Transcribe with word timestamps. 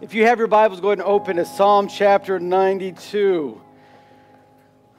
If 0.00 0.14
you 0.14 0.26
have 0.26 0.38
your 0.38 0.46
Bibles, 0.46 0.80
go 0.80 0.90
ahead 0.90 1.00
and 1.00 1.08
open 1.08 1.38
to 1.38 1.44
Psalm 1.44 1.88
chapter 1.88 2.38
92. 2.38 3.60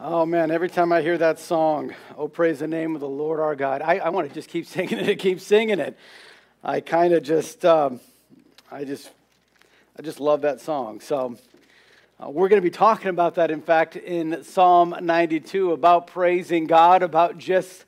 Oh 0.01 0.25
man, 0.25 0.51
every 0.51 0.69
time 0.69 0.91
I 0.91 1.01
hear 1.01 1.17
that 1.17 1.39
song, 1.39 1.95
oh, 2.17 2.27
praise 2.27 2.59
the 2.59 2.67
name 2.67 2.95
of 2.95 2.99
the 2.99 3.07
Lord 3.07 3.39
our 3.39 3.55
God, 3.55 3.81
I, 3.81 3.99
I 3.99 4.09
want 4.09 4.27
to 4.27 4.33
just 4.33 4.49
keep 4.49 4.65
singing 4.67 4.97
it 4.97 5.07
and 5.07 5.17
keep 5.17 5.39
singing 5.39 5.79
it. 5.79 5.97
I 6.65 6.81
kind 6.81 7.13
of 7.13 7.23
just, 7.23 7.63
um, 7.63 8.01
I 8.69 8.83
just, 8.83 9.09
I 9.97 10.01
just 10.01 10.19
love 10.19 10.41
that 10.41 10.59
song. 10.59 10.99
So 10.99 11.37
uh, 12.21 12.29
we're 12.29 12.49
going 12.49 12.61
to 12.61 12.69
be 12.69 12.69
talking 12.69 13.07
about 13.07 13.35
that, 13.35 13.51
in 13.51 13.61
fact, 13.61 13.95
in 13.95 14.43
Psalm 14.43 14.93
92 15.01 15.71
about 15.71 16.07
praising 16.07 16.67
God, 16.67 17.03
about 17.03 17.37
just 17.37 17.85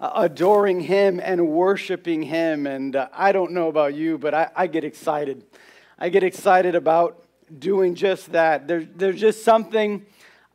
uh, 0.00 0.12
adoring 0.14 0.78
Him 0.78 1.18
and 1.18 1.48
worshiping 1.48 2.22
Him. 2.22 2.68
And 2.68 2.94
uh, 2.94 3.08
I 3.12 3.32
don't 3.32 3.50
know 3.50 3.66
about 3.66 3.94
you, 3.94 4.16
but 4.16 4.32
I, 4.32 4.48
I 4.54 4.68
get 4.68 4.84
excited 4.84 5.42
I 6.02 6.08
get 6.08 6.24
excited 6.24 6.74
about 6.74 7.22
doing 7.60 7.94
just 7.94 8.32
that. 8.32 8.66
There, 8.66 8.84
there's 8.84 9.20
just 9.20 9.44
something 9.44 10.04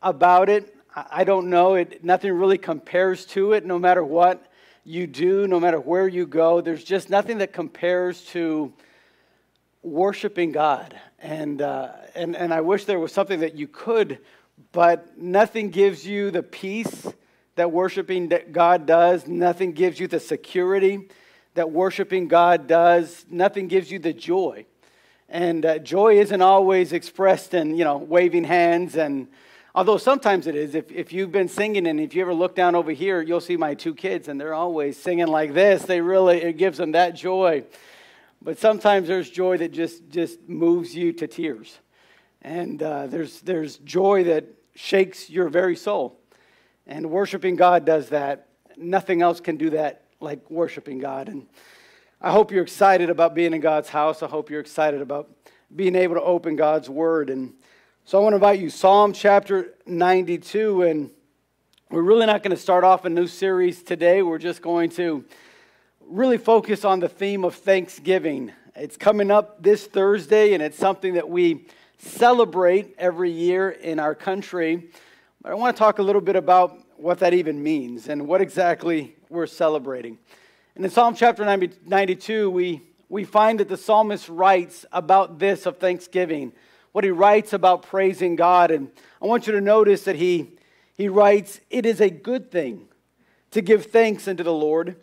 about 0.01 0.49
it. 0.49 0.75
I 0.93 1.23
don't 1.23 1.49
know. 1.49 1.75
It, 1.75 2.03
nothing 2.03 2.33
really 2.33 2.57
compares 2.57 3.25
to 3.27 3.53
it, 3.53 3.65
no 3.65 3.79
matter 3.79 4.03
what 4.03 4.51
you 4.83 5.07
do, 5.07 5.47
no 5.47 5.57
matter 5.57 5.79
where 5.79 6.05
you 6.05 6.27
go. 6.27 6.59
There's 6.59 6.83
just 6.83 7.09
nothing 7.09 7.37
that 7.37 7.53
compares 7.53 8.25
to 8.31 8.73
worshiping 9.83 10.51
God. 10.51 10.99
And, 11.17 11.61
uh, 11.61 11.93
and, 12.13 12.35
and 12.35 12.53
I 12.53 12.59
wish 12.59 12.83
there 12.83 12.99
was 12.99 13.13
something 13.13 13.39
that 13.39 13.55
you 13.55 13.69
could, 13.69 14.19
but 14.73 15.17
nothing 15.17 15.69
gives 15.69 16.05
you 16.05 16.29
the 16.29 16.43
peace 16.43 17.07
that 17.55 17.71
worshiping 17.71 18.29
God 18.51 18.85
does. 18.85 19.27
Nothing 19.29 19.71
gives 19.71 19.97
you 19.97 20.09
the 20.09 20.19
security 20.19 21.07
that 21.53 21.71
worshiping 21.71 22.27
God 22.27 22.67
does. 22.67 23.25
Nothing 23.29 23.69
gives 23.69 23.89
you 23.89 23.99
the 23.99 24.11
joy 24.11 24.65
and 25.29 25.65
uh, 25.65 25.79
joy 25.79 26.19
isn't 26.19 26.41
always 26.41 26.93
expressed 26.93 27.53
in, 27.53 27.75
you 27.75 27.83
know, 27.83 27.97
waving 27.97 28.45
hands. 28.45 28.95
And 28.95 29.27
although 29.75 29.97
sometimes 29.97 30.47
it 30.47 30.55
is, 30.55 30.73
if, 30.73 30.89
if 30.91 31.11
you've 31.11 31.31
been 31.31 31.49
singing 31.49 31.85
and 31.87 31.99
if 31.99 32.15
you 32.15 32.21
ever 32.21 32.33
look 32.33 32.55
down 32.55 32.75
over 32.75 32.91
here, 32.91 33.21
you'll 33.21 33.41
see 33.41 33.57
my 33.57 33.73
two 33.73 33.93
kids 33.93 34.27
and 34.27 34.39
they're 34.39 34.53
always 34.53 34.97
singing 34.97 35.27
like 35.27 35.53
this. 35.53 35.83
They 35.83 35.99
really, 35.99 36.41
it 36.41 36.57
gives 36.57 36.77
them 36.77 36.93
that 36.93 37.15
joy. 37.15 37.65
But 38.41 38.57
sometimes 38.57 39.07
there's 39.07 39.29
joy 39.29 39.57
that 39.57 39.71
just, 39.73 40.09
just 40.09 40.47
moves 40.47 40.95
you 40.95 41.11
to 41.13 41.27
tears. 41.27 41.77
And 42.41 42.81
uh, 42.81 43.07
there's, 43.07 43.41
there's 43.41 43.77
joy 43.79 44.25
that 44.25 44.45
shakes 44.75 45.29
your 45.29 45.49
very 45.49 45.75
soul. 45.75 46.19
And 46.85 47.09
worshiping 47.09 47.57
God 47.57 47.83
does 47.83 48.09
that. 48.09 48.47
Nothing 48.77 49.21
else 49.21 49.41
can 49.41 49.57
do 49.57 49.71
that 49.71 50.03
like 50.21 50.49
worshiping 50.49 50.99
God. 50.99 51.27
And 51.27 51.47
I 52.19 52.31
hope 52.31 52.51
you're 52.51 52.63
excited 52.63 53.11
about 53.11 53.35
being 53.35 53.53
in 53.53 53.61
God's 53.61 53.89
house. 53.89 54.23
I 54.23 54.27
hope 54.27 54.49
you're 54.49 54.59
excited 54.59 55.01
about 55.01 55.29
being 55.75 55.95
able 55.95 56.15
to 56.15 56.21
open 56.23 56.55
God's 56.55 56.89
Word. 56.89 57.29
And 57.29 57.53
so 58.05 58.17
I 58.17 58.23
want 58.23 58.31
to 58.31 58.37
invite 58.37 58.59
you, 58.59 58.71
Psalm 58.71 59.13
chapter 59.13 59.75
92. 59.85 60.81
And 60.81 61.11
we're 61.91 62.01
really 62.01 62.25
not 62.25 62.41
going 62.41 62.55
to 62.55 62.61
start 62.61 62.83
off 62.83 63.05
a 63.05 63.09
new 63.09 63.27
series 63.27 63.83
today. 63.83 64.23
We're 64.23 64.39
just 64.39 64.63
going 64.63 64.89
to 64.91 65.25
really 66.07 66.39
focus 66.39 66.83
on 66.83 66.99
the 66.99 67.07
theme 67.07 67.45
of 67.45 67.53
Thanksgiving. 67.53 68.51
It's 68.75 68.97
coming 68.97 69.29
up 69.29 69.61
this 69.61 69.85
Thursday, 69.85 70.55
and 70.55 70.63
it's 70.63 70.77
something 70.77 71.13
that 71.13 71.29
we 71.29 71.67
celebrate 71.99 72.95
every 72.97 73.29
year 73.29 73.69
in 73.69 73.99
our 73.99 74.15
country. 74.15 74.89
But 75.43 75.51
I 75.51 75.55
want 75.55 75.75
to 75.75 75.79
talk 75.79 75.99
a 75.99 76.03
little 76.03 76.21
bit 76.21 76.35
about 76.35 76.79
what 76.95 77.19
that 77.19 77.35
even 77.35 77.61
means 77.61 78.09
and 78.09 78.27
what 78.27 78.41
exactly 78.41 79.15
we're 79.29 79.45
celebrating. 79.45 80.17
And 80.77 80.85
in 80.85 80.91
Psalm 80.91 81.15
chapter 81.15 81.43
92, 81.43 82.51
we, 82.51 82.83
we 83.09 83.23
find 83.23 83.59
that 83.59 83.67
the 83.67 83.77
psalmist 83.77 84.29
writes 84.29 84.85
about 84.91 85.39
this 85.39 85.65
of 85.65 85.79
thanksgiving, 85.79 86.53
what 86.91 87.03
he 87.03 87.09
writes 87.09 87.51
about 87.51 87.81
praising 87.81 88.35
God. 88.35 88.69
And 88.69 88.91
I 89.19 89.25
want 89.25 89.47
you 89.47 89.53
to 89.53 89.59
notice 89.59 90.03
that 90.03 90.17
he, 90.17 90.51
he 90.93 91.09
writes, 91.09 91.61
It 91.71 91.87
is 91.87 91.99
a 91.99 92.11
good 92.11 92.51
thing 92.51 92.89
to 93.49 93.61
give 93.61 93.87
thanks 93.87 94.27
unto 94.27 94.43
the 94.43 94.53
Lord 94.53 94.97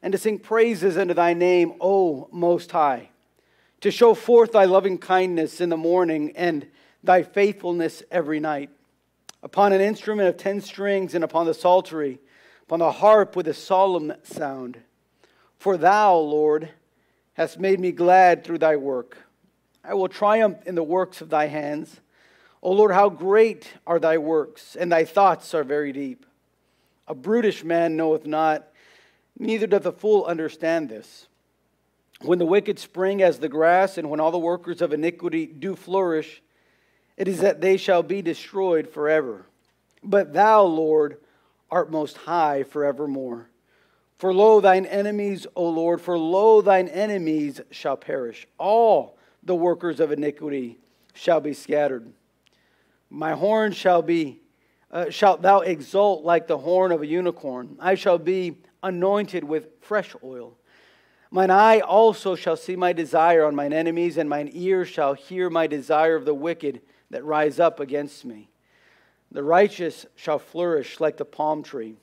and 0.00 0.12
to 0.12 0.18
sing 0.18 0.38
praises 0.38 0.96
unto 0.96 1.12
thy 1.12 1.34
name, 1.34 1.74
O 1.80 2.28
Most 2.30 2.70
High, 2.70 3.10
to 3.80 3.90
show 3.90 4.14
forth 4.14 4.52
thy 4.52 4.64
loving 4.64 4.96
kindness 4.96 5.60
in 5.60 5.70
the 5.70 5.76
morning 5.76 6.34
and 6.36 6.68
thy 7.02 7.24
faithfulness 7.24 8.00
every 8.12 8.38
night. 8.38 8.70
Upon 9.42 9.72
an 9.72 9.80
instrument 9.80 10.28
of 10.28 10.36
ten 10.36 10.60
strings 10.60 11.16
and 11.16 11.24
upon 11.24 11.46
the 11.46 11.54
psaltery, 11.54 12.20
upon 12.62 12.78
the 12.78 12.92
harp 12.92 13.34
with 13.34 13.48
a 13.48 13.54
solemn 13.54 14.12
sound. 14.22 14.82
For 15.58 15.76
thou, 15.76 16.16
Lord, 16.16 16.70
hast 17.34 17.58
made 17.58 17.80
me 17.80 17.92
glad 17.92 18.44
through 18.44 18.58
thy 18.58 18.76
work. 18.76 19.18
I 19.84 19.94
will 19.94 20.08
triumph 20.08 20.58
in 20.66 20.74
the 20.74 20.82
works 20.82 21.20
of 21.20 21.30
thy 21.30 21.46
hands. 21.46 22.00
O 22.62 22.72
Lord, 22.72 22.92
how 22.92 23.08
great 23.08 23.74
are 23.86 23.98
thy 23.98 24.18
works, 24.18 24.74
and 24.76 24.90
thy 24.90 25.04
thoughts 25.04 25.54
are 25.54 25.64
very 25.64 25.92
deep. 25.92 26.26
A 27.06 27.14
brutish 27.14 27.62
man 27.62 27.96
knoweth 27.96 28.26
not, 28.26 28.68
neither 29.38 29.66
doth 29.66 29.86
a 29.86 29.92
fool 29.92 30.24
understand 30.24 30.88
this. 30.88 31.28
When 32.22 32.38
the 32.38 32.46
wicked 32.46 32.78
spring 32.78 33.22
as 33.22 33.38
the 33.38 33.48
grass, 33.48 33.98
and 33.98 34.10
when 34.10 34.20
all 34.20 34.30
the 34.30 34.38
workers 34.38 34.82
of 34.82 34.92
iniquity 34.92 35.46
do 35.46 35.76
flourish, 35.76 36.42
it 37.16 37.28
is 37.28 37.40
that 37.40 37.60
they 37.60 37.76
shall 37.76 38.02
be 38.02 38.22
destroyed 38.22 38.88
forever. 38.88 39.46
But 40.02 40.32
thou, 40.32 40.62
Lord, 40.62 41.18
art 41.70 41.90
most 41.90 42.16
high 42.16 42.62
forevermore. 42.62 43.48
For 44.18 44.32
lo, 44.32 44.60
thine 44.60 44.86
enemies, 44.86 45.46
O 45.54 45.68
Lord, 45.68 46.00
for 46.00 46.18
lo, 46.18 46.62
thine 46.62 46.88
enemies 46.88 47.60
shall 47.70 47.96
perish. 47.96 48.46
All 48.58 49.18
the 49.42 49.54
workers 49.54 50.00
of 50.00 50.10
iniquity 50.10 50.78
shall 51.12 51.40
be 51.40 51.52
scattered. 51.52 52.12
My 53.10 53.32
horn 53.32 53.72
shall 53.72 54.02
be, 54.02 54.40
uh, 54.90 55.10
shalt 55.10 55.42
thou 55.42 55.60
exult 55.60 56.24
like 56.24 56.46
the 56.46 56.58
horn 56.58 56.92
of 56.92 57.02
a 57.02 57.06
unicorn. 57.06 57.76
I 57.78 57.94
shall 57.94 58.18
be 58.18 58.56
anointed 58.82 59.44
with 59.44 59.68
fresh 59.80 60.14
oil. 60.24 60.56
Mine 61.30 61.50
eye 61.50 61.80
also 61.80 62.34
shall 62.34 62.56
see 62.56 62.76
my 62.76 62.92
desire 62.92 63.44
on 63.44 63.54
mine 63.54 63.72
enemies, 63.72 64.16
and 64.16 64.30
mine 64.30 64.50
ear 64.52 64.86
shall 64.86 65.12
hear 65.12 65.50
my 65.50 65.66
desire 65.66 66.16
of 66.16 66.24
the 66.24 66.34
wicked 66.34 66.80
that 67.10 67.24
rise 67.24 67.60
up 67.60 67.80
against 67.80 68.24
me. 68.24 68.48
The 69.30 69.42
righteous 69.42 70.06
shall 70.14 70.38
flourish 70.38 71.00
like 71.00 71.16
the 71.18 71.24
palm 71.24 71.62
tree. 71.62 71.96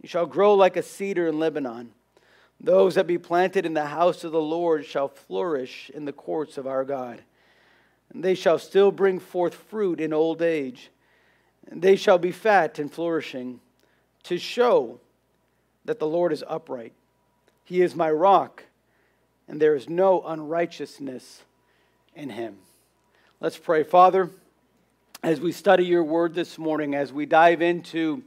You 0.00 0.08
shall 0.08 0.26
grow 0.26 0.54
like 0.54 0.76
a 0.76 0.82
cedar 0.82 1.28
in 1.28 1.38
Lebanon. 1.38 1.92
Those 2.60 2.96
that 2.96 3.06
be 3.06 3.18
planted 3.18 3.66
in 3.66 3.74
the 3.74 3.86
house 3.86 4.24
of 4.24 4.32
the 4.32 4.40
Lord 4.40 4.84
shall 4.84 5.08
flourish 5.08 5.90
in 5.94 6.04
the 6.04 6.12
courts 6.12 6.58
of 6.58 6.66
our 6.66 6.84
God. 6.84 7.22
And 8.12 8.24
they 8.24 8.34
shall 8.34 8.58
still 8.58 8.90
bring 8.90 9.18
forth 9.18 9.54
fruit 9.54 10.00
in 10.00 10.12
old 10.12 10.42
age. 10.42 10.90
And 11.70 11.82
they 11.82 11.96
shall 11.96 12.18
be 12.18 12.32
fat 12.32 12.78
and 12.78 12.92
flourishing, 12.92 13.60
to 14.24 14.38
show 14.38 15.00
that 15.84 15.98
the 15.98 16.06
Lord 16.06 16.32
is 16.32 16.44
upright. 16.48 16.92
He 17.64 17.82
is 17.82 17.94
my 17.94 18.10
rock, 18.10 18.64
and 19.46 19.60
there 19.60 19.74
is 19.74 19.88
no 19.88 20.22
unrighteousness 20.22 21.42
in 22.14 22.30
him. 22.30 22.56
Let's 23.40 23.58
pray. 23.58 23.84
Father, 23.84 24.30
as 25.22 25.40
we 25.40 25.52
study 25.52 25.84
your 25.84 26.04
word 26.04 26.34
this 26.34 26.58
morning, 26.58 26.94
as 26.94 27.12
we 27.12 27.26
dive 27.26 27.60
into 27.60 28.22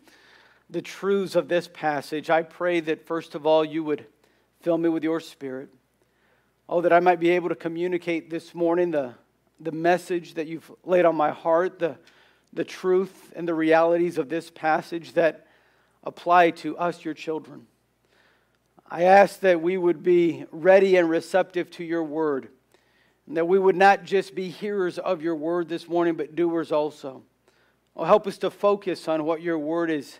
the 0.71 0.81
truths 0.81 1.35
of 1.35 1.49
this 1.49 1.67
passage, 1.67 2.29
I 2.29 2.43
pray 2.43 2.79
that 2.79 3.05
first 3.05 3.35
of 3.35 3.45
all 3.45 3.63
you 3.63 3.83
would 3.83 4.05
fill 4.61 4.77
me 4.77 4.87
with 4.87 5.03
your 5.03 5.19
spirit. 5.19 5.69
Oh, 6.69 6.79
that 6.79 6.93
I 6.93 7.01
might 7.01 7.19
be 7.19 7.31
able 7.31 7.49
to 7.49 7.55
communicate 7.55 8.29
this 8.29 8.55
morning 8.55 8.91
the, 8.91 9.13
the 9.59 9.73
message 9.73 10.35
that 10.35 10.47
you've 10.47 10.71
laid 10.85 11.03
on 11.03 11.15
my 11.15 11.31
heart, 11.31 11.79
the, 11.79 11.97
the 12.53 12.63
truth 12.63 13.33
and 13.35 13.45
the 13.45 13.53
realities 13.53 14.17
of 14.17 14.29
this 14.29 14.49
passage 14.49 15.13
that 15.13 15.45
apply 16.05 16.51
to 16.51 16.77
us, 16.77 17.03
your 17.03 17.13
children. 17.13 17.67
I 18.89 19.03
ask 19.03 19.41
that 19.41 19.61
we 19.61 19.77
would 19.77 20.03
be 20.03 20.45
ready 20.51 20.95
and 20.95 21.09
receptive 21.09 21.69
to 21.71 21.83
your 21.83 22.03
word, 22.03 22.47
and 23.27 23.35
that 23.35 23.47
we 23.47 23.59
would 23.59 23.75
not 23.75 24.05
just 24.05 24.33
be 24.33 24.49
hearers 24.49 24.97
of 24.97 25.21
your 25.21 25.35
word 25.35 25.67
this 25.67 25.89
morning, 25.89 26.15
but 26.15 26.35
doers 26.35 26.71
also. 26.71 27.23
Oh, 27.95 28.05
help 28.05 28.25
us 28.25 28.37
to 28.39 28.49
focus 28.49 29.09
on 29.09 29.25
what 29.25 29.41
your 29.41 29.59
word 29.59 29.91
is 29.91 30.19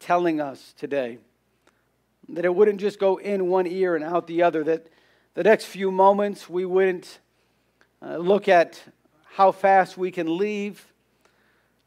telling 0.00 0.40
us 0.40 0.74
today. 0.78 1.18
That 2.28 2.44
it 2.44 2.54
wouldn't 2.54 2.80
just 2.80 2.98
go 2.98 3.16
in 3.16 3.48
one 3.48 3.66
ear 3.66 3.96
and 3.96 4.04
out 4.04 4.26
the 4.26 4.42
other, 4.42 4.62
that 4.64 4.88
the 5.34 5.42
next 5.42 5.64
few 5.64 5.90
moments 5.90 6.48
we 6.48 6.64
wouldn't 6.64 7.20
uh, 8.02 8.16
look 8.16 8.48
at 8.48 8.82
how 9.34 9.52
fast 9.52 9.96
we 9.96 10.10
can 10.10 10.36
leave 10.36 10.84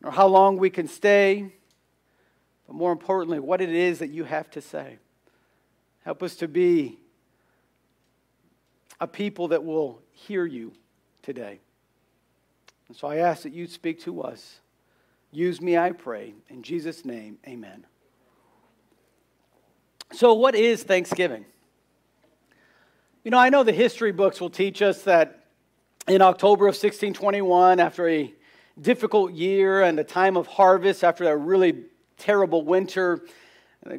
or 0.04 0.12
how 0.12 0.28
long 0.28 0.58
we 0.58 0.70
can 0.70 0.88
stay, 0.88 1.54
but 2.66 2.76
more 2.76 2.92
importantly, 2.92 3.40
what 3.40 3.62
it 3.62 3.70
is 3.70 4.00
that 4.00 4.10
you 4.10 4.24
have 4.24 4.50
to 4.52 4.62
say. 4.62 4.98
Help 6.04 6.24
us 6.24 6.36
to 6.38 6.48
be 6.48 6.98
a 9.00 9.08
people 9.08 9.50
that 9.50 9.64
will 9.64 10.02
hear 10.12 10.46
you 10.46 10.74
today. 11.22 11.60
And 12.88 12.98
so 12.98 13.08
I 13.08 13.18
ask 13.18 13.44
that 13.44 13.54
you 13.54 13.68
speak 13.68 14.02
to 14.02 14.22
us. 14.22 14.60
Use 15.32 15.62
me, 15.62 15.78
I 15.78 15.92
pray. 15.92 16.34
In 16.50 16.62
Jesus' 16.62 17.06
name, 17.06 17.38
amen. 17.48 17.86
So, 20.14 20.34
what 20.34 20.56
is 20.56 20.84
Thanksgiving? 20.84 21.46
You 23.24 23.32
know, 23.32 23.38
I 23.38 23.48
know 23.48 23.64
the 23.64 23.72
history 23.72 24.12
books 24.12 24.42
will 24.42 24.50
teach 24.50 24.82
us 24.82 25.04
that 25.04 25.46
in 26.06 26.22
October 26.22 26.66
of 26.66 26.74
1621, 26.74 27.80
after 27.80 28.10
a 28.10 28.34
difficult 28.80 29.32
year 29.32 29.84
and 29.84 29.98
a 29.98 30.04
time 30.04 30.36
of 30.36 30.48
harvest, 30.48 31.06
after 31.06 31.30
a 31.30 31.38
really 31.38 31.86
terrible 32.18 32.62
winter, 32.64 33.22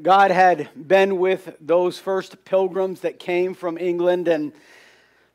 God 0.02 0.30
had 0.30 0.68
been 0.76 1.18
with 1.18 1.56
those 1.62 1.98
first 1.98 2.44
pilgrims 2.44 3.00
that 3.00 3.18
came 3.18 3.54
from 3.54 3.78
England 3.78 4.28
and 4.28 4.52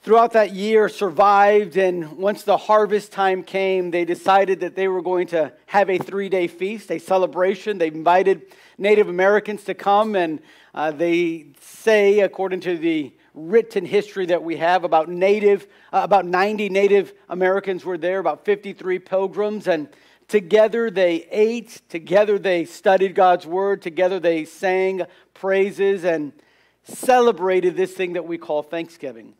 throughout 0.01 0.33
that 0.33 0.53
year 0.53 0.89
survived. 0.89 1.77
And 1.77 2.17
once 2.17 2.44
the 2.44 2.57
harvest 2.57 3.11
time 3.11 3.44
came, 3.44 3.91
they 3.91 4.05
decided 4.05 4.59
that 4.61 4.75
they 4.75 4.88
were 4.88 5.01
going 5.01 5.27
to 5.27 5.53
have 5.67 5.89
a 5.89 5.97
three 5.97 6.29
day 6.29 6.47
feast, 6.47 6.91
a 6.91 6.99
celebration. 6.99 7.77
They 7.77 7.88
invited 7.88 8.53
Native 8.77 9.09
Americans 9.09 9.63
to 9.65 9.73
come, 9.73 10.15
and 10.15 10.39
uh, 10.73 10.91
they 10.91 11.47
say, 11.59 12.19
according 12.19 12.59
to 12.61 12.77
the 12.77 13.13
written 13.33 13.85
history 13.85 14.25
that 14.27 14.44
we 14.44 14.57
have, 14.57 14.83
about 14.83 15.09
native, 15.09 15.67
uh, 15.94 16.01
about 16.03 16.25
90 16.25 16.69
Native 16.69 17.13
Americans 17.29 17.85
were 17.85 17.97
there, 17.97 18.19
about 18.19 18.45
53 18.45 18.99
pilgrims, 18.99 19.67
and 19.67 19.89
Together 20.27 20.91
they 20.91 21.25
ate, 21.31 21.81
together 21.88 22.38
they 22.38 22.65
studied 22.65 23.15
God's 23.15 23.45
word, 23.45 23.81
together 23.81 24.19
they 24.19 24.44
sang 24.44 25.03
praises 25.33 26.03
and 26.03 26.33
celebrated 26.83 27.77
this 27.77 27.94
thing 27.94 28.13
that 28.13 28.25
we 28.25 28.38
call 28.38 28.61
Thanksgiving. 28.61 29.33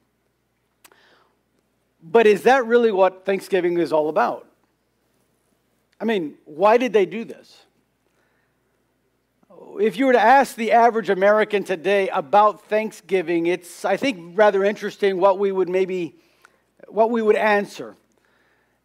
But 2.02 2.28
is 2.28 2.44
that 2.44 2.66
really 2.66 2.92
what 2.92 3.26
Thanksgiving 3.26 3.78
is 3.78 3.92
all 3.92 4.10
about? 4.10 4.48
I 6.00 6.06
mean, 6.06 6.36
why 6.46 6.78
did 6.78 6.94
they 6.94 7.06
do 7.06 7.26
this? 7.26 7.66
If 9.80 9.98
you 9.98 10.08
were 10.08 10.14
to 10.14 10.20
ask 10.20 10.56
the 10.56 10.72
average 10.72 11.10
American 11.10 11.64
today 11.64 12.10
about 12.10 12.66
Thanksgiving, 12.66 13.48
it's, 13.48 13.86
I 13.86 13.98
think, 13.98 14.38
rather 14.38 14.64
interesting 14.64 15.20
what 15.20 15.40
we 15.40 15.52
would 15.52 15.70
maybe, 15.70 16.16
what 16.88 17.10
we 17.10 17.22
would 17.22 17.36
answer. 17.36 17.96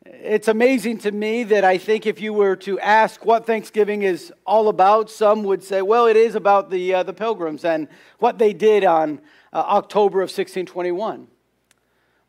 It's 0.04 0.48
amazing 0.48 0.98
to 0.98 1.12
me 1.12 1.44
that 1.44 1.64
I 1.64 1.78
think 1.78 2.06
if 2.06 2.20
you 2.20 2.32
were 2.32 2.56
to 2.56 2.80
ask 2.80 3.24
what 3.24 3.46
Thanksgiving 3.46 4.02
is 4.02 4.32
all 4.44 4.68
about, 4.68 5.10
some 5.10 5.44
would 5.44 5.62
say, 5.62 5.80
well, 5.80 6.06
it 6.06 6.16
is 6.16 6.34
about 6.34 6.70
the, 6.70 6.94
uh, 6.94 7.02
the 7.02 7.12
pilgrims 7.12 7.64
and 7.64 7.88
what 8.18 8.38
they 8.38 8.52
did 8.52 8.84
on 8.84 9.20
uh, 9.52 9.58
October 9.58 10.18
of 10.18 10.28
1621. 10.28 11.28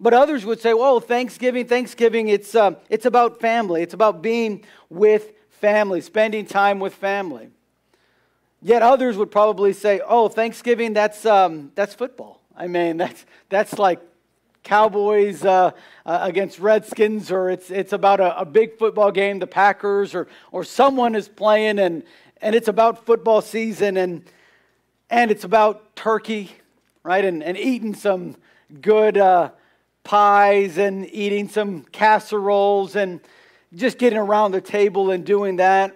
But 0.03 0.13
others 0.13 0.45
would 0.45 0.59
say, 0.59 0.73
well, 0.73 0.99
Thanksgiving, 0.99 1.65
Thanksgiving, 1.65 2.27
it's, 2.27 2.55
uh, 2.55 2.75
it's 2.89 3.05
about 3.05 3.39
family. 3.39 3.81
It's 3.81 3.93
about 3.93 4.21
being 4.21 4.65
with 4.89 5.31
family, 5.49 6.01
spending 6.01 6.45
time 6.45 6.81
with 6.81 6.93
family. 6.93 7.47
Yet 8.61 8.81
others 8.81 9.15
would 9.15 9.31
probably 9.31 9.71
say, 9.71 10.01
oh, 10.05 10.27
Thanksgiving, 10.27 10.91
that's, 10.91 11.25
um, 11.25 11.71
that's 11.75 11.95
football. 11.95 12.41
I 12.53 12.67
mean, 12.67 12.97
that's, 12.97 13.25
that's 13.47 13.79
like 13.79 14.01
Cowboys 14.63 15.45
uh, 15.45 15.71
uh, 16.05 16.19
against 16.21 16.59
Redskins, 16.59 17.31
or 17.31 17.49
it's, 17.49 17.71
it's 17.71 17.93
about 17.93 18.19
a, 18.19 18.41
a, 18.41 18.45
big 18.45 18.77
football 18.77 19.09
game, 19.09 19.39
the 19.39 19.47
Packers, 19.47 20.13
or, 20.13 20.27
or 20.51 20.65
someone 20.65 21.15
is 21.15 21.29
playing, 21.29 21.79
and, 21.79 22.03
and 22.41 22.55
it's 22.55 22.67
about 22.67 23.05
football 23.05 23.41
season, 23.41 23.95
and, 23.95 24.25
and 25.09 25.31
it's 25.31 25.45
about 25.45 25.95
turkey, 25.95 26.51
right? 27.03 27.23
And, 27.23 27.41
and 27.41 27.57
eating 27.57 27.95
some 27.95 28.35
good 28.81 29.17
uh, 29.17 29.51
pies, 30.03 30.77
and 30.77 31.07
eating 31.13 31.47
some 31.47 31.83
casseroles, 31.83 32.95
and 32.95 33.21
just 33.73 33.97
getting 33.97 34.19
around 34.19 34.51
the 34.51 34.61
table 34.61 35.11
and 35.11 35.25
doing 35.25 35.57
that. 35.57 35.95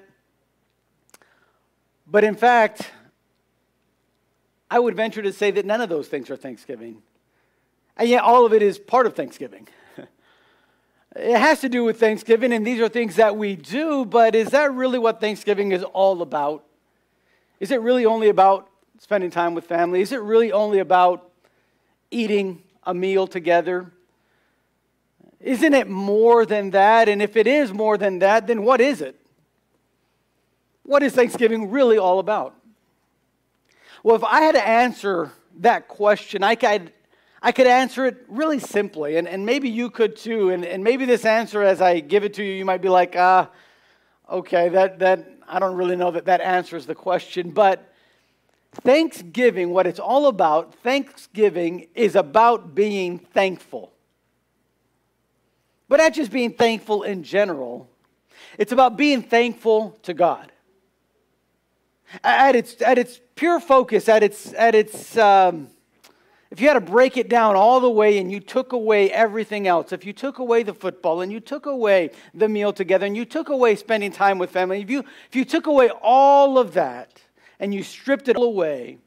But 2.09 2.23
in 2.23 2.35
fact, 2.35 2.89
I 4.69 4.79
would 4.79 4.95
venture 4.95 5.21
to 5.21 5.33
say 5.33 5.51
that 5.51 5.65
none 5.65 5.81
of 5.81 5.89
those 5.89 6.07
things 6.07 6.29
are 6.29 6.35
Thanksgiving. 6.35 7.01
And 7.97 8.09
yet, 8.09 8.23
all 8.23 8.45
of 8.45 8.53
it 8.53 8.61
is 8.61 8.77
part 8.77 9.05
of 9.05 9.15
Thanksgiving. 9.15 9.67
it 11.15 11.37
has 11.37 11.61
to 11.61 11.69
do 11.69 11.83
with 11.83 11.99
Thanksgiving, 11.99 12.53
and 12.53 12.65
these 12.65 12.79
are 12.79 12.89
things 12.89 13.15
that 13.15 13.35
we 13.35 13.55
do, 13.55 14.05
but 14.05 14.35
is 14.35 14.49
that 14.49 14.73
really 14.73 14.99
what 14.99 15.19
Thanksgiving 15.19 15.71
is 15.71 15.83
all 15.83 16.21
about? 16.21 16.63
Is 17.59 17.71
it 17.71 17.81
really 17.81 18.05
only 18.05 18.29
about 18.29 18.69
spending 18.99 19.31
time 19.31 19.55
with 19.55 19.65
family? 19.65 20.01
Is 20.01 20.11
it 20.11 20.21
really 20.21 20.51
only 20.51 20.79
about 20.79 21.31
eating 22.11 22.61
a 22.83 22.93
meal 22.93 23.25
together? 23.25 23.91
Isn't 25.39 25.73
it 25.73 25.87
more 25.87 26.45
than 26.45 26.71
that? 26.71 27.07
And 27.09 27.21
if 27.21 27.35
it 27.35 27.47
is 27.47 27.73
more 27.73 27.97
than 27.97 28.19
that, 28.19 28.47
then 28.47 28.63
what 28.63 28.81
is 28.81 29.01
it? 29.01 29.19
What 30.83 31.03
is 31.03 31.13
Thanksgiving 31.13 31.69
really 31.69 31.97
all 31.97 32.19
about? 32.19 32.55
Well, 34.03 34.15
if 34.15 34.23
I 34.23 34.41
had 34.41 34.55
to 34.55 34.65
answer 34.65 35.31
that 35.59 35.87
question, 35.87 36.43
I 36.43 36.55
could, 36.55 36.93
I 37.41 37.51
could 37.51 37.67
answer 37.67 38.05
it 38.05 38.25
really 38.27 38.59
simply, 38.59 39.17
and, 39.17 39.27
and 39.27 39.45
maybe 39.45 39.69
you 39.69 39.89
could 39.89 40.15
too. 40.15 40.49
And, 40.49 40.63
and 40.63 40.83
maybe 40.83 41.05
this 41.05 41.25
answer, 41.25 41.61
as 41.61 41.81
I 41.81 41.99
give 41.99 42.23
it 42.23 42.33
to 42.35 42.43
you, 42.43 42.53
you 42.53 42.65
might 42.65 42.81
be 42.81 42.89
like, 42.89 43.15
ah, 43.17 43.49
okay, 44.29 44.69
that, 44.69 44.99
that, 44.99 45.29
I 45.47 45.59
don't 45.59 45.75
really 45.75 45.95
know 45.95 46.11
that 46.11 46.25
that 46.25 46.41
answers 46.41 46.85
the 46.85 46.95
question. 46.95 47.51
But 47.51 47.93
Thanksgiving, 48.71 49.71
what 49.71 49.87
it's 49.87 49.99
all 49.99 50.27
about, 50.27 50.73
Thanksgiving 50.75 51.87
is 51.95 52.15
about 52.15 52.75
being 52.75 53.19
thankful. 53.19 53.91
But 55.89 55.97
not 55.97 56.13
just 56.13 56.31
being 56.31 56.53
thankful 56.53 57.03
in 57.03 57.23
general, 57.23 57.89
it's 58.57 58.71
about 58.71 58.97
being 58.97 59.21
thankful 59.21 59.97
to 60.03 60.13
God. 60.13 60.51
At 62.23 62.55
its, 62.55 62.81
at 62.81 62.97
its 62.97 63.19
pure 63.35 63.59
focus, 63.59 64.09
at 64.09 64.23
its, 64.23 64.53
at 64.53 64.75
its 64.75 65.17
um, 65.17 65.69
if 66.49 66.61
you 66.61 66.67
had 66.67 66.75
to 66.75 66.81
break 66.81 67.17
it 67.17 67.27
down 67.27 67.55
all 67.55 67.79
the 67.81 67.89
way 67.89 68.19
and 68.19 68.31
you 68.31 68.39
took 68.39 68.71
away 68.71 69.11
everything 69.11 69.67
else, 69.67 69.91
if 69.91 70.05
you 70.05 70.13
took 70.13 70.39
away 70.39 70.63
the 70.63 70.73
football 70.73 71.21
and 71.21 71.31
you 71.31 71.39
took 71.39 71.65
away 71.65 72.11
the 72.33 72.47
meal 72.47 72.71
together 72.71 73.05
and 73.05 73.17
you 73.17 73.25
took 73.25 73.49
away 73.49 73.75
spending 73.75 74.11
time 74.11 74.37
with 74.37 74.51
family, 74.51 74.81
if 74.81 74.89
you, 74.89 74.99
if 75.27 75.35
you 75.35 75.43
took 75.43 75.67
away 75.67 75.89
all 76.01 76.57
of 76.57 76.73
that 76.73 77.21
and 77.59 77.73
you 77.73 77.83
stripped 77.83 78.29
it 78.29 78.37
all 78.37 78.45
away, 78.45 78.97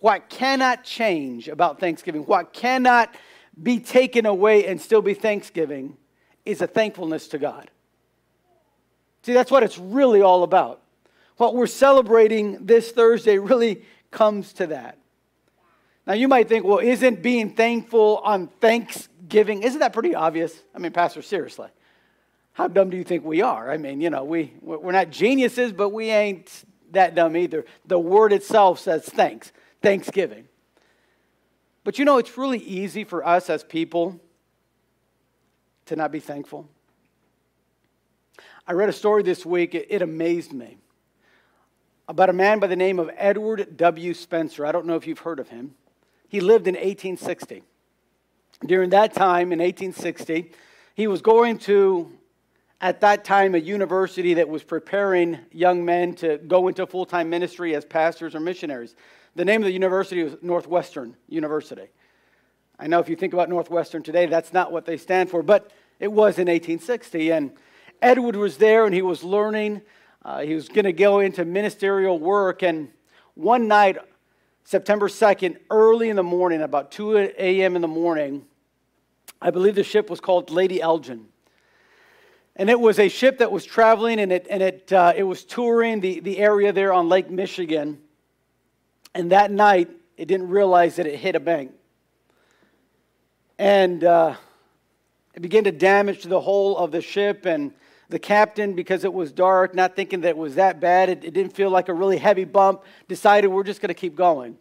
what 0.00 0.30
cannot 0.30 0.82
change 0.82 1.48
about 1.48 1.78
Thanksgiving, 1.78 2.22
what 2.22 2.54
cannot 2.54 3.14
be 3.60 3.78
taken 3.78 4.26
away 4.26 4.66
and 4.66 4.80
still 4.80 5.02
be 5.02 5.14
Thanksgiving, 5.14 5.96
is 6.44 6.60
a 6.62 6.66
thankfulness 6.66 7.28
to 7.28 7.38
God. 7.38 7.70
See, 9.22 9.32
that's 9.32 9.50
what 9.50 9.62
it's 9.62 9.78
really 9.78 10.22
all 10.22 10.42
about. 10.42 10.82
What 11.36 11.54
we're 11.54 11.66
celebrating 11.66 12.64
this 12.66 12.92
Thursday 12.92 13.38
really 13.38 13.82
comes 14.10 14.52
to 14.54 14.68
that. 14.68 14.98
Now, 16.06 16.14
you 16.14 16.28
might 16.28 16.48
think, 16.48 16.64
well, 16.64 16.78
isn't 16.78 17.22
being 17.22 17.50
thankful 17.50 18.18
on 18.18 18.46
Thanksgiving, 18.60 19.64
isn't 19.64 19.80
that 19.80 19.92
pretty 19.92 20.14
obvious? 20.14 20.62
I 20.74 20.78
mean, 20.78 20.92
Pastor, 20.92 21.20
seriously. 21.20 21.68
How 22.52 22.68
dumb 22.68 22.88
do 22.88 22.96
you 22.96 23.04
think 23.04 23.24
we 23.24 23.42
are? 23.42 23.70
I 23.70 23.76
mean, 23.76 24.00
you 24.00 24.08
know, 24.08 24.24
we, 24.24 24.52
we're 24.62 24.92
not 24.92 25.10
geniuses, 25.10 25.72
but 25.72 25.90
we 25.90 26.08
ain't 26.10 26.48
that 26.92 27.14
dumb 27.14 27.36
either. 27.36 27.66
The 27.84 27.98
word 27.98 28.32
itself 28.32 28.78
says 28.78 29.04
thanks, 29.04 29.52
thanksgiving. 29.82 30.46
But 31.86 32.00
you 32.00 32.04
know, 32.04 32.18
it's 32.18 32.36
really 32.36 32.58
easy 32.58 33.04
for 33.04 33.24
us 33.24 33.48
as 33.48 33.62
people 33.62 34.20
to 35.84 35.94
not 35.94 36.10
be 36.10 36.18
thankful. 36.18 36.68
I 38.66 38.72
read 38.72 38.88
a 38.88 38.92
story 38.92 39.22
this 39.22 39.46
week, 39.46 39.72
it, 39.72 39.86
it 39.88 40.02
amazed 40.02 40.52
me, 40.52 40.78
about 42.08 42.28
a 42.28 42.32
man 42.32 42.58
by 42.58 42.66
the 42.66 42.74
name 42.74 42.98
of 42.98 43.08
Edward 43.16 43.76
W. 43.76 44.14
Spencer. 44.14 44.66
I 44.66 44.72
don't 44.72 44.84
know 44.84 44.96
if 44.96 45.06
you've 45.06 45.20
heard 45.20 45.38
of 45.38 45.50
him. 45.50 45.76
He 46.26 46.40
lived 46.40 46.66
in 46.66 46.74
1860. 46.74 47.62
During 48.66 48.90
that 48.90 49.14
time, 49.14 49.52
in 49.52 49.60
1860, 49.60 50.50
he 50.96 51.06
was 51.06 51.22
going 51.22 51.56
to, 51.58 52.10
at 52.80 53.00
that 53.02 53.24
time, 53.24 53.54
a 53.54 53.58
university 53.58 54.34
that 54.34 54.48
was 54.48 54.64
preparing 54.64 55.38
young 55.52 55.84
men 55.84 56.14
to 56.14 56.38
go 56.38 56.66
into 56.66 56.84
full 56.84 57.06
time 57.06 57.30
ministry 57.30 57.76
as 57.76 57.84
pastors 57.84 58.34
or 58.34 58.40
missionaries. 58.40 58.96
The 59.36 59.44
name 59.44 59.60
of 59.60 59.66
the 59.66 59.72
university 59.72 60.22
was 60.22 60.34
Northwestern 60.40 61.14
University. 61.28 61.88
I 62.78 62.86
know 62.86 63.00
if 63.00 63.08
you 63.10 63.16
think 63.16 63.34
about 63.34 63.50
Northwestern 63.50 64.02
today, 64.02 64.24
that's 64.24 64.54
not 64.54 64.72
what 64.72 64.86
they 64.86 64.96
stand 64.96 65.28
for, 65.28 65.42
but 65.42 65.72
it 66.00 66.08
was 66.08 66.38
in 66.38 66.48
1860. 66.48 67.32
And 67.32 67.52
Edward 68.00 68.34
was 68.34 68.56
there 68.56 68.86
and 68.86 68.94
he 68.94 69.02
was 69.02 69.22
learning. 69.22 69.82
Uh, 70.24 70.40
he 70.40 70.54
was 70.54 70.70
going 70.70 70.86
to 70.86 70.92
go 70.94 71.20
into 71.20 71.44
ministerial 71.44 72.18
work. 72.18 72.62
And 72.62 72.88
one 73.34 73.68
night, 73.68 73.98
September 74.64 75.06
2nd, 75.06 75.58
early 75.70 76.08
in 76.08 76.16
the 76.16 76.22
morning, 76.22 76.62
about 76.62 76.90
2 76.90 77.18
a.m. 77.38 77.76
in 77.76 77.82
the 77.82 77.88
morning, 77.88 78.46
I 79.42 79.50
believe 79.50 79.74
the 79.74 79.84
ship 79.84 80.08
was 80.08 80.18
called 80.18 80.50
Lady 80.50 80.80
Elgin. 80.80 81.26
And 82.56 82.70
it 82.70 82.80
was 82.80 82.98
a 82.98 83.10
ship 83.10 83.36
that 83.38 83.52
was 83.52 83.66
traveling 83.66 84.18
and 84.18 84.32
it, 84.32 84.46
and 84.48 84.62
it, 84.62 84.90
uh, 84.94 85.12
it 85.14 85.24
was 85.24 85.44
touring 85.44 86.00
the, 86.00 86.20
the 86.20 86.38
area 86.38 86.72
there 86.72 86.94
on 86.94 87.10
Lake 87.10 87.30
Michigan. 87.30 87.98
And 89.16 89.32
that 89.32 89.50
night, 89.50 89.88
it 90.18 90.26
didn't 90.26 90.50
realize 90.50 90.96
that 90.96 91.06
it 91.06 91.18
hit 91.18 91.36
a 91.36 91.40
bank. 91.40 91.72
And 93.58 94.04
uh, 94.04 94.34
it 95.32 95.40
began 95.40 95.64
to 95.64 95.72
damage 95.72 96.24
the 96.24 96.38
hull 96.38 96.76
of 96.76 96.92
the 96.92 97.00
ship. 97.00 97.46
And 97.46 97.72
the 98.10 98.18
captain, 98.18 98.74
because 98.74 99.04
it 99.04 99.12
was 99.14 99.32
dark, 99.32 99.74
not 99.74 99.96
thinking 99.96 100.20
that 100.20 100.28
it 100.28 100.36
was 100.36 100.56
that 100.56 100.80
bad, 100.80 101.08
it, 101.08 101.24
it 101.24 101.32
didn't 101.32 101.54
feel 101.54 101.70
like 101.70 101.88
a 101.88 101.94
really 101.94 102.18
heavy 102.18 102.44
bump, 102.44 102.82
decided 103.08 103.48
we're 103.48 103.62
just 103.62 103.80
going 103.80 103.88
to 103.88 103.94
keep 103.94 104.16
going. 104.16 104.58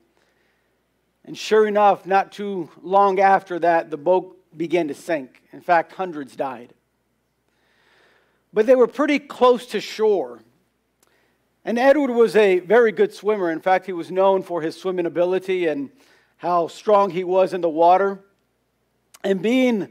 And 1.25 1.37
sure 1.37 1.67
enough, 1.67 2.05
not 2.05 2.31
too 2.31 2.69
long 2.81 3.19
after 3.19 3.59
that, 3.59 3.91
the 3.91 3.97
boat, 3.97 4.31
began 4.55 4.87
to 4.87 4.93
sink. 4.93 5.41
In 5.51 5.59
fact, 5.59 5.91
hundreds 5.91 6.33
died. 6.33 6.73
But 8.53 8.67
they 8.67 8.75
were 8.75 8.87
pretty 8.87 9.19
close 9.19 9.65
to 9.65 9.81
shore. 9.81 10.39
And 11.67 11.79
Edward 11.79 12.11
was 12.11 12.35
a 12.35 12.59
very 12.59 12.91
good 12.91 13.11
swimmer. 13.11 13.49
In 13.49 13.59
fact, 13.59 13.87
he 13.87 13.91
was 13.91 14.11
known 14.11 14.43
for 14.43 14.61
his 14.61 14.79
swimming 14.79 15.07
ability 15.07 15.65
and 15.65 15.89
how 16.37 16.67
strong 16.67 17.09
he 17.09 17.23
was 17.23 17.55
in 17.55 17.61
the 17.61 17.69
water. 17.69 18.19
And 19.23 19.41
being 19.41 19.89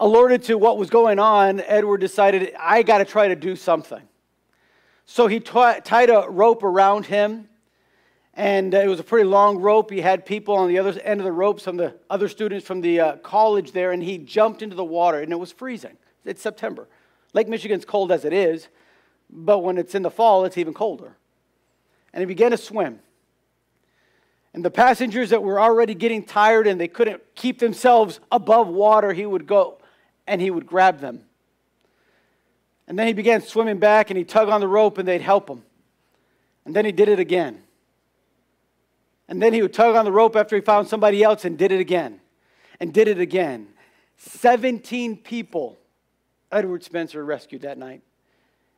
alerted 0.00 0.44
to 0.44 0.56
what 0.56 0.78
was 0.78 0.88
going 0.88 1.18
on, 1.18 1.60
Edward 1.60 1.98
decided, 1.98 2.54
I 2.58 2.82
got 2.82 2.98
to 2.98 3.04
try 3.04 3.28
to 3.28 3.36
do 3.36 3.56
something. 3.56 4.00
So 5.04 5.26
he 5.26 5.38
t- 5.38 5.80
tied 5.84 6.08
a 6.08 6.24
rope 6.30 6.62
around 6.62 7.04
him, 7.04 7.46
and 8.32 8.72
it 8.72 8.88
was 8.88 9.00
a 9.00 9.04
pretty 9.04 9.28
long 9.28 9.58
rope. 9.58 9.90
He 9.90 10.00
had 10.00 10.24
people 10.24 10.54
on 10.54 10.66
the 10.66 10.78
other 10.78 10.98
end 11.02 11.20
of 11.20 11.24
the 11.24 11.32
rope, 11.32 11.60
some 11.60 11.78
of 11.78 11.90
the 11.90 11.98
other 12.08 12.28
students 12.28 12.66
from 12.66 12.80
the 12.80 13.00
uh, 13.00 13.16
college 13.16 13.72
there, 13.72 13.92
and 13.92 14.02
he 14.02 14.16
jumped 14.16 14.62
into 14.62 14.76
the 14.76 14.84
water, 14.84 15.20
and 15.20 15.30
it 15.30 15.38
was 15.38 15.52
freezing. 15.52 15.98
It's 16.24 16.40
September. 16.40 16.88
Lake 17.34 17.48
Michigan's 17.48 17.84
cold 17.84 18.10
as 18.10 18.24
it 18.24 18.32
is, 18.32 18.68
but 19.32 19.60
when 19.60 19.78
it's 19.78 19.94
in 19.94 20.02
the 20.02 20.10
fall, 20.10 20.44
it's 20.44 20.58
even 20.58 20.74
colder. 20.74 21.16
And 22.12 22.20
he 22.20 22.26
began 22.26 22.50
to 22.50 22.58
swim. 22.58 23.00
And 24.54 24.62
the 24.62 24.70
passengers 24.70 25.30
that 25.30 25.42
were 25.42 25.58
already 25.58 25.94
getting 25.94 26.22
tired 26.22 26.66
and 26.66 26.78
they 26.78 26.88
couldn't 26.88 27.22
keep 27.34 27.58
themselves 27.58 28.20
above 28.30 28.68
water, 28.68 29.14
he 29.14 29.24
would 29.24 29.46
go 29.46 29.78
and 30.26 30.40
he 30.40 30.50
would 30.50 30.66
grab 30.66 31.00
them. 31.00 31.22
And 32.86 32.98
then 32.98 33.06
he 33.06 33.14
began 33.14 33.40
swimming 33.40 33.78
back 33.78 34.10
and 34.10 34.18
he'd 34.18 34.28
tug 34.28 34.50
on 34.50 34.60
the 34.60 34.68
rope 34.68 34.98
and 34.98 35.08
they'd 35.08 35.22
help 35.22 35.48
him. 35.48 35.62
And 36.66 36.76
then 36.76 36.84
he 36.84 36.92
did 36.92 37.08
it 37.08 37.18
again. 37.18 37.62
And 39.28 39.40
then 39.40 39.54
he 39.54 39.62
would 39.62 39.72
tug 39.72 39.96
on 39.96 40.04
the 40.04 40.12
rope 40.12 40.36
after 40.36 40.56
he 40.56 40.62
found 40.62 40.88
somebody 40.88 41.22
else 41.22 41.46
and 41.46 41.56
did 41.56 41.72
it 41.72 41.80
again. 41.80 42.20
And 42.78 42.92
did 42.92 43.08
it 43.08 43.18
again. 43.18 43.68
17 44.18 45.16
people 45.16 45.78
Edward 46.50 46.84
Spencer 46.84 47.24
rescued 47.24 47.62
that 47.62 47.78
night. 47.78 48.02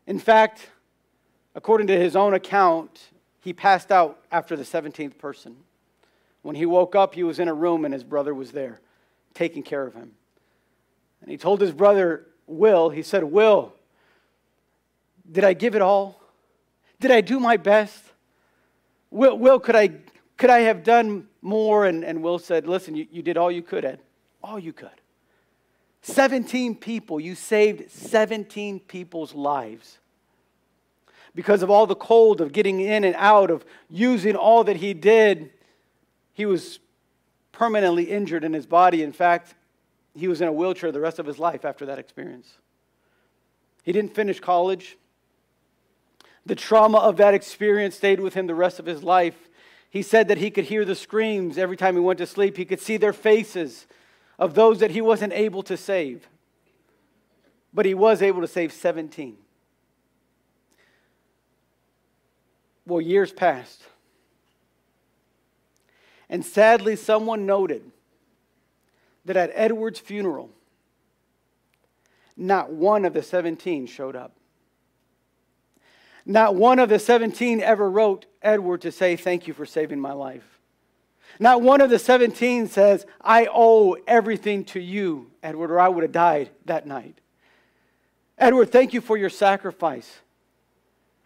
In 0.06 0.18
fact, 0.18 0.68
according 1.54 1.86
to 1.88 1.98
his 1.98 2.14
own 2.16 2.34
account, 2.34 3.00
he 3.40 3.52
passed 3.52 3.90
out 3.90 4.18
after 4.30 4.56
the 4.56 4.62
17th 4.62 5.18
person. 5.18 5.56
When 6.42 6.56
he 6.56 6.66
woke 6.66 6.94
up, 6.94 7.14
he 7.14 7.22
was 7.22 7.38
in 7.38 7.48
a 7.48 7.54
room 7.54 7.84
and 7.84 7.94
his 7.94 8.04
brother 8.04 8.34
was 8.34 8.52
there 8.52 8.80
taking 9.34 9.62
care 9.62 9.86
of 9.86 9.94
him. 9.94 10.12
And 11.20 11.30
he 11.30 11.36
told 11.36 11.60
his 11.60 11.72
brother, 11.72 12.26
Will, 12.46 12.90
he 12.90 13.02
said, 13.02 13.24
Will, 13.24 13.72
did 15.30 15.44
I 15.44 15.54
give 15.54 15.74
it 15.74 15.82
all? 15.82 16.20
Did 17.00 17.10
I 17.10 17.20
do 17.20 17.40
my 17.40 17.56
best? 17.56 18.02
Will, 19.10 19.36
Will 19.36 19.58
could, 19.58 19.76
I, 19.76 19.90
could 20.36 20.50
I 20.50 20.60
have 20.60 20.84
done 20.84 21.28
more? 21.42 21.86
And, 21.86 22.04
and 22.04 22.22
Will 22.22 22.38
said, 22.38 22.66
Listen, 22.66 22.94
you, 22.94 23.06
you 23.10 23.22
did 23.22 23.36
all 23.36 23.50
you 23.50 23.62
could, 23.62 23.84
Ed. 23.84 24.00
All 24.42 24.58
you 24.58 24.72
could. 24.72 24.90
17 26.04 26.76
people, 26.76 27.18
you 27.18 27.34
saved 27.34 27.90
17 27.90 28.80
people's 28.80 29.34
lives. 29.34 29.98
Because 31.34 31.62
of 31.62 31.70
all 31.70 31.86
the 31.86 31.94
cold 31.94 32.42
of 32.42 32.52
getting 32.52 32.80
in 32.80 33.04
and 33.04 33.16
out, 33.16 33.50
of 33.50 33.64
using 33.88 34.36
all 34.36 34.64
that 34.64 34.76
he 34.76 34.92
did, 34.92 35.50
he 36.34 36.44
was 36.44 36.78
permanently 37.52 38.04
injured 38.04 38.44
in 38.44 38.52
his 38.52 38.66
body. 38.66 39.02
In 39.02 39.12
fact, 39.12 39.54
he 40.14 40.28
was 40.28 40.42
in 40.42 40.48
a 40.48 40.52
wheelchair 40.52 40.92
the 40.92 41.00
rest 41.00 41.18
of 41.18 41.24
his 41.24 41.38
life 41.38 41.64
after 41.64 41.86
that 41.86 41.98
experience. 41.98 42.58
He 43.82 43.92
didn't 43.92 44.14
finish 44.14 44.40
college. 44.40 44.98
The 46.44 46.54
trauma 46.54 46.98
of 46.98 47.16
that 47.16 47.32
experience 47.32 47.94
stayed 47.94 48.20
with 48.20 48.34
him 48.34 48.46
the 48.46 48.54
rest 48.54 48.78
of 48.78 48.84
his 48.84 49.02
life. 49.02 49.48
He 49.88 50.02
said 50.02 50.28
that 50.28 50.36
he 50.36 50.50
could 50.50 50.64
hear 50.64 50.84
the 50.84 50.94
screams 50.94 51.56
every 51.56 51.78
time 51.78 51.94
he 51.94 52.00
went 52.00 52.18
to 52.18 52.26
sleep. 52.26 52.58
He 52.58 52.66
could 52.66 52.80
see 52.80 52.98
their 52.98 53.14
faces 53.14 53.86
of 54.38 54.54
those 54.54 54.80
that 54.80 54.90
he 54.90 55.00
wasn't 55.00 55.32
able 55.32 55.62
to 55.64 55.76
save. 55.76 56.28
But 57.72 57.86
he 57.86 57.94
was 57.94 58.22
able 58.22 58.40
to 58.40 58.48
save 58.48 58.72
17. 58.72 59.36
Well, 62.86 63.00
years 63.00 63.32
passed. 63.32 63.82
And 66.28 66.44
sadly, 66.44 66.96
someone 66.96 67.46
noted 67.46 67.82
that 69.24 69.36
at 69.36 69.50
Edward's 69.54 69.98
funeral, 69.98 70.50
not 72.36 72.70
one 72.70 73.04
of 73.04 73.14
the 73.14 73.22
17 73.22 73.86
showed 73.86 74.16
up. 74.16 74.32
Not 76.26 76.54
one 76.54 76.78
of 76.78 76.88
the 76.88 76.98
17 76.98 77.60
ever 77.60 77.90
wrote 77.90 78.26
Edward 78.42 78.80
to 78.82 78.92
say, 78.92 79.16
Thank 79.16 79.46
you 79.46 79.54
for 79.54 79.66
saving 79.66 80.00
my 80.00 80.12
life. 80.12 80.53
Not 81.38 81.62
one 81.62 81.80
of 81.80 81.90
the 81.90 81.98
17 81.98 82.68
says, 82.68 83.06
I 83.20 83.48
owe 83.52 83.96
everything 84.06 84.64
to 84.66 84.80
you, 84.80 85.30
Edward, 85.42 85.70
or 85.70 85.80
I 85.80 85.88
would 85.88 86.02
have 86.02 86.12
died 86.12 86.50
that 86.66 86.86
night. 86.86 87.20
Edward, 88.38 88.70
thank 88.70 88.92
you 88.92 89.00
for 89.00 89.16
your 89.16 89.30
sacrifice. 89.30 90.20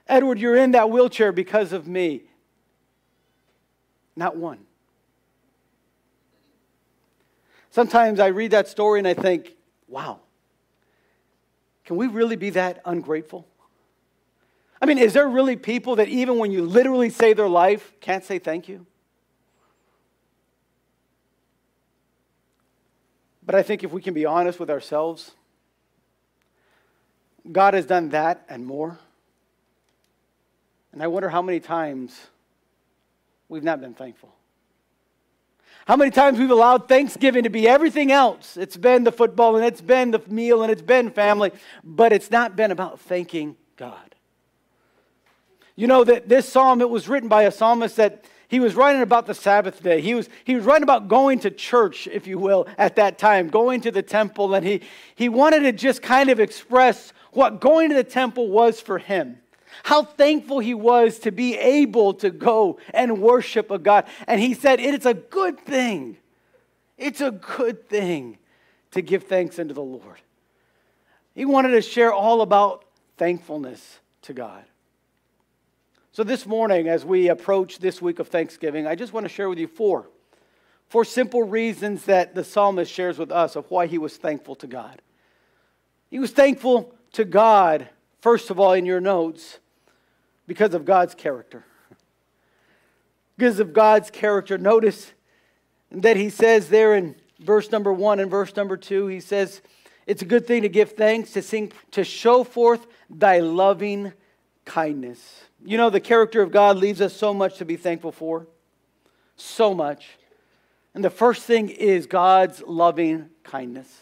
Edward, 0.06 0.38
you're 0.38 0.56
in 0.56 0.72
that 0.72 0.90
wheelchair 0.90 1.32
because 1.32 1.72
of 1.72 1.86
me. 1.86 2.22
Not 4.16 4.36
one. 4.36 4.58
Sometimes 7.70 8.18
I 8.18 8.28
read 8.28 8.52
that 8.52 8.66
story 8.68 8.98
and 8.98 9.06
I 9.06 9.14
think, 9.14 9.54
wow, 9.86 10.20
can 11.84 11.96
we 11.96 12.06
really 12.06 12.36
be 12.36 12.50
that 12.50 12.80
ungrateful? 12.84 13.46
I 14.80 14.86
mean, 14.86 14.98
is 14.98 15.12
there 15.12 15.28
really 15.28 15.56
people 15.56 15.96
that 15.96 16.08
even 16.08 16.38
when 16.38 16.50
you 16.50 16.62
literally 16.62 17.10
save 17.10 17.36
their 17.36 17.48
life 17.48 17.92
can't 18.00 18.24
say 18.24 18.38
thank 18.38 18.68
you? 18.68 18.86
But 23.48 23.54
I 23.54 23.62
think 23.62 23.82
if 23.82 23.92
we 23.92 24.02
can 24.02 24.12
be 24.12 24.26
honest 24.26 24.60
with 24.60 24.68
ourselves, 24.68 25.30
God 27.50 27.72
has 27.72 27.86
done 27.86 28.10
that 28.10 28.44
and 28.46 28.66
more. 28.66 28.98
And 30.92 31.02
I 31.02 31.06
wonder 31.06 31.30
how 31.30 31.40
many 31.40 31.58
times 31.58 32.14
we've 33.48 33.62
not 33.62 33.80
been 33.80 33.94
thankful. 33.94 34.34
How 35.86 35.96
many 35.96 36.10
times 36.10 36.38
we've 36.38 36.50
allowed 36.50 36.88
Thanksgiving 36.88 37.44
to 37.44 37.48
be 37.48 37.66
everything 37.66 38.12
else? 38.12 38.58
It's 38.58 38.76
been 38.76 39.04
the 39.04 39.12
football 39.12 39.56
and 39.56 39.64
it's 39.64 39.80
been 39.80 40.10
the 40.10 40.20
meal 40.28 40.62
and 40.62 40.70
it's 40.70 40.82
been 40.82 41.10
family, 41.10 41.50
but 41.82 42.12
it's 42.12 42.30
not 42.30 42.54
been 42.54 42.70
about 42.70 43.00
thanking 43.00 43.56
God. 43.78 44.14
You 45.74 45.86
know 45.86 46.04
that 46.04 46.28
this 46.28 46.46
psalm, 46.46 46.82
it 46.82 46.90
was 46.90 47.08
written 47.08 47.30
by 47.30 47.44
a 47.44 47.50
psalmist 47.50 47.96
that 47.96 48.26
he 48.48 48.60
was 48.60 48.74
writing 48.74 49.02
about 49.02 49.26
the 49.26 49.34
Sabbath 49.34 49.82
day. 49.82 50.00
He 50.00 50.14
was, 50.14 50.28
he 50.44 50.54
was 50.54 50.64
writing 50.64 50.82
about 50.82 51.06
going 51.06 51.40
to 51.40 51.50
church, 51.50 52.08
if 52.10 52.26
you 52.26 52.38
will, 52.38 52.66
at 52.78 52.96
that 52.96 53.18
time, 53.18 53.48
going 53.48 53.82
to 53.82 53.90
the 53.90 54.02
temple. 54.02 54.54
And 54.54 54.66
he, 54.66 54.80
he 55.14 55.28
wanted 55.28 55.60
to 55.60 55.72
just 55.72 56.00
kind 56.00 56.30
of 56.30 56.40
express 56.40 57.12
what 57.32 57.60
going 57.60 57.90
to 57.90 57.94
the 57.94 58.04
temple 58.04 58.48
was 58.48 58.80
for 58.80 58.98
him. 58.98 59.38
How 59.82 60.02
thankful 60.02 60.60
he 60.60 60.72
was 60.72 61.18
to 61.20 61.30
be 61.30 61.56
able 61.58 62.14
to 62.14 62.30
go 62.30 62.78
and 62.94 63.20
worship 63.20 63.70
a 63.70 63.78
God. 63.78 64.06
And 64.26 64.40
he 64.40 64.54
said, 64.54 64.80
It 64.80 64.94
is 64.94 65.04
a 65.04 65.14
good 65.14 65.60
thing. 65.60 66.16
It's 66.96 67.20
a 67.20 67.30
good 67.30 67.86
thing 67.88 68.38
to 68.92 69.02
give 69.02 69.24
thanks 69.24 69.58
unto 69.58 69.74
the 69.74 69.82
Lord. 69.82 70.20
He 71.34 71.44
wanted 71.44 71.70
to 71.72 71.82
share 71.82 72.12
all 72.12 72.40
about 72.40 72.84
thankfulness 73.18 74.00
to 74.22 74.32
God. 74.32 74.64
So, 76.18 76.25
this 76.25 76.46
morning, 76.46 76.88
as 76.88 77.04
we 77.04 77.28
approach 77.28 77.78
this 77.78 78.02
week 78.02 78.18
of 78.18 78.26
Thanksgiving, 78.26 78.88
I 78.88 78.96
just 78.96 79.12
want 79.12 79.22
to 79.22 79.28
share 79.28 79.48
with 79.48 79.60
you 79.60 79.68
four. 79.68 80.08
Four 80.88 81.04
simple 81.04 81.44
reasons 81.44 82.06
that 82.06 82.34
the 82.34 82.42
psalmist 82.42 82.90
shares 82.90 83.20
with 83.20 83.30
us 83.30 83.54
of 83.54 83.70
why 83.70 83.87
he 83.87 83.98
was 83.98 84.16
thankful 84.16 84.56
to 84.56 84.66
God. 84.66 85.00
He 86.10 86.18
was 86.18 86.32
thankful 86.32 86.92
to 87.12 87.25
God, 87.25 87.88
first 88.20 88.50
of 88.50 88.58
all, 88.58 88.72
in 88.72 88.84
your 88.84 89.00
notes, 89.00 89.60
because 90.48 90.75
of 90.75 90.84
God's 90.84 91.14
character. 91.14 91.64
Because 93.37 93.60
of 93.60 93.72
God's 93.72 94.10
character. 94.10 94.58
Notice 94.58 95.12
that 95.92 96.16
he 96.16 96.30
says 96.30 96.68
there 96.68 96.96
in 96.96 97.14
verse 97.38 97.70
number 97.70 97.92
one 97.92 98.18
and 98.18 98.28
verse 98.28 98.56
number 98.56 98.76
two, 98.76 99.06
he 99.06 99.20
says, 99.20 99.62
It's 100.04 100.22
a 100.22 100.26
good 100.26 100.48
thing 100.48 100.62
to 100.62 100.68
give 100.68 100.94
thanks, 100.94 101.30
to 101.34 101.42
sing, 101.42 101.70
to 101.92 102.02
show 102.02 102.42
forth 102.42 102.88
thy 103.08 103.38
loving 103.38 104.14
kindness. 104.64 105.44
You 105.68 105.76
know, 105.76 105.90
the 105.90 106.00
character 106.00 106.40
of 106.40 106.50
God 106.50 106.78
leaves 106.78 107.02
us 107.02 107.12
so 107.12 107.34
much 107.34 107.58
to 107.58 107.66
be 107.66 107.76
thankful 107.76 108.10
for. 108.10 108.46
So 109.37 109.75
much. 109.75 110.08
And 110.94 111.04
the 111.04 111.10
first 111.10 111.42
thing 111.42 111.68
is 111.68 112.06
God's 112.06 112.62
loving 112.66 113.28
kindness. 113.44 113.94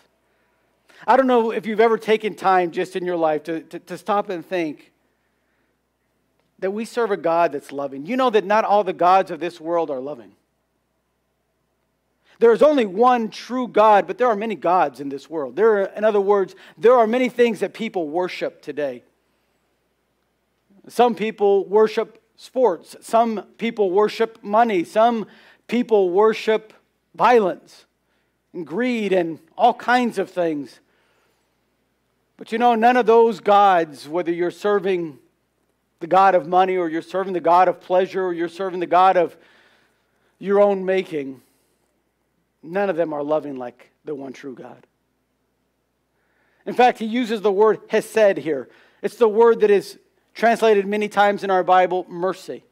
I 1.09 1.17
don't 1.17 1.27
know 1.27 1.51
if 1.51 1.67
you've 1.67 1.81
ever 1.81 1.99
taken 1.99 2.37
time 2.37 2.71
just 2.71 2.95
in 2.95 3.05
your 3.05 3.17
life 3.17 3.43
to, 3.45 3.63
to, 3.63 3.81
to, 3.81 3.99
stop 3.99 4.31
and 4.31 4.47
think 4.47 4.93
that 6.61 6.71
we 6.71 6.85
serve 6.85 7.11
a 7.11 7.17
God 7.17 7.51
that's 7.51 7.73
loving. 7.73 8.07
You 8.07 8.17
know 8.17 8.31
that 8.31 8.45
not 8.45 8.65
all 8.65 8.85
the 8.85 8.93
gods 8.93 9.33
of 9.33 9.41
this 9.41 9.61
world 9.61 9.91
are 9.91 9.99
loving. 9.99 10.37
There 12.39 12.53
is 12.53 12.63
only 12.63 12.87
one 12.87 13.29
true 13.29 13.67
God, 13.67 14.07
but 14.07 14.19
there 14.19 14.29
are 14.29 14.37
many 14.37 14.55
gods 14.55 15.01
in 15.01 15.09
this 15.09 15.29
world. 15.29 15.57
There 15.57 15.81
are, 15.81 15.85
in 15.87 16.05
other 16.05 16.21
words, 16.21 16.55
there 16.79 16.95
are 16.95 17.09
many 17.09 17.29
things 17.29 17.59
that 17.59 17.75
people 17.75 18.09
worship 18.09 18.63
today. 18.63 19.03
Some 20.89 21.15
people 21.15 21.65
worship 21.67 22.23
sports. 22.37 22.97
Some 23.01 23.43
people 23.59 23.91
worship 23.91 24.43
money. 24.43 24.85
Some 24.85 25.27
people 25.67 26.11
worship 26.11 26.73
violence. 27.15 27.85
and 28.53 28.67
greed 28.67 29.13
and 29.13 29.39
all 29.57 29.75
kinds 29.75 30.19
of 30.19 30.31
things. 30.31 30.81
But 32.37 32.53
you 32.53 32.59
know, 32.59 32.75
none 32.75 32.97
of 32.97 33.07
those 33.07 33.41
gods, 33.41 34.09
whether 34.09 34.33
you're 34.33 34.51
serving 34.51 35.19
the 36.01 36.07
God 36.07 36.35
of 36.35 36.47
money 36.47 36.77
or 36.77 36.89
you're 36.89 37.03
serving 37.03 37.33
the 37.33 37.41
God 37.41 37.69
of 37.69 37.81
pleasure 37.81 38.25
or 38.25 38.33
you're 38.33 38.49
serving 38.49 38.81
the 38.81 38.87
God 38.87 39.17
of 39.17 39.37
your 40.39 40.61
own 40.61 40.85
making, 40.85 41.41
none 42.63 42.91
of 42.91 42.97
them 42.97 43.13
are 43.13 43.23
loving 43.23 43.57
like 43.57 43.91
the 44.05 44.15
one 44.15 44.33
true 44.33 44.55
God. 44.55 44.87
In 46.67 46.75
fact, 46.75 46.99
he 46.99 47.07
uses 47.07 47.41
the 47.41 47.53
word 47.53 47.81
hesed 47.89 48.39
here. 48.39 48.69
It's 49.03 49.17
the 49.17 49.29
word 49.29 49.61
that 49.61 49.71
is 49.71 49.99
translated 50.37 50.87
many 50.87 51.09
times 51.09 51.43
in 51.43 51.51
our 51.51 51.65
Bible, 51.65 52.07
mercy. 52.09 52.63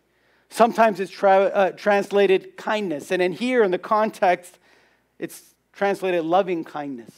Sometimes 0.50 1.00
it's 1.00 1.10
tra- 1.10 1.46
uh, 1.46 1.70
translated 1.72 2.56
kindness. 2.56 3.10
And 3.10 3.20
in 3.20 3.32
here, 3.32 3.64
in 3.64 3.72
the 3.72 3.78
context, 3.78 4.58
it's 5.18 5.54
translated 5.72 6.24
loving 6.24 6.62
kindness. 6.62 7.10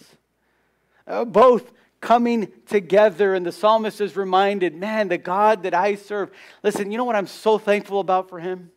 Uh, 1.06 1.24
both 1.24 1.72
coming 2.00 2.52
together. 2.64 3.34
And 3.34 3.44
the 3.44 3.52
psalmist 3.52 4.00
is 4.00 4.16
reminded, 4.16 4.74
man, 4.74 5.08
the 5.08 5.18
God 5.18 5.64
that 5.64 5.74
I 5.74 5.96
serve. 5.96 6.30
Listen, 6.62 6.90
you 6.92 6.96
know 6.96 7.04
what 7.04 7.16
I'm 7.16 7.26
so 7.26 7.58
thankful 7.58 7.98
about 7.98 8.30
for 8.30 8.38
him? 8.38 8.70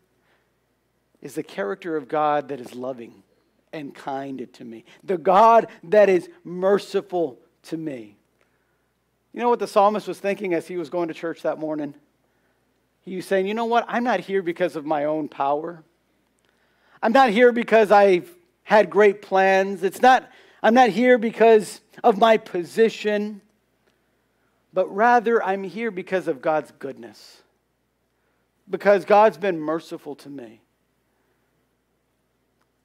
Is 1.22 1.36
the 1.36 1.44
character 1.44 1.96
of 1.96 2.08
God 2.08 2.48
that 2.48 2.60
is 2.60 2.74
loving 2.74 3.24
and 3.72 3.94
kind 3.94 4.52
to 4.54 4.66
me, 4.66 4.84
the 5.04 5.18
God 5.18 5.68
that 5.84 6.10
is 6.10 6.28
merciful 6.44 7.38
to 7.64 7.78
me. 7.78 8.19
You 9.40 9.46
know 9.46 9.50
what 9.52 9.60
the 9.60 9.68
psalmist 9.68 10.06
was 10.06 10.20
thinking 10.20 10.54
as 10.54 10.68
he 10.68 10.76
was 10.76 10.90
going 10.90 11.08
to 11.08 11.14
church 11.14 11.44
that 11.44 11.60
morning? 11.60 11.94
He 13.00 13.16
was 13.16 13.26
saying, 13.26 13.48
You 13.48 13.54
know 13.54 13.64
what? 13.64 13.86
I'm 13.88 14.04
not 14.04 14.20
here 14.20 14.42
because 14.42 14.76
of 14.76 14.86
my 14.86 15.06
own 15.06 15.30
power. 15.30 15.82
I'm 17.02 17.14
not 17.14 17.30
here 17.30 17.54
because 17.54 17.90
I've 17.90 18.30
had 18.64 18.90
great 18.90 19.22
plans. 19.22 19.82
It's 19.82 20.02
not, 20.02 20.30
I'm 20.62 20.74
not 20.74 20.90
here 20.90 21.18
because 21.18 21.80
of 22.04 22.18
my 22.18 22.36
position, 22.36 23.40
but 24.74 24.94
rather 24.94 25.42
I'm 25.42 25.64
here 25.64 25.90
because 25.90 26.28
of 26.28 26.42
God's 26.42 26.74
goodness, 26.78 27.42
because 28.70 29.06
God's 29.06 29.38
been 29.38 29.58
merciful 29.58 30.16
to 30.16 30.30
me. 30.30 30.60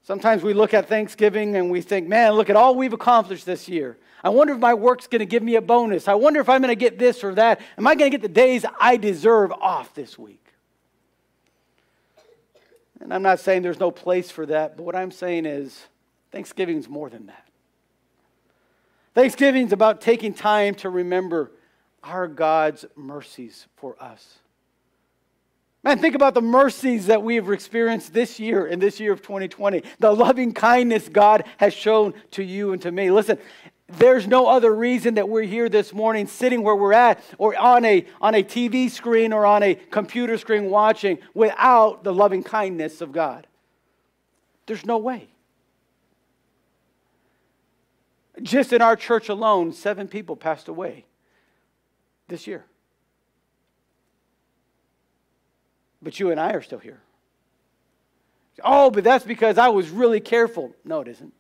Sometimes 0.05 0.45
we 0.45 0.55
look 0.55 0.73
at 0.73 0.89
Thanksgiving 0.89 1.57
and 1.57 1.69
we 1.69 1.81
think, 1.81 2.07
man, 2.07 2.35
look 2.35 2.49
at 2.49 2.55
all 2.55 2.77
we've 2.77 2.93
accomplished 2.93 3.45
this 3.45 3.69
year. 3.69 3.99
I 4.25 4.31
wonder 4.31 4.55
if 4.55 4.59
my 4.59 4.73
work's 4.73 5.07
going 5.07 5.21
to 5.21 5.27
give 5.27 5.43
me 5.43 5.57
a 5.57 5.61
bonus. 5.61 6.09
I 6.09 6.15
wonder 6.15 6.41
if 6.41 6.49
I'm 6.49 6.63
going 6.63 6.71
to 6.71 6.75
get 6.75 6.99
this 6.99 7.23
or 7.23 7.35
that. 7.35 7.61
Am 7.77 7.87
I 7.87 7.95
going 7.95 8.11
to 8.11 8.19
get 8.19 8.23
the 8.23 8.33
days 8.33 8.65
I 8.81 8.97
deserve 8.97 9.53
off 9.53 9.95
this 9.95 10.19
week? 10.19 10.41
And 13.01 13.13
I'm 13.13 13.23
not 13.23 13.39
saying 13.39 13.61
there's 13.61 13.79
no 13.79 13.91
place 13.91 14.31
for 14.31 14.47
that, 14.47 14.79
but 14.79 14.85
what 14.85 14.97
I'm 14.97 15.11
saying 15.11 15.45
is 15.45 15.79
Thanksgiving's 16.33 16.89
more 16.89 17.11
than 17.11 17.27
that. 17.27 17.47
Thanksgiving 19.15 19.67
is 19.67 19.73
about 19.73 20.01
taking 20.01 20.33
time 20.33 20.75
to 20.77 20.89
remember 20.89 21.53
our 22.03 22.27
God's 22.27 22.87
mercies 22.97 23.67
for 23.77 23.95
us. 24.03 24.39
Man, 25.85 25.99
think 25.99 26.15
about 26.15 26.33
the 26.33 26.41
mercies 26.41 27.07
that 27.07 27.23
we 27.23 27.35
have 27.35 27.51
experienced 27.51 28.15
this 28.15 28.41
year, 28.41 28.67
in 28.67 28.79
this 28.79 28.99
year 28.99 29.13
of 29.13 29.21
2020. 29.21 29.83
The 29.99 30.13
loving 30.13 30.55
kindness 30.55 31.11
God 31.11 31.45
has 31.59 31.75
shown 31.75 32.15
to 32.31 32.43
you 32.43 32.73
and 32.73 32.81
to 32.81 32.91
me. 32.91 33.11
Listen, 33.11 33.37
there's 33.99 34.27
no 34.27 34.47
other 34.47 34.75
reason 34.75 35.15
that 35.15 35.29
we're 35.29 35.43
here 35.43 35.69
this 35.69 35.93
morning 35.93 36.27
sitting 36.27 36.63
where 36.63 36.75
we're 36.75 36.93
at 36.93 37.23
or 37.39 37.57
on 37.59 37.85
a, 37.85 38.07
on 38.21 38.35
a 38.35 38.43
TV 38.43 38.91
screen 38.91 39.33
or 39.33 39.47
on 39.47 39.63
a 39.63 39.75
computer 39.75 40.39
screen 40.39 40.71
watching 40.71 41.19
without 41.35 42.05
the 42.05 42.13
loving 42.13 42.43
kindness 42.43 43.01
of 43.01 43.13
God. 43.13 43.47
There's 44.67 44.85
no 44.85 44.99
way. 44.99 45.29
Just 48.43 48.73
in 48.73 48.83
our 48.83 48.97
church 48.97 49.29
alone, 49.29 49.73
seven 49.73 50.09
people 50.09 50.37
passed 50.37 50.69
away 50.69 51.05
this 52.29 52.47
year. 52.47 52.65
But 56.03 56.19
you 56.19 56.31
and 56.31 56.41
I 56.41 56.53
are 56.53 56.63
still 56.63 56.79
here. 56.79 57.01
Oh, 58.63 58.91
but 58.91 59.05
that's 59.05 59.25
because 59.25 59.59
I 59.59 59.69
was 59.69 59.91
really 59.91 60.21
careful. 60.21 60.75
No, 60.85 61.01
it 61.01 61.09
isn't. 61.09 61.33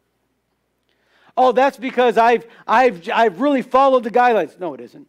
Oh, 1.36 1.52
that's 1.52 1.76
because 1.76 2.16
I've, 2.16 2.46
I've, 2.66 3.08
I've 3.12 3.40
really 3.40 3.62
followed 3.62 4.04
the 4.04 4.10
guidelines. 4.10 4.58
No, 4.60 4.74
it 4.74 4.80
isn't. 4.80 5.08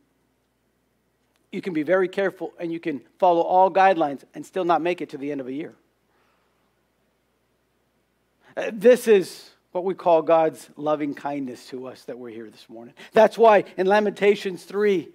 You 1.51 1.61
can 1.61 1.73
be 1.73 1.83
very 1.83 2.07
careful 2.07 2.53
and 2.59 2.71
you 2.71 2.79
can 2.79 3.01
follow 3.19 3.41
all 3.41 3.71
guidelines 3.71 4.23
and 4.33 4.45
still 4.45 4.65
not 4.65 4.81
make 4.81 5.01
it 5.01 5.09
to 5.09 5.17
the 5.17 5.31
end 5.31 5.39
of 5.39 5.47
a 5.47 5.53
year. 5.53 5.75
Uh, 8.57 8.71
this 8.73 9.07
is 9.07 9.51
what 9.71 9.83
we 9.83 9.93
call 9.93 10.21
God's 10.21 10.69
loving 10.77 11.13
kindness 11.13 11.67
to 11.67 11.88
us 11.88 12.03
that 12.05 12.17
we're 12.17 12.29
here 12.29 12.49
this 12.49 12.65
morning. 12.69 12.93
That's 13.11 13.38
why 13.38 13.65
in 13.77 13.88
Lamentations 13.88 14.63
3, 14.63 15.09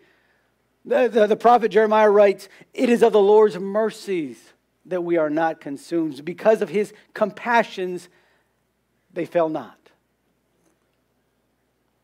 the, 0.84 1.08
the, 1.08 1.26
the, 1.26 1.36
prophet 1.36 1.70
Jeremiah 1.70 2.10
writes, 2.10 2.48
It 2.74 2.88
is 2.88 3.02
of 3.02 3.12
the 3.12 3.20
Lord's 3.20 3.58
mercies 3.58 4.52
that 4.86 5.02
we 5.02 5.16
are 5.16 5.30
not 5.30 5.60
consumed. 5.60 6.24
Because 6.24 6.62
of 6.62 6.68
his 6.68 6.92
compassions, 7.14 8.08
they 9.12 9.24
fail 9.24 9.48
not. 9.48 9.79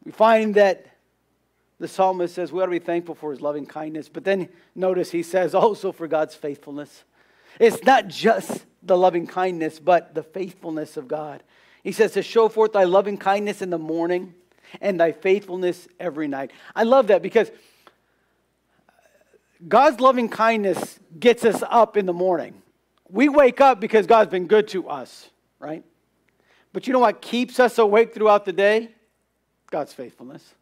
We 0.06 0.12
find 0.12 0.54
that 0.54 0.86
the 1.80 1.88
psalmist 1.88 2.36
says 2.36 2.52
we 2.52 2.62
ought 2.62 2.66
to 2.66 2.70
be 2.70 2.78
thankful 2.78 3.16
for 3.16 3.32
his 3.32 3.40
loving 3.40 3.66
kindness, 3.66 4.08
but 4.08 4.22
then 4.22 4.48
notice 4.76 5.10
he 5.10 5.24
says 5.24 5.52
also 5.52 5.90
for 5.90 6.06
God's 6.06 6.36
faithfulness. 6.36 7.02
It's 7.58 7.82
not 7.82 8.06
just 8.06 8.64
the 8.84 8.96
loving 8.96 9.26
kindness, 9.26 9.80
but 9.80 10.14
the 10.14 10.22
faithfulness 10.22 10.96
of 10.96 11.08
God. 11.08 11.42
He 11.82 11.90
says, 11.90 12.12
To 12.12 12.22
show 12.22 12.48
forth 12.48 12.72
thy 12.72 12.84
loving 12.84 13.18
kindness 13.18 13.62
in 13.62 13.70
the 13.70 13.78
morning 13.78 14.32
and 14.80 15.00
thy 15.00 15.10
faithfulness 15.10 15.88
every 15.98 16.28
night. 16.28 16.52
I 16.76 16.84
love 16.84 17.08
that 17.08 17.20
because 17.20 17.50
God's 19.66 19.98
loving 19.98 20.28
kindness 20.28 21.00
gets 21.18 21.44
us 21.44 21.64
up 21.68 21.96
in 21.96 22.06
the 22.06 22.12
morning. 22.12 22.62
We 23.10 23.28
wake 23.28 23.60
up 23.60 23.80
because 23.80 24.06
God's 24.06 24.30
been 24.30 24.46
good 24.46 24.68
to 24.68 24.88
us, 24.88 25.30
right? 25.58 25.82
But 26.72 26.86
you 26.86 26.92
know 26.92 27.00
what 27.00 27.20
keeps 27.20 27.58
us 27.58 27.78
awake 27.78 28.14
throughout 28.14 28.44
the 28.44 28.52
day? 28.52 28.90
God's 29.70 29.92
faithfulness. 29.92 30.54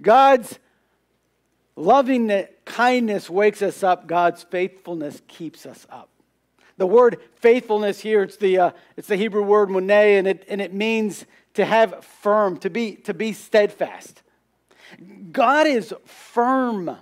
God's 0.00 0.58
loving 1.76 2.46
kindness 2.64 3.30
wakes 3.30 3.62
us 3.62 3.82
up, 3.82 4.06
God's 4.06 4.42
faithfulness 4.42 5.22
keeps 5.28 5.66
us 5.66 5.86
up. 5.90 6.08
The 6.76 6.86
word 6.86 7.18
faithfulness 7.36 8.00
here, 8.00 8.22
it's 8.22 8.36
the, 8.36 8.58
uh, 8.58 8.70
it's 8.96 9.08
the 9.08 9.16
Hebrew 9.16 9.42
word 9.42 9.68
monē, 9.68 10.18
and 10.18 10.26
it, 10.26 10.44
and 10.48 10.60
it 10.60 10.72
means 10.72 11.26
to 11.54 11.64
have 11.64 12.04
firm, 12.04 12.56
to 12.58 12.70
be, 12.70 12.96
to 12.96 13.12
be 13.12 13.32
steadfast. 13.32 14.22
God 15.30 15.66
is 15.66 15.94
firm 16.04 16.96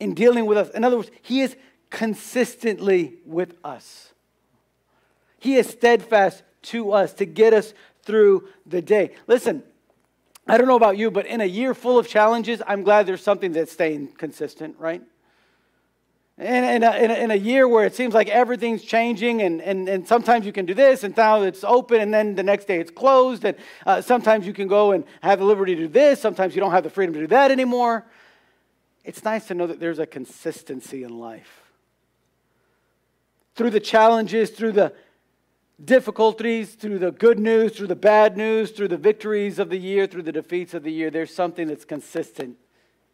in 0.00 0.14
dealing 0.14 0.46
with 0.46 0.58
us. 0.58 0.70
In 0.70 0.84
other 0.84 0.96
words, 0.96 1.10
He 1.22 1.42
is 1.42 1.56
consistently 1.90 3.14
with 3.24 3.54
us. 3.62 4.12
He 5.38 5.56
is 5.56 5.68
steadfast 5.68 6.42
to 6.62 6.92
us 6.92 7.12
to 7.14 7.24
get 7.24 7.52
us 7.52 7.74
through 8.04 8.48
the 8.66 8.80
day. 8.80 9.10
Listen, 9.26 9.62
I 10.46 10.58
don't 10.58 10.68
know 10.68 10.76
about 10.76 10.98
you, 10.98 11.10
but 11.10 11.26
in 11.26 11.40
a 11.40 11.46
year 11.46 11.74
full 11.74 11.98
of 11.98 12.06
challenges, 12.06 12.62
I'm 12.66 12.82
glad 12.82 13.06
there's 13.06 13.22
something 13.22 13.52
that's 13.52 13.72
staying 13.72 14.08
consistent, 14.18 14.76
right? 14.78 15.02
In, 16.36 16.64
in, 16.64 16.82
a, 16.82 16.96
in, 16.96 17.10
a, 17.10 17.14
in, 17.14 17.30
a, 17.30 17.36
year 17.36 17.68
where 17.68 17.86
it 17.86 17.94
seems 17.94 18.12
like 18.12 18.28
everything's 18.28 18.82
changing, 18.82 19.40
and, 19.40 19.62
and, 19.62 19.88
and 19.88 20.06
sometimes 20.06 20.44
you 20.44 20.52
can 20.52 20.66
do 20.66 20.74
this, 20.74 21.04
and 21.04 21.16
now 21.16 21.42
it's 21.42 21.62
open, 21.62 22.00
and 22.00 22.12
then 22.12 22.34
the 22.34 22.42
next 22.42 22.66
day 22.66 22.80
it's 22.80 22.90
closed, 22.90 23.44
and 23.44 23.56
uh, 23.86 24.00
sometimes 24.00 24.44
you 24.44 24.52
can 24.52 24.66
go 24.66 24.92
and 24.92 25.04
have 25.22 25.38
the 25.38 25.44
liberty 25.44 25.76
to 25.76 25.82
do 25.82 25.88
this, 25.88 26.20
sometimes 26.20 26.56
you 26.56 26.60
don't 26.60 26.72
have 26.72 26.82
the 26.82 26.90
freedom 26.90 27.14
to 27.14 27.20
do 27.20 27.26
that 27.28 27.52
anymore. 27.52 28.04
It's 29.04 29.22
nice 29.22 29.46
to 29.46 29.54
know 29.54 29.66
that 29.66 29.78
there's 29.78 30.00
a 30.00 30.06
consistency 30.06 31.04
in 31.04 31.18
life. 31.18 31.62
Through 33.54 33.70
the 33.70 33.80
challenges, 33.80 34.50
through 34.50 34.72
the 34.72 34.92
difficulties, 35.82 36.74
through 36.74 36.98
the 36.98 37.10
good 37.10 37.38
news, 37.38 37.76
through 37.76 37.88
the 37.88 37.96
bad 37.96 38.36
news, 38.36 38.70
through 38.70 38.88
the 38.88 38.96
victories 38.96 39.58
of 39.58 39.70
the 39.70 39.78
year, 39.78 40.06
through 40.06 40.22
the 40.22 40.32
defeats 40.32 40.74
of 40.74 40.82
the 40.82 40.92
year, 40.92 41.10
there's 41.10 41.34
something 41.34 41.68
that's 41.68 41.84
consistent, 41.84 42.56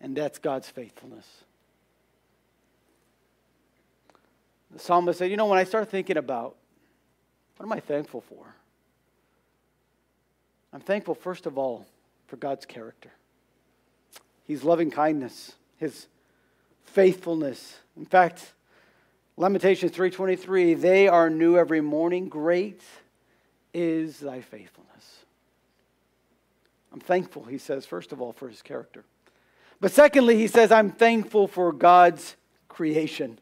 and 0.00 0.16
that's 0.16 0.38
God's 0.38 0.68
faithfulness. 0.68 1.26
The 4.70 4.78
psalmist 4.78 5.18
said, 5.18 5.30
You 5.30 5.36
know, 5.36 5.46
when 5.46 5.58
I 5.58 5.64
start 5.64 5.88
thinking 5.88 6.16
about 6.16 6.56
what 7.56 7.66
am 7.66 7.72
I 7.72 7.80
thankful 7.80 8.22
for? 8.22 8.54
I'm 10.72 10.80
thankful, 10.80 11.14
first 11.14 11.46
of 11.46 11.58
all, 11.58 11.86
for 12.26 12.36
God's 12.36 12.64
character. 12.64 13.10
His 14.46 14.64
loving 14.64 14.90
kindness, 14.90 15.52
His 15.76 16.06
faithfulness. 16.84 17.78
In 17.96 18.06
fact, 18.06 18.52
Lamentations 19.36 19.92
3:23, 19.92 20.74
they 20.74 21.08
are 21.08 21.30
new 21.30 21.56
every 21.56 21.80
morning. 21.80 22.28
Great 22.28 22.82
is 23.72 24.18
thy 24.18 24.40
faithfulness. 24.40 25.24
I'm 26.92 27.00
thankful, 27.00 27.44
he 27.44 27.58
says, 27.58 27.86
first 27.86 28.12
of 28.12 28.20
all, 28.20 28.32
for 28.32 28.48
his 28.48 28.62
character. 28.62 29.04
But 29.80 29.92
secondly, 29.92 30.36
he 30.36 30.48
says, 30.48 30.72
I'm 30.72 30.90
thankful 30.90 31.46
for 31.46 31.72
God's 31.72 32.36
creation 32.68 33.38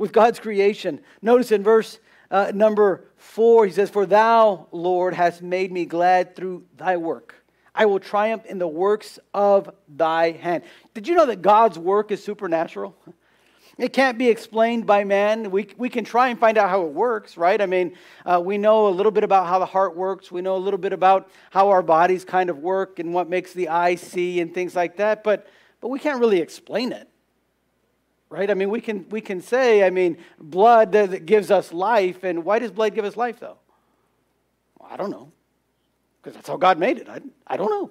with 0.00 0.12
God's 0.12 0.40
creation. 0.40 0.98
Notice 1.20 1.52
in 1.52 1.62
verse 1.62 1.98
uh, 2.30 2.52
number 2.54 3.04
four, 3.18 3.66
he 3.66 3.72
says, 3.72 3.90
For 3.90 4.06
thou, 4.06 4.66
Lord, 4.72 5.12
hast 5.12 5.42
made 5.42 5.70
me 5.70 5.84
glad 5.84 6.34
through 6.34 6.64
thy 6.78 6.96
work. 6.96 7.34
I 7.74 7.84
will 7.84 8.00
triumph 8.00 8.46
in 8.46 8.58
the 8.58 8.66
works 8.66 9.18
of 9.34 9.70
thy 9.88 10.32
hand. 10.32 10.64
Did 10.94 11.06
you 11.06 11.14
know 11.14 11.26
that 11.26 11.42
God's 11.42 11.78
work 11.78 12.10
is 12.10 12.24
supernatural? 12.24 12.96
It 13.80 13.94
can't 13.94 14.18
be 14.18 14.28
explained 14.28 14.86
by 14.86 15.04
man. 15.04 15.50
We, 15.50 15.68
we 15.78 15.88
can 15.88 16.04
try 16.04 16.28
and 16.28 16.38
find 16.38 16.58
out 16.58 16.68
how 16.68 16.82
it 16.82 16.92
works, 16.92 17.38
right? 17.38 17.58
I 17.58 17.64
mean, 17.64 17.96
uh, 18.26 18.38
we 18.44 18.58
know 18.58 18.88
a 18.88 18.90
little 18.90 19.10
bit 19.10 19.24
about 19.24 19.46
how 19.46 19.58
the 19.58 19.64
heart 19.64 19.96
works. 19.96 20.30
We 20.30 20.42
know 20.42 20.54
a 20.56 20.58
little 20.58 20.76
bit 20.76 20.92
about 20.92 21.30
how 21.48 21.70
our 21.70 21.82
bodies 21.82 22.22
kind 22.22 22.50
of 22.50 22.58
work 22.58 22.98
and 22.98 23.14
what 23.14 23.30
makes 23.30 23.54
the 23.54 23.70
eye 23.70 23.94
see 23.94 24.40
and 24.40 24.52
things 24.52 24.76
like 24.76 24.98
that, 24.98 25.24
but, 25.24 25.46
but 25.80 25.88
we 25.88 25.98
can't 25.98 26.20
really 26.20 26.40
explain 26.40 26.92
it, 26.92 27.08
right? 28.28 28.50
I 28.50 28.54
mean, 28.54 28.68
we 28.68 28.82
can, 28.82 29.08
we 29.08 29.22
can 29.22 29.40
say, 29.40 29.82
I 29.82 29.88
mean, 29.88 30.18
blood 30.38 30.92
that 30.92 31.24
gives 31.24 31.50
us 31.50 31.72
life, 31.72 32.22
and 32.22 32.44
why 32.44 32.58
does 32.58 32.70
blood 32.70 32.94
give 32.94 33.06
us 33.06 33.16
life, 33.16 33.40
though? 33.40 33.56
Well, 34.78 34.90
I 34.92 34.98
don't 34.98 35.10
know, 35.10 35.32
because 36.20 36.34
that's 36.34 36.48
how 36.48 36.58
God 36.58 36.78
made 36.78 36.98
it. 36.98 37.08
I, 37.08 37.20
I 37.46 37.56
don't 37.56 37.70
know. 37.70 37.90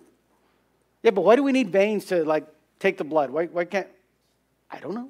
Yeah, 1.01 1.11
but 1.11 1.21
why 1.21 1.35
do 1.35 1.41
we 1.41 1.51
need 1.51 1.71
veins 1.71 2.05
to, 2.05 2.23
like, 2.25 2.45
take 2.77 2.97
the 2.97 3.03
blood? 3.03 3.31
Why, 3.31 3.47
why 3.47 3.65
can't, 3.65 3.87
I 4.69 4.79
don't 4.79 4.93
know. 4.93 5.09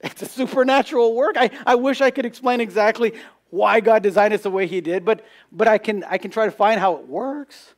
It's 0.00 0.22
a 0.22 0.26
supernatural 0.26 1.14
work. 1.14 1.36
I, 1.38 1.50
I 1.66 1.74
wish 1.74 2.00
I 2.00 2.10
could 2.10 2.24
explain 2.24 2.60
exactly 2.60 3.14
why 3.50 3.80
God 3.80 4.02
designed 4.02 4.32
us 4.32 4.42
the 4.42 4.50
way 4.50 4.66
He 4.66 4.80
did, 4.80 5.04
but, 5.04 5.24
but 5.52 5.68
I, 5.68 5.78
can, 5.78 6.04
I 6.04 6.18
can 6.18 6.30
try 6.30 6.46
to 6.46 6.52
find 6.52 6.80
how 6.80 6.96
it 6.96 7.06
works. 7.06 7.74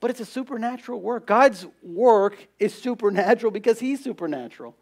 But 0.00 0.10
it's 0.10 0.20
a 0.20 0.24
supernatural 0.24 1.00
work. 1.00 1.26
God's 1.26 1.66
work 1.82 2.48
is 2.58 2.74
supernatural 2.74 3.52
because 3.52 3.78
He's 3.78 4.02
supernatural. 4.02 4.74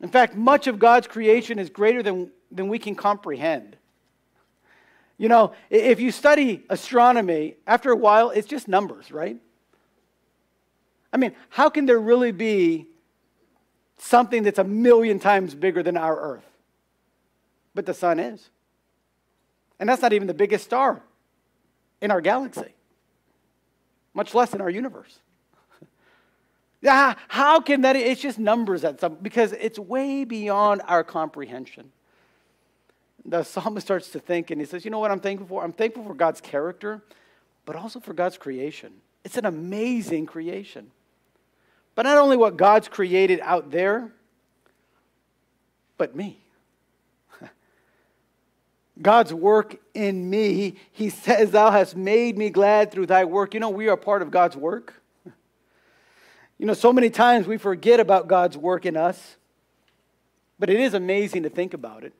In 0.00 0.08
fact, 0.08 0.36
much 0.36 0.66
of 0.66 0.78
God's 0.78 1.06
creation 1.06 1.58
is 1.58 1.70
greater 1.70 2.02
than, 2.02 2.30
than 2.50 2.68
we 2.68 2.78
can 2.78 2.94
comprehend. 2.94 3.76
You 5.18 5.28
know, 5.28 5.52
if 5.70 6.00
you 6.00 6.10
study 6.10 6.64
astronomy, 6.68 7.56
after 7.66 7.90
a 7.90 7.96
while, 7.96 8.30
it's 8.30 8.46
just 8.46 8.68
numbers, 8.68 9.10
right? 9.10 9.36
I 11.12 11.16
mean, 11.16 11.34
how 11.48 11.68
can 11.68 11.86
there 11.86 12.00
really 12.00 12.32
be 12.32 12.86
something 14.02 14.42
that's 14.42 14.58
a 14.58 14.64
million 14.64 15.18
times 15.18 15.54
bigger 15.54 15.82
than 15.82 15.96
our 15.96 16.18
earth. 16.18 16.44
But 17.74 17.86
the 17.86 17.94
sun 17.94 18.18
is. 18.18 18.50
And 19.78 19.88
that's 19.88 20.02
not 20.02 20.12
even 20.12 20.26
the 20.26 20.34
biggest 20.34 20.64
star 20.64 21.00
in 22.00 22.10
our 22.10 22.20
galaxy, 22.20 22.74
much 24.12 24.34
less 24.34 24.54
in 24.54 24.60
our 24.60 24.70
universe. 24.70 25.18
Yeah, 26.84 27.14
how 27.28 27.60
can 27.60 27.82
that? 27.82 27.94
It's 27.94 28.20
just 28.20 28.40
numbers 28.40 28.82
at 28.82 28.98
some 28.98 29.14
because 29.22 29.52
it's 29.52 29.78
way 29.78 30.24
beyond 30.24 30.82
our 30.88 31.04
comprehension. 31.04 31.92
The 33.24 33.44
psalmist 33.44 33.86
starts 33.86 34.10
to 34.10 34.18
think 34.18 34.50
and 34.50 34.60
he 34.60 34.66
says, 34.66 34.84
You 34.84 34.90
know 34.90 34.98
what 34.98 35.12
I'm 35.12 35.20
thankful 35.20 35.46
for? 35.46 35.62
I'm 35.62 35.72
thankful 35.72 36.02
for 36.04 36.14
God's 36.14 36.40
character, 36.40 37.00
but 37.66 37.76
also 37.76 38.00
for 38.00 38.12
God's 38.14 38.36
creation. 38.36 38.94
It's 39.24 39.36
an 39.36 39.46
amazing 39.46 40.26
creation. 40.26 40.90
But 41.94 42.02
not 42.02 42.18
only 42.18 42.36
what 42.36 42.56
God's 42.56 42.88
created 42.88 43.40
out 43.42 43.70
there, 43.70 44.12
but 45.98 46.16
me. 46.16 46.38
God's 49.02 49.34
work 49.34 49.76
in 49.94 50.28
me, 50.28 50.76
he 50.90 51.10
says, 51.10 51.50
Thou 51.50 51.70
hast 51.70 51.96
made 51.96 52.38
me 52.38 52.50
glad 52.50 52.90
through 52.90 53.06
thy 53.06 53.24
work. 53.24 53.54
You 53.54 53.60
know, 53.60 53.70
we 53.70 53.88
are 53.88 53.96
part 53.96 54.22
of 54.22 54.30
God's 54.30 54.56
work. 54.56 55.00
You 56.58 56.66
know, 56.66 56.74
so 56.74 56.92
many 56.92 57.10
times 57.10 57.48
we 57.48 57.56
forget 57.56 57.98
about 57.98 58.28
God's 58.28 58.56
work 58.56 58.86
in 58.86 58.96
us, 58.96 59.34
but 60.60 60.70
it 60.70 60.78
is 60.78 60.94
amazing 60.94 61.42
to 61.42 61.48
think 61.48 61.74
about 61.74 62.04
it. 62.04 62.12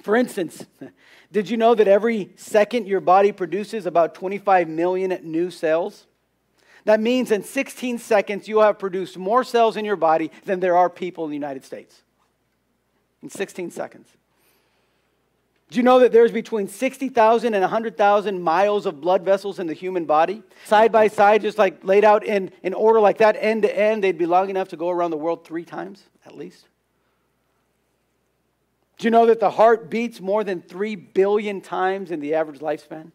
For 0.00 0.14
instance, 0.14 0.64
did 1.32 1.50
you 1.50 1.56
know 1.56 1.74
that 1.74 1.88
every 1.88 2.30
second 2.36 2.86
your 2.86 3.00
body 3.00 3.32
produces 3.32 3.84
about 3.84 4.14
25 4.14 4.68
million 4.68 5.18
new 5.24 5.50
cells? 5.50 6.06
That 6.84 7.00
means 7.00 7.30
in 7.30 7.44
16 7.44 7.98
seconds, 7.98 8.48
you 8.48 8.58
have 8.58 8.78
produced 8.78 9.16
more 9.16 9.44
cells 9.44 9.76
in 9.76 9.84
your 9.84 9.96
body 9.96 10.30
than 10.44 10.60
there 10.60 10.76
are 10.76 10.90
people 10.90 11.24
in 11.24 11.30
the 11.30 11.36
United 11.36 11.64
States. 11.64 12.02
In 13.22 13.30
16 13.30 13.70
seconds. 13.70 14.08
Do 15.70 15.78
you 15.78 15.84
know 15.84 16.00
that 16.00 16.12
there's 16.12 16.32
between 16.32 16.68
60,000 16.68 17.54
and 17.54 17.62
100,000 17.62 18.42
miles 18.42 18.84
of 18.84 19.00
blood 19.00 19.22
vessels 19.22 19.58
in 19.58 19.66
the 19.66 19.72
human 19.72 20.04
body? 20.04 20.42
Side 20.66 20.92
by 20.92 21.08
side, 21.08 21.40
just 21.40 21.56
like 21.56 21.82
laid 21.82 22.04
out 22.04 22.24
in, 22.24 22.50
in 22.62 22.74
order 22.74 23.00
like 23.00 23.18
that, 23.18 23.36
end 23.38 23.62
to 23.62 23.74
end, 23.74 24.04
they'd 24.04 24.18
be 24.18 24.26
long 24.26 24.50
enough 24.50 24.68
to 24.68 24.76
go 24.76 24.90
around 24.90 25.12
the 25.12 25.16
world 25.16 25.46
three 25.46 25.64
times 25.64 26.02
at 26.26 26.36
least. 26.36 26.66
Do 28.98 29.06
you 29.06 29.10
know 29.10 29.26
that 29.26 29.40
the 29.40 29.50
heart 29.50 29.90
beats 29.90 30.20
more 30.20 30.44
than 30.44 30.60
3 30.60 30.94
billion 30.94 31.60
times 31.60 32.10
in 32.10 32.20
the 32.20 32.34
average 32.34 32.60
lifespan? 32.60 33.12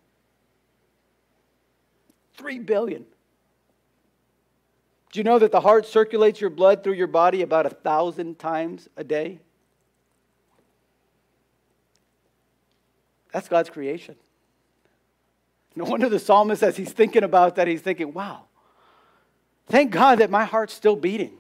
3 2.37 2.59
billion. 2.59 3.05
Do 5.11 5.19
you 5.19 5.23
know 5.23 5.39
that 5.39 5.51
the 5.51 5.61
heart 5.61 5.85
circulates 5.85 6.41
your 6.41 6.49
blood 6.49 6.83
through 6.83 6.93
your 6.93 7.07
body 7.07 7.41
about 7.41 7.65
a 7.65 7.69
thousand 7.69 8.39
times 8.39 8.89
a 8.97 9.03
day? 9.03 9.39
That's 13.31 13.47
God's 13.47 13.69
creation. 13.69 14.15
No 15.75 15.85
wonder 15.85 16.09
the 16.09 16.19
psalmist, 16.19 16.63
as 16.63 16.75
he's 16.75 16.91
thinking 16.91 17.23
about 17.23 17.55
that, 17.55 17.67
he's 17.67 17.81
thinking, 17.81 18.11
wow, 18.11 18.45
thank 19.67 19.91
God 19.91 20.19
that 20.19 20.31
my 20.31 20.43
heart's 20.43 20.73
still 20.73 20.95
beating, 20.95 21.37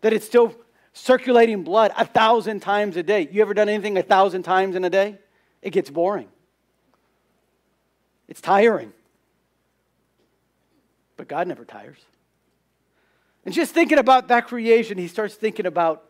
that 0.00 0.12
it's 0.12 0.24
still 0.24 0.54
circulating 0.92 1.64
blood 1.64 1.92
a 1.96 2.04
thousand 2.04 2.60
times 2.60 2.96
a 2.96 3.02
day. 3.02 3.28
You 3.32 3.42
ever 3.42 3.54
done 3.54 3.68
anything 3.68 3.98
a 3.98 4.02
thousand 4.02 4.44
times 4.44 4.76
in 4.76 4.84
a 4.84 4.90
day? 4.90 5.18
It 5.60 5.70
gets 5.70 5.90
boring, 5.90 6.28
it's 8.28 8.40
tiring. 8.40 8.92
But 11.16 11.26
God 11.26 11.48
never 11.48 11.64
tires. 11.64 11.98
And 13.48 13.54
just 13.54 13.72
thinking 13.72 13.96
about 13.96 14.28
that 14.28 14.46
creation, 14.46 14.98
he 14.98 15.08
starts 15.08 15.34
thinking 15.34 15.64
about, 15.64 16.04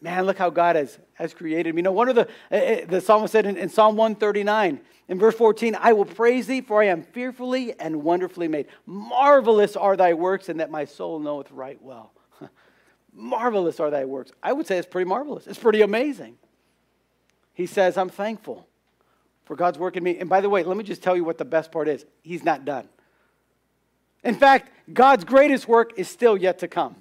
man, 0.00 0.24
look 0.26 0.36
how 0.36 0.50
God 0.50 0.74
has, 0.74 0.98
has 1.14 1.32
created 1.32 1.72
me. 1.72 1.78
You 1.78 1.84
know, 1.84 1.92
one 1.92 2.08
of 2.08 2.16
the, 2.16 2.26
uh, 2.50 2.84
the 2.88 3.00
psalmist 3.00 3.30
said 3.30 3.46
in, 3.46 3.56
in 3.56 3.68
Psalm 3.68 3.94
139, 3.94 4.80
in 5.06 5.16
verse 5.20 5.36
14, 5.36 5.76
I 5.78 5.92
will 5.92 6.04
praise 6.04 6.48
thee, 6.48 6.60
for 6.60 6.82
I 6.82 6.86
am 6.86 7.04
fearfully 7.04 7.78
and 7.78 8.02
wonderfully 8.02 8.48
made. 8.48 8.66
Marvelous 8.84 9.76
are 9.76 9.96
thy 9.96 10.14
works, 10.14 10.48
and 10.48 10.58
that 10.58 10.68
my 10.68 10.84
soul 10.84 11.20
knoweth 11.20 11.52
right 11.52 11.80
well. 11.80 12.10
marvelous 13.14 13.78
are 13.78 13.90
thy 13.90 14.04
works. 14.04 14.32
I 14.42 14.52
would 14.52 14.66
say 14.66 14.76
it's 14.76 14.88
pretty 14.88 15.08
marvelous. 15.08 15.46
It's 15.46 15.60
pretty 15.60 15.82
amazing. 15.82 16.36
He 17.54 17.66
says, 17.66 17.96
I'm 17.96 18.08
thankful 18.08 18.66
for 19.44 19.54
God's 19.54 19.78
work 19.78 19.96
in 19.96 20.02
me. 20.02 20.18
And 20.18 20.28
by 20.28 20.40
the 20.40 20.50
way, 20.50 20.64
let 20.64 20.76
me 20.76 20.82
just 20.82 21.00
tell 21.00 21.14
you 21.14 21.22
what 21.22 21.38
the 21.38 21.44
best 21.44 21.70
part 21.70 21.86
is. 21.86 22.04
He's 22.24 22.42
not 22.42 22.64
done. 22.64 22.88
In 24.26 24.34
fact, 24.34 24.70
God's 24.92 25.24
greatest 25.24 25.68
work 25.68 25.92
is 25.96 26.08
still 26.08 26.36
yet 26.36 26.58
to 26.58 26.68
come. 26.68 26.96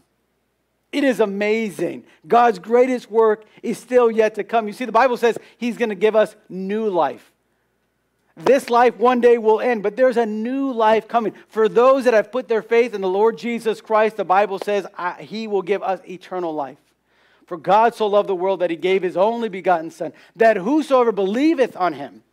It 0.92 1.04
is 1.04 1.20
amazing. 1.20 2.06
God's 2.26 2.60
greatest 2.60 3.12
work 3.12 3.44
is 3.62 3.78
still 3.78 4.10
yet 4.10 4.36
to 4.36 4.44
come. 4.44 4.68
You 4.68 4.74
see, 4.74 4.86
the 4.86 4.92
Bible 4.92 5.18
says 5.18 5.38
He's 5.58 5.78
going 5.78 5.90
to 5.90 5.96
give 5.96 6.16
us 6.16 6.36
new 6.48 6.88
life. 6.88 7.32
This 8.38 8.70
life 8.70 8.98
one 8.98 9.22
day 9.22 9.38
will 9.38 9.60
end, 9.60 9.82
but 9.82 9.96
there's 9.96 10.18
a 10.18 10.26
new 10.26 10.72
life 10.72 11.08
coming. 11.08 11.34
For 11.48 11.68
those 11.68 12.04
that 12.04 12.14
have 12.14 12.32
put 12.32 12.48
their 12.48 12.62
faith 12.62 12.94
in 12.94 13.02
the 13.02 13.10
Lord 13.10 13.38
Jesus 13.38 13.82
Christ, 13.82 14.18
the 14.18 14.26
Bible 14.26 14.60
says 14.60 14.86
He 15.20 15.48
will 15.48 15.62
give 15.64 15.82
us 15.82 16.00
eternal 16.08 16.54
life. 16.54 16.78
For 17.48 17.58
God 17.58 17.96
so 17.96 18.08
loved 18.08 18.30
the 18.30 18.36
world 18.36 18.60
that 18.60 18.70
He 18.70 18.76
gave 18.76 19.02
His 19.02 19.18
only 19.18 19.50
begotten 19.50 19.90
Son, 19.90 20.14
that 20.36 20.58
whosoever 20.58 21.12
believeth 21.12 21.76
on 21.76 21.94
Him 21.94 22.24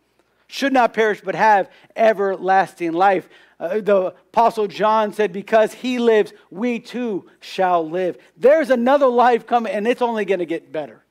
should 0.47 0.73
not 0.73 0.93
perish 0.93 1.21
but 1.23 1.35
have 1.35 1.69
everlasting 1.95 2.93
life. 2.93 3.27
Uh, 3.63 3.79
the 3.79 4.07
Apostle 4.07 4.67
John 4.67 5.13
said, 5.13 5.31
Because 5.31 5.71
he 5.73 5.97
lives, 5.97 6.33
we 6.51 6.79
too 6.79 7.29
shall 7.39 7.89
live. 7.89 8.17
There's 8.35 8.69
another 8.69 9.07
life 9.07 9.47
coming, 9.47 9.71
and 9.71 9.87
it's 9.87 10.01
only 10.01 10.25
going 10.25 10.39
to 10.39 10.45
get 10.45 10.73
better. 10.73 11.01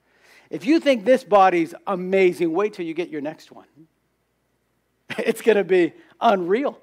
If 0.51 0.67
you 0.67 0.79
think 0.79 1.07
this 1.07 1.25
body's 1.25 1.75
amazing, 1.87 2.53
wait 2.53 2.75
till 2.75 2.85
you 2.85 2.93
get 2.93 3.09
your 3.09 3.23
next 3.23 3.51
one. 3.51 3.67
It's 5.19 5.41
going 5.41 5.57
to 5.57 5.65
be 5.65 5.95
unreal. 6.21 6.79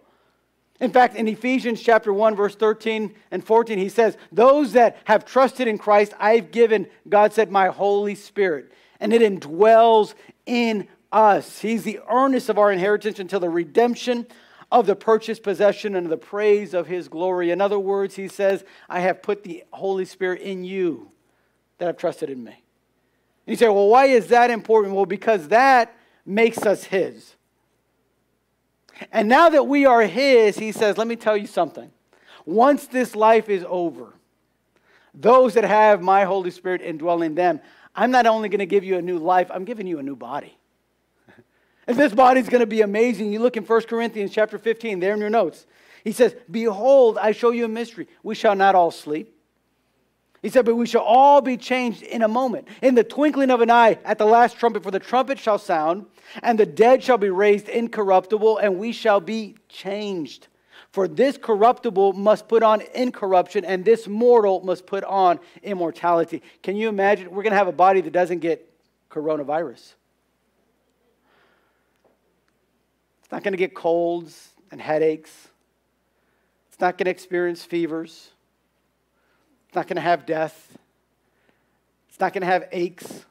In 0.79 0.91
fact, 0.91 1.15
in 1.15 1.27
Ephesians 1.27 1.81
chapter 1.81 2.11
1, 2.11 2.35
verse 2.35 2.55
13 2.55 3.13
and 3.29 3.43
14, 3.43 3.77
he 3.77 3.89
says, 3.89 4.17
Those 4.31 4.71
that 4.73 4.97
have 5.05 5.23
trusted 5.23 5.67
in 5.67 5.77
Christ, 5.77 6.13
I've 6.19 6.49
given, 6.49 6.87
God 7.07 7.31
said, 7.33 7.51
my 7.51 7.67
Holy 7.67 8.15
Spirit, 8.15 8.71
and 8.99 9.13
it 9.13 9.21
indwells 9.21 10.15
in 10.47 10.87
us. 11.11 11.59
He's 11.59 11.83
the 11.83 11.99
earnest 12.09 12.49
of 12.49 12.57
our 12.57 12.71
inheritance 12.71 13.19
until 13.19 13.39
the 13.39 13.49
redemption 13.49 14.25
of 14.71 14.85
the 14.85 14.95
purchased 14.95 15.43
possession 15.43 15.95
and 15.95 16.07
the 16.07 16.17
praise 16.17 16.73
of 16.73 16.87
his 16.87 17.07
glory. 17.07 17.51
In 17.51 17.59
other 17.59 17.79
words, 17.79 18.15
he 18.15 18.27
says, 18.27 18.63
I 18.87 18.99
have 18.99 19.23
put 19.23 19.43
the 19.43 19.63
Holy 19.71 20.05
Spirit 20.05 20.41
in 20.41 20.63
you 20.63 21.11
that 21.79 21.87
have 21.87 21.97
trusted 21.97 22.29
in 22.29 22.43
me. 22.43 22.51
And 22.51 22.61
you 23.47 23.55
say, 23.55 23.67
well, 23.67 23.87
why 23.87 24.05
is 24.05 24.27
that 24.27 24.51
important? 24.51 24.95
Well, 24.95 25.07
because 25.07 25.47
that 25.47 25.95
makes 26.25 26.59
us 26.65 26.83
his. 26.83 27.35
And 29.11 29.27
now 29.27 29.49
that 29.49 29.63
we 29.63 29.85
are 29.85 30.01
his, 30.03 30.57
he 30.57 30.71
says, 30.71 30.97
let 30.97 31.07
me 31.07 31.15
tell 31.15 31.37
you 31.37 31.47
something. 31.47 31.89
Once 32.45 32.85
this 32.87 33.15
life 33.15 33.49
is 33.49 33.65
over, 33.67 34.13
those 35.13 35.55
that 35.55 35.63
have 35.63 36.01
my 36.01 36.25
Holy 36.25 36.51
Spirit 36.51 36.81
indwelling 36.81 37.33
them, 37.33 37.59
I'm 37.95 38.11
not 38.11 38.27
only 38.27 38.49
going 38.49 38.59
to 38.59 38.67
give 38.67 38.83
you 38.83 38.97
a 38.97 39.01
new 39.01 39.17
life, 39.17 39.49
I'm 39.51 39.65
giving 39.65 39.87
you 39.87 39.97
a 39.97 40.03
new 40.03 40.15
body. 40.15 40.58
And 41.89 41.97
this 41.97 42.13
body's 42.13 42.47
going 42.47 42.59
to 42.59 42.67
be 42.67 42.81
amazing. 42.81 43.33
You 43.33 43.39
look 43.39 43.57
in 43.57 43.63
1 43.63 43.81
Corinthians 43.81 44.31
chapter 44.31 44.59
15, 44.59 44.99
there 44.99 45.15
in 45.15 45.19
your 45.19 45.31
notes. 45.31 45.65
He 46.03 46.11
says, 46.11 46.35
Behold, 46.49 47.17
I 47.17 47.31
show 47.31 47.49
you 47.49 47.65
a 47.65 47.67
mystery. 47.67 48.07
We 48.21 48.35
shall 48.35 48.53
not 48.53 48.75
all 48.75 48.91
sleep. 48.91 49.35
He 50.43 50.49
said, 50.49 50.65
But 50.65 50.75
we 50.75 50.85
shall 50.85 51.01
all 51.01 51.41
be 51.41 51.57
changed 51.57 52.03
in 52.03 52.21
a 52.21 52.27
moment, 52.27 52.67
in 52.83 52.93
the 52.93 53.03
twinkling 53.03 53.49
of 53.49 53.61
an 53.61 53.71
eye, 53.71 53.97
at 54.05 54.19
the 54.19 54.27
last 54.27 54.59
trumpet, 54.59 54.83
for 54.83 54.91
the 54.91 54.99
trumpet 54.99 55.39
shall 55.39 55.57
sound, 55.57 56.05
and 56.43 56.59
the 56.59 56.65
dead 56.67 57.03
shall 57.03 57.17
be 57.17 57.31
raised 57.31 57.67
incorruptible, 57.67 58.59
and 58.59 58.77
we 58.77 58.91
shall 58.91 59.19
be 59.19 59.55
changed. 59.67 60.47
For 60.91 61.07
this 61.07 61.39
corruptible 61.39 62.13
must 62.13 62.47
put 62.47 62.61
on 62.61 62.81
incorruption, 62.93 63.65
and 63.65 63.83
this 63.83 64.07
mortal 64.07 64.61
must 64.61 64.85
put 64.85 65.03
on 65.05 65.39
immortality. 65.63 66.43
Can 66.61 66.75
you 66.75 66.87
imagine? 66.87 67.31
We're 67.31 67.41
going 67.41 67.53
to 67.53 67.57
have 67.57 67.67
a 67.67 67.71
body 67.71 68.01
that 68.01 68.13
doesn't 68.13 68.39
get 68.39 68.71
coronavirus. 69.09 69.93
It's 73.29 73.31
not 73.31 73.43
going 73.43 73.51
to 73.51 73.57
get 73.57 73.75
colds 73.75 74.49
and 74.71 74.81
headaches. 74.81 75.29
It's 76.71 76.81
not 76.81 76.97
going 76.97 77.05
to 77.05 77.11
experience 77.11 77.63
fevers. 77.63 78.31
It's 79.67 79.75
not 79.75 79.85
going 79.85 79.97
to 79.97 80.01
have 80.01 80.25
death. 80.25 80.75
It's 82.09 82.19
not 82.19 82.33
going 82.33 82.41
to 82.41 82.47
have 82.47 82.67
aches. 82.71 83.23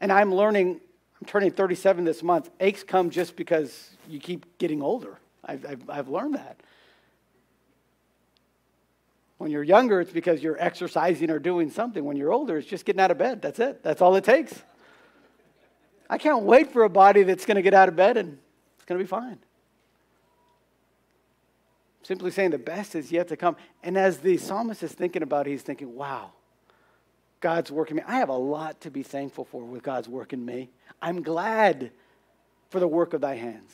And 0.00 0.12
I'm 0.12 0.32
learning, 0.32 0.80
I'm 1.20 1.26
turning 1.26 1.50
37 1.50 2.04
this 2.04 2.22
month. 2.22 2.48
Aches 2.60 2.84
come 2.84 3.10
just 3.10 3.34
because 3.34 3.90
you 4.08 4.20
keep 4.20 4.46
getting 4.58 4.82
older. 4.82 5.18
I've, 5.44 5.66
I've, 5.66 5.90
I've 5.90 6.08
learned 6.08 6.36
that. 6.36 6.60
When 9.38 9.50
you're 9.50 9.64
younger, 9.64 10.00
it's 10.00 10.12
because 10.12 10.44
you're 10.44 10.62
exercising 10.62 11.28
or 11.28 11.40
doing 11.40 11.72
something. 11.72 12.04
When 12.04 12.16
you're 12.16 12.32
older, 12.32 12.56
it's 12.56 12.68
just 12.68 12.84
getting 12.84 13.00
out 13.00 13.10
of 13.10 13.18
bed. 13.18 13.42
That's 13.42 13.58
it. 13.58 13.82
That's 13.82 14.00
all 14.00 14.14
it 14.14 14.22
takes. 14.22 14.62
I 16.08 16.18
can't 16.18 16.44
wait 16.44 16.72
for 16.72 16.84
a 16.84 16.88
body 16.88 17.24
that's 17.24 17.46
going 17.46 17.56
to 17.56 17.62
get 17.62 17.74
out 17.74 17.88
of 17.88 17.96
bed 17.96 18.16
and 18.16 18.38
it's 18.80 18.86
going 18.86 18.98
to 18.98 19.04
be 19.04 19.08
fine. 19.08 19.38
Simply 22.02 22.30
saying 22.30 22.52
the 22.52 22.58
best 22.58 22.94
is 22.94 23.12
yet 23.12 23.28
to 23.28 23.36
come. 23.36 23.56
And 23.82 23.98
as 23.98 24.18
the 24.18 24.38
psalmist 24.38 24.82
is 24.82 24.90
thinking 24.90 25.22
about 25.22 25.46
it, 25.46 25.50
he's 25.50 25.60
thinking, 25.60 25.94
wow, 25.94 26.30
God's 27.40 27.70
working 27.70 27.98
me. 27.98 28.02
I 28.06 28.16
have 28.16 28.30
a 28.30 28.36
lot 28.36 28.80
to 28.80 28.90
be 28.90 29.02
thankful 29.02 29.44
for 29.44 29.62
with 29.62 29.82
God's 29.82 30.08
work 30.08 30.32
in 30.32 30.42
me. 30.42 30.70
I'm 31.02 31.22
glad 31.22 31.90
for 32.70 32.80
the 32.80 32.88
work 32.88 33.12
of 33.12 33.20
thy 33.20 33.34
hands. 33.34 33.70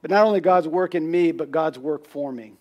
But 0.00 0.10
not 0.10 0.24
only 0.24 0.40
God's 0.40 0.66
work 0.66 0.94
in 0.94 1.10
me, 1.10 1.30
but 1.30 1.50
God's 1.50 1.78
work 1.78 2.06
for 2.06 2.32
me. 2.32 2.54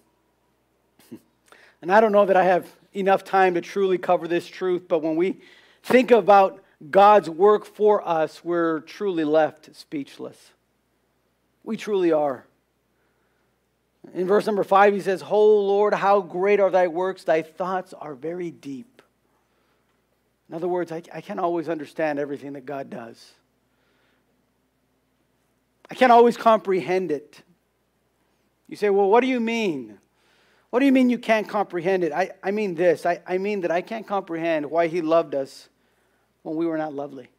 and 1.82 1.90
I 1.90 2.02
don't 2.02 2.12
know 2.12 2.26
that 2.26 2.36
I 2.36 2.44
have 2.44 2.68
enough 2.94 3.24
time 3.24 3.54
to 3.54 3.62
truly 3.62 3.98
cover 3.98 4.28
this 4.28 4.46
truth, 4.46 4.90
but 4.90 5.02
when 5.02 5.16
we 5.16 5.40
think 5.84 6.12
about 6.12 6.62
God's 6.90 7.30
work 7.30 7.66
for 7.66 8.08
us, 8.08 8.44
we're 8.44 8.80
truly 8.82 9.26
left 9.26 9.76
speechless. 9.76 10.52
We 11.64 11.76
truly 11.76 12.12
are. 12.12 12.46
In 14.14 14.28
verse 14.28 14.46
number 14.46 14.64
five, 14.64 14.94
he 14.94 15.02
says, 15.02 15.24
Oh 15.28 15.60
Lord, 15.60 15.94
how 15.94 16.22
great 16.22 16.60
are 16.60 16.72
thy 16.72 16.88
works! 16.88 17.24
Thy 17.24 17.42
thoughts 17.42 17.94
are 17.94 18.16
very 18.16 18.50
deep. 18.50 19.02
In 20.48 20.56
other 20.56 20.68
words, 20.68 20.92
I, 20.92 21.04
I 21.14 21.22
can't 21.22 21.40
always 21.40 21.70
understand 21.70 22.18
everything 22.18 22.54
that 22.54 22.66
God 22.66 22.90
does. 22.90 23.34
I 25.92 25.96
can't 25.96 26.12
always 26.12 26.38
comprehend 26.38 27.12
it. 27.12 27.42
You 28.68 28.76
say, 28.76 28.90
well, 28.90 29.10
what 29.10 29.22
do 29.22 29.28
you 29.28 29.40
mean? 29.40 29.98
What 30.70 30.80
do 30.80 30.86
you 30.86 30.92
mean 30.92 31.10
you 31.10 31.18
can't 31.18 31.48
comprehend 31.48 32.04
it? 32.04 32.12
I, 32.12 32.32
I 32.44 32.52
mean 32.52 32.76
this. 32.76 33.06
I, 33.06 33.22
I 33.28 33.38
mean 33.38 33.62
that 33.62 33.72
I 33.72 33.82
can't 33.82 34.08
comprehend 34.08 34.70
why 34.70 34.88
he 34.88 35.02
loved 35.02 35.36
us 35.36 35.68
when 36.44 36.56
we 36.56 36.66
were 36.66 36.78
not 36.78 36.94
lovely. 36.94 37.30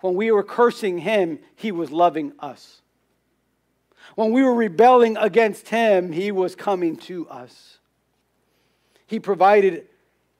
When 0.00 0.14
we 0.14 0.30
were 0.30 0.42
cursing 0.42 0.98
him, 0.98 1.40
he 1.56 1.72
was 1.72 1.90
loving 1.90 2.32
us. 2.38 2.80
When 4.14 4.32
we 4.32 4.42
were 4.42 4.54
rebelling 4.54 5.16
against 5.16 5.68
him, 5.68 6.12
he 6.12 6.32
was 6.32 6.54
coming 6.54 6.96
to 6.98 7.28
us. 7.28 7.78
He 9.06 9.20
provided 9.20 9.86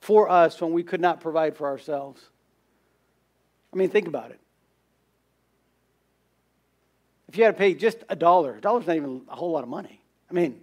for 0.00 0.28
us 0.28 0.60
when 0.60 0.72
we 0.72 0.82
could 0.82 1.00
not 1.00 1.20
provide 1.20 1.56
for 1.56 1.66
ourselves. 1.66 2.22
I 3.72 3.76
mean, 3.76 3.90
think 3.90 4.08
about 4.08 4.30
it. 4.30 4.40
If 7.28 7.36
you 7.36 7.44
had 7.44 7.52
to 7.54 7.58
pay 7.58 7.74
just 7.74 7.98
a 8.08 8.16
dollar, 8.16 8.56
a 8.56 8.60
dollar's 8.60 8.86
not 8.86 8.96
even 8.96 9.22
a 9.28 9.36
whole 9.36 9.52
lot 9.52 9.62
of 9.62 9.68
money. 9.68 10.00
I 10.28 10.34
mean, 10.34 10.60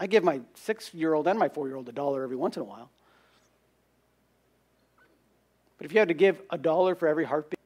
I 0.00 0.06
give 0.06 0.24
my 0.24 0.40
six 0.54 0.94
year 0.94 1.12
old 1.14 1.26
and 1.26 1.38
my 1.38 1.48
four 1.48 1.66
year 1.66 1.76
old 1.76 1.88
a 1.88 1.92
dollar 1.92 2.22
every 2.22 2.36
once 2.36 2.56
in 2.56 2.62
a 2.62 2.64
while. 2.64 2.90
But 5.78 5.86
if 5.86 5.92
you 5.92 6.00
had 6.00 6.08
to 6.08 6.14
give 6.14 6.40
a 6.50 6.58
dollar 6.58 6.94
for 6.94 7.08
every 7.08 7.24
heartbeat, 7.24 7.58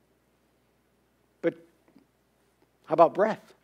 but 1.41 1.55
how 2.85 2.93
about 2.93 3.15
breath? 3.15 3.55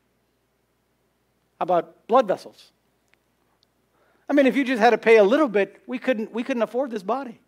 How 1.59 1.65
about 1.65 2.07
blood 2.07 2.27
vessels? 2.27 2.73
I 4.29 4.33
mean, 4.33 4.47
if 4.47 4.57
you 4.57 4.65
just 4.65 4.81
had 4.81 4.91
to 4.91 4.99
pay 4.99 5.17
a 5.17 5.25
little 5.25 5.49
bit, 5.49 5.83
we 5.87 5.99
couldn't, 5.99 6.33
we 6.33 6.43
couldn't 6.43 6.63
afford 6.63 6.91
this 6.91 7.03
body. 7.03 7.41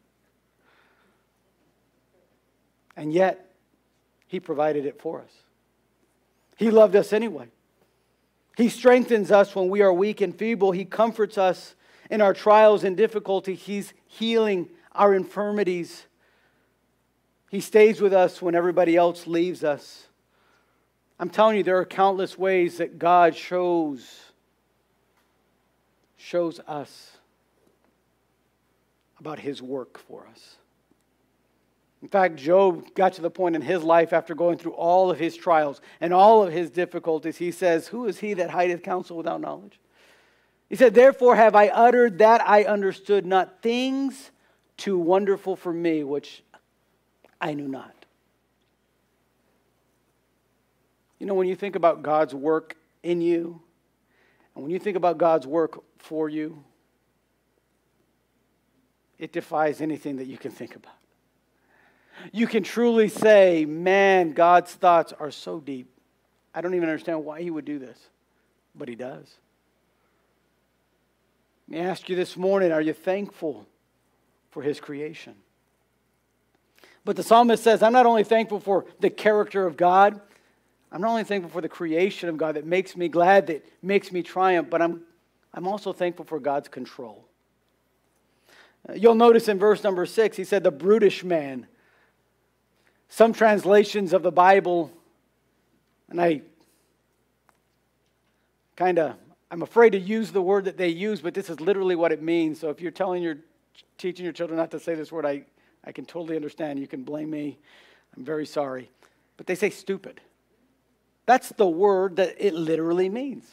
And 2.96 3.12
yet, 3.12 3.50
He 4.26 4.40
provided 4.40 4.84
it 4.84 5.00
for 5.00 5.20
us. 5.20 5.30
He 6.56 6.70
loved 6.70 6.96
us 6.96 7.12
anyway. 7.12 7.48
He 8.56 8.68
strengthens 8.68 9.30
us 9.30 9.54
when 9.54 9.70
we 9.70 9.80
are 9.80 9.92
weak 9.92 10.20
and 10.20 10.36
feeble. 10.36 10.72
He 10.72 10.84
comforts 10.84 11.38
us 11.38 11.74
in 12.10 12.20
our 12.20 12.34
trials 12.34 12.84
and 12.84 12.96
difficulty. 12.96 13.54
He's 13.54 13.94
healing 14.06 14.68
our 14.92 15.14
infirmities. 15.14 16.06
He 17.50 17.60
stays 17.60 18.00
with 18.00 18.12
us 18.12 18.40
when 18.40 18.54
everybody 18.54 18.96
else 18.96 19.26
leaves 19.26 19.64
us. 19.64 20.06
I'm 21.18 21.30
telling 21.30 21.56
you, 21.56 21.64
there 21.64 21.78
are 21.78 21.84
countless 21.84 22.38
ways 22.38 22.78
that 22.78 22.98
God 22.98 23.34
shows, 23.34 24.08
shows 26.16 26.60
us 26.60 27.16
about 29.18 29.40
his 29.40 29.60
work 29.60 29.98
for 29.98 30.28
us. 30.30 30.56
In 32.02 32.08
fact, 32.08 32.36
Job 32.36 32.94
got 32.94 33.14
to 33.14 33.20
the 33.20 33.30
point 33.30 33.56
in 33.56 33.62
his 33.62 33.82
life 33.82 34.12
after 34.12 34.34
going 34.34 34.56
through 34.56 34.72
all 34.72 35.10
of 35.10 35.18
his 35.18 35.36
trials 35.36 35.80
and 36.00 36.14
all 36.14 36.44
of 36.44 36.52
his 36.52 36.70
difficulties. 36.70 37.36
He 37.36 37.50
says, 37.50 37.88
Who 37.88 38.06
is 38.06 38.20
he 38.20 38.32
that 38.34 38.50
hideth 38.50 38.84
counsel 38.84 39.16
without 39.16 39.40
knowledge? 39.40 39.78
He 40.68 40.76
said, 40.76 40.94
Therefore 40.94 41.34
have 41.34 41.56
I 41.56 41.66
uttered 41.66 42.18
that 42.18 42.48
I 42.48 42.62
understood 42.62 43.26
not 43.26 43.60
things 43.60 44.30
too 44.76 44.96
wonderful 44.96 45.56
for 45.56 45.72
me, 45.72 46.04
which 46.04 46.42
I 47.40 47.54
knew 47.54 47.68
not. 47.68 47.94
You 51.18 51.26
know, 51.26 51.34
when 51.34 51.48
you 51.48 51.56
think 51.56 51.76
about 51.76 52.02
God's 52.02 52.34
work 52.34 52.76
in 53.02 53.20
you, 53.20 53.60
and 54.54 54.64
when 54.64 54.70
you 54.70 54.78
think 54.78 54.96
about 54.96 55.18
God's 55.18 55.46
work 55.46 55.82
for 55.98 56.28
you, 56.28 56.62
it 59.18 59.32
defies 59.32 59.80
anything 59.80 60.16
that 60.16 60.26
you 60.26 60.38
can 60.38 60.50
think 60.50 60.76
about 60.76 60.94
you 62.32 62.46
can 62.46 62.62
truly 62.62 63.08
say, 63.08 63.64
man, 63.64 64.32
God's 64.32 64.72
thoughts 64.72 65.12
are 65.18 65.30
so 65.30 65.60
deep. 65.60 65.88
I 66.54 66.60
don't 66.60 66.74
even 66.74 66.88
understand 66.88 67.24
why 67.24 67.42
he 67.42 67.50
would 67.50 67.64
do 67.64 67.78
this, 67.78 67.98
but 68.74 68.88
he 68.88 68.94
does. 68.94 69.26
Let 71.68 71.78
me 71.78 71.86
ask 71.86 72.08
you 72.08 72.16
this 72.16 72.36
morning 72.36 72.72
are 72.72 72.80
you 72.80 72.92
thankful 72.92 73.66
for 74.50 74.62
his 74.62 74.80
creation? 74.80 75.34
But 77.04 77.16
the 77.16 77.22
psalmist 77.22 77.62
says, 77.62 77.82
I'm 77.82 77.92
not 77.92 78.06
only 78.06 78.24
thankful 78.24 78.60
for 78.60 78.84
the 79.00 79.10
character 79.10 79.66
of 79.66 79.76
God, 79.76 80.20
I'm 80.92 81.00
not 81.00 81.10
only 81.10 81.24
thankful 81.24 81.50
for 81.50 81.60
the 81.60 81.68
creation 81.68 82.28
of 82.28 82.36
God 82.36 82.56
that 82.56 82.66
makes 82.66 82.96
me 82.96 83.08
glad, 83.08 83.46
that 83.46 83.64
makes 83.82 84.12
me 84.12 84.22
triumph, 84.22 84.68
but 84.70 84.82
I'm, 84.82 85.02
I'm 85.54 85.66
also 85.66 85.92
thankful 85.92 86.24
for 86.24 86.38
God's 86.40 86.68
control. 86.68 87.24
Uh, 88.88 88.94
you'll 88.94 89.14
notice 89.14 89.48
in 89.48 89.58
verse 89.58 89.84
number 89.84 90.04
six, 90.04 90.36
he 90.36 90.44
said, 90.44 90.64
The 90.64 90.70
brutish 90.70 91.24
man 91.24 91.66
some 93.10 93.32
translations 93.32 94.12
of 94.12 94.22
the 94.22 94.30
Bible, 94.30 94.90
and 96.08 96.20
I 96.20 96.42
kind 98.76 99.00
of, 99.00 99.16
I'm 99.50 99.62
afraid 99.62 99.90
to 99.90 99.98
use 99.98 100.30
the 100.30 100.40
word 100.40 100.64
that 100.66 100.76
they 100.76 100.88
use, 100.88 101.20
but 101.20 101.34
this 101.34 101.50
is 101.50 101.60
literally 101.60 101.96
what 101.96 102.12
it 102.12 102.22
means. 102.22 102.60
So 102.60 102.70
if 102.70 102.80
you're 102.80 102.92
telling 102.92 103.22
your, 103.22 103.38
teaching 103.98 104.24
your 104.24 104.32
children 104.32 104.56
not 104.56 104.70
to 104.70 104.78
say 104.78 104.94
this 104.94 105.10
word, 105.10 105.26
I, 105.26 105.42
I 105.84 105.92
can 105.92 106.04
totally 106.04 106.36
understand. 106.36 106.78
You 106.78 106.86
can 106.86 107.02
blame 107.02 107.30
me. 107.30 107.58
I'm 108.16 108.24
very 108.24 108.46
sorry. 108.46 108.90
But 109.36 109.46
they 109.46 109.54
say 109.54 109.70
stupid. 109.70 110.20
That's 111.26 111.50
the 111.50 111.66
word 111.66 112.16
that 112.16 112.36
it 112.38 112.54
literally 112.54 113.08
means. 113.08 113.46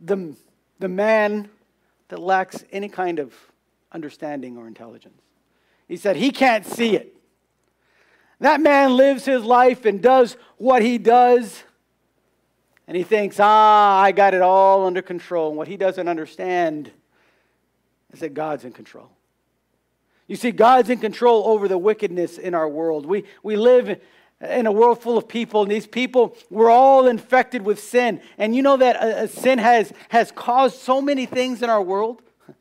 The, 0.00 0.34
the 0.78 0.88
man 0.88 1.48
that 2.08 2.20
lacks 2.20 2.64
any 2.72 2.88
kind 2.88 3.18
of 3.18 3.34
understanding 3.92 4.56
or 4.56 4.66
intelligence. 4.66 5.20
He 5.86 5.96
said 5.96 6.16
he 6.16 6.30
can't 6.30 6.66
see 6.66 6.96
it. 6.96 7.14
That 8.40 8.60
man 8.60 8.96
lives 8.96 9.24
his 9.24 9.42
life 9.42 9.84
and 9.84 10.00
does 10.00 10.36
what 10.58 10.82
he 10.82 10.98
does. 10.98 11.64
And 12.86 12.96
he 12.96 13.02
thinks, 13.02 13.38
ah, 13.40 14.00
I 14.00 14.12
got 14.12 14.32
it 14.34 14.40
all 14.40 14.86
under 14.86 15.02
control. 15.02 15.48
And 15.48 15.56
what 15.56 15.68
he 15.68 15.76
doesn't 15.76 16.08
understand 16.08 16.90
is 18.12 18.20
that 18.20 18.34
God's 18.34 18.64
in 18.64 18.72
control. 18.72 19.10
You 20.28 20.36
see, 20.36 20.50
God's 20.52 20.90
in 20.90 20.98
control 20.98 21.48
over 21.48 21.66
the 21.66 21.78
wickedness 21.78 22.36
in 22.36 22.54
our 22.54 22.68
world. 22.68 23.06
We, 23.06 23.24
we 23.42 23.56
live 23.56 23.98
in 24.40 24.66
a 24.66 24.72
world 24.72 25.02
full 25.02 25.16
of 25.16 25.26
people, 25.26 25.62
and 25.62 25.70
these 25.70 25.86
people 25.86 26.36
were 26.50 26.70
all 26.70 27.06
infected 27.06 27.62
with 27.62 27.80
sin. 27.80 28.20
And 28.36 28.54
you 28.54 28.62
know 28.62 28.76
that 28.76 28.96
uh, 28.96 29.06
uh, 29.06 29.26
sin 29.26 29.58
has, 29.58 29.92
has 30.10 30.30
caused 30.30 30.78
so 30.78 31.00
many 31.00 31.26
things 31.26 31.62
in 31.62 31.70
our 31.70 31.82
world. 31.82 32.22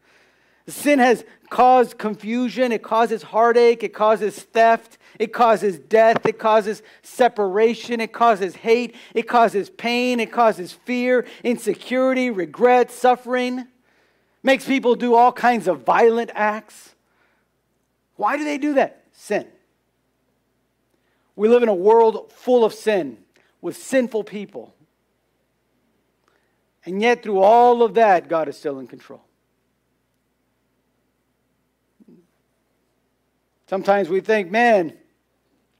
Sin 0.69 0.99
has 0.99 1.23
caused 1.49 1.97
confusion, 1.97 2.73
it 2.73 2.83
causes 2.83 3.23
heartache, 3.23 3.83
it 3.83 3.93
causes 3.93 4.37
theft, 4.37 4.97
it 5.17 5.31
causes 5.31 5.79
death, 5.79 6.25
it 6.25 6.37
causes 6.37 6.83
separation, 7.03 8.01
it 8.01 8.11
causes 8.11 8.53
hate, 8.57 8.93
it 9.13 9.29
causes 9.29 9.69
pain, 9.69 10.19
it 10.19 10.29
causes 10.29 10.73
fear, 10.73 11.25
insecurity, 11.41 12.29
regret, 12.29 12.91
suffering. 12.91 13.65
Makes 14.43 14.65
people 14.65 14.95
do 14.95 15.15
all 15.15 15.31
kinds 15.31 15.69
of 15.69 15.85
violent 15.85 16.31
acts. 16.33 16.95
Why 18.17 18.35
do 18.35 18.43
they 18.43 18.57
do 18.57 18.73
that? 18.73 19.03
Sin. 19.13 19.47
We 21.35 21.47
live 21.47 21.63
in 21.63 21.69
a 21.69 21.73
world 21.73 22.31
full 22.31 22.65
of 22.65 22.73
sin, 22.73 23.19
with 23.61 23.77
sinful 23.77 24.23
people. 24.23 24.73
And 26.85 27.01
yet, 27.01 27.23
through 27.23 27.39
all 27.39 27.83
of 27.83 27.93
that, 27.95 28.27
God 28.27 28.47
is 28.47 28.57
still 28.57 28.79
in 28.79 28.87
control. 28.87 29.21
Sometimes 33.69 34.09
we 34.09 34.21
think, 34.21 34.49
man, 34.49 34.93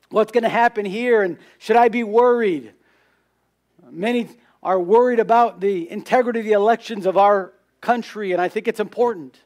what's 0.10 0.32
going 0.32 0.44
to 0.44 0.50
happen 0.50 0.86
here? 0.86 1.22
And 1.22 1.38
should 1.58 1.78
I 1.78 1.88
be 1.88 2.04
worried? 2.04 2.74
Many 3.90 4.30
are 4.62 4.80
worried 4.80 5.20
about 5.20 5.62
the 5.62 5.90
integrity 5.90 6.40
of 6.40 6.46
the 6.46 6.52
elections 6.52 7.06
of 7.06 7.18
our 7.18 7.54
country, 7.80 8.34
and 8.34 8.42
I 8.42 8.50
think 8.50 8.68
it's 8.68 8.82
important. 8.82 9.42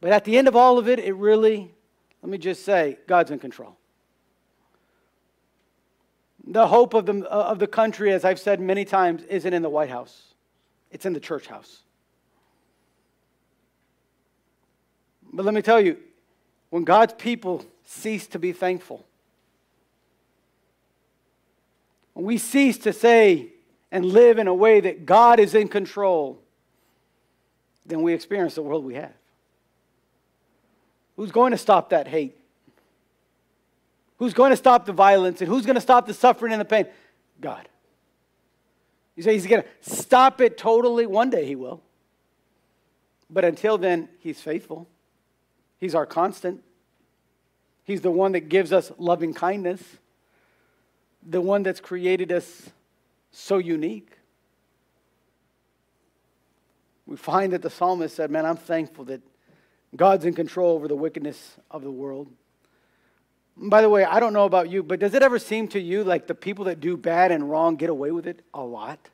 But 0.00 0.12
at 0.12 0.24
the 0.24 0.36
end 0.36 0.46
of 0.46 0.54
all 0.54 0.78
of 0.78 0.88
it, 0.88 0.98
it 0.98 1.14
really, 1.14 1.72
let 2.22 2.30
me 2.30 2.38
just 2.38 2.64
say, 2.64 2.98
God's 3.06 3.30
in 3.30 3.38
control. 3.38 3.76
The 6.46 6.66
hope 6.66 6.94
of 6.94 7.06
the, 7.06 7.24
of 7.24 7.58
the 7.58 7.66
country, 7.66 8.12
as 8.12 8.24
I've 8.24 8.38
said 8.38 8.60
many 8.60 8.84
times, 8.84 9.22
isn't 9.24 9.52
in 9.52 9.62
the 9.62 9.68
White 9.68 9.90
House, 9.90 10.34
it's 10.90 11.06
in 11.06 11.12
the 11.12 11.20
church 11.20 11.46
house. 11.46 11.82
But 15.32 15.44
let 15.44 15.54
me 15.54 15.62
tell 15.62 15.80
you, 15.80 15.96
when 16.70 16.84
God's 16.84 17.14
people 17.14 17.64
cease 17.84 18.26
to 18.28 18.38
be 18.38 18.52
thankful, 18.52 19.06
when 22.14 22.26
we 22.26 22.38
cease 22.38 22.78
to 22.78 22.92
say 22.92 23.52
and 23.92 24.04
live 24.04 24.38
in 24.38 24.48
a 24.48 24.54
way 24.54 24.80
that 24.80 25.06
God 25.06 25.40
is 25.40 25.54
in 25.54 25.68
control, 25.68 26.42
then 27.86 28.02
we 28.02 28.12
experience 28.12 28.54
the 28.54 28.62
world 28.62 28.84
we 28.84 28.94
have. 28.94 29.14
Who's 31.20 31.32
going 31.32 31.50
to 31.50 31.58
stop 31.58 31.90
that 31.90 32.08
hate? 32.08 32.34
Who's 34.16 34.32
going 34.32 34.52
to 34.52 34.56
stop 34.56 34.86
the 34.86 34.94
violence? 34.94 35.42
And 35.42 35.50
who's 35.50 35.66
going 35.66 35.74
to 35.74 35.80
stop 35.82 36.06
the 36.06 36.14
suffering 36.14 36.50
and 36.50 36.58
the 36.58 36.64
pain? 36.64 36.86
God. 37.42 37.68
You 39.16 39.22
say 39.22 39.34
he's 39.34 39.46
going 39.46 39.62
to 39.62 39.68
stop 39.82 40.40
it 40.40 40.56
totally? 40.56 41.04
One 41.04 41.28
day 41.28 41.44
he 41.44 41.56
will. 41.56 41.82
But 43.28 43.44
until 43.44 43.76
then, 43.76 44.08
he's 44.20 44.40
faithful. 44.40 44.88
He's 45.76 45.94
our 45.94 46.06
constant. 46.06 46.64
He's 47.84 48.00
the 48.00 48.10
one 48.10 48.32
that 48.32 48.48
gives 48.48 48.72
us 48.72 48.90
loving 48.96 49.34
kindness, 49.34 49.82
the 51.22 51.42
one 51.42 51.62
that's 51.62 51.80
created 51.80 52.32
us 52.32 52.70
so 53.30 53.58
unique. 53.58 54.12
We 57.04 57.18
find 57.18 57.52
that 57.52 57.60
the 57.60 57.68
psalmist 57.68 58.16
said, 58.16 58.30
Man, 58.30 58.46
I'm 58.46 58.56
thankful 58.56 59.04
that 59.04 59.20
God's 59.96 60.24
in 60.24 60.34
control 60.34 60.74
over 60.74 60.88
the 60.88 60.96
wickedness 60.96 61.56
of 61.70 61.82
the 61.82 61.90
world. 61.90 62.28
By 63.56 63.82
the 63.82 63.88
way, 63.88 64.04
I 64.04 64.20
don't 64.20 64.32
know 64.32 64.44
about 64.44 64.70
you, 64.70 64.82
but 64.82 65.00
does 65.00 65.14
it 65.14 65.22
ever 65.22 65.38
seem 65.38 65.68
to 65.68 65.80
you 65.80 66.04
like 66.04 66.26
the 66.26 66.34
people 66.34 66.66
that 66.66 66.80
do 66.80 66.96
bad 66.96 67.32
and 67.32 67.50
wrong 67.50 67.76
get 67.76 67.90
away 67.90 68.10
with 68.10 68.26
it 68.26 68.42
a 68.54 68.62
lot? 68.62 69.10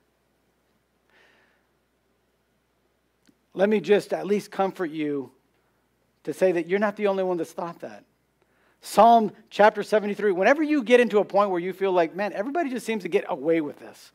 Let 3.54 3.68
me 3.68 3.80
just 3.80 4.12
at 4.12 4.26
least 4.26 4.50
comfort 4.50 4.90
you 4.90 5.30
to 6.24 6.32
say 6.32 6.52
that 6.52 6.68
you're 6.68 6.78
not 6.78 6.96
the 6.96 7.06
only 7.06 7.24
one 7.24 7.38
that's 7.38 7.52
thought 7.52 7.80
that. 7.80 8.04
Psalm 8.82 9.32
chapter 9.50 9.82
73, 9.82 10.30
whenever 10.32 10.62
you 10.62 10.82
get 10.82 11.00
into 11.00 11.18
a 11.18 11.24
point 11.24 11.50
where 11.50 11.58
you 11.58 11.72
feel 11.72 11.90
like, 11.90 12.14
man, 12.14 12.32
everybody 12.32 12.68
just 12.68 12.84
seems 12.84 13.02
to 13.02 13.08
get 13.08 13.24
away 13.28 13.60
with 13.60 13.78
this. 13.78 14.12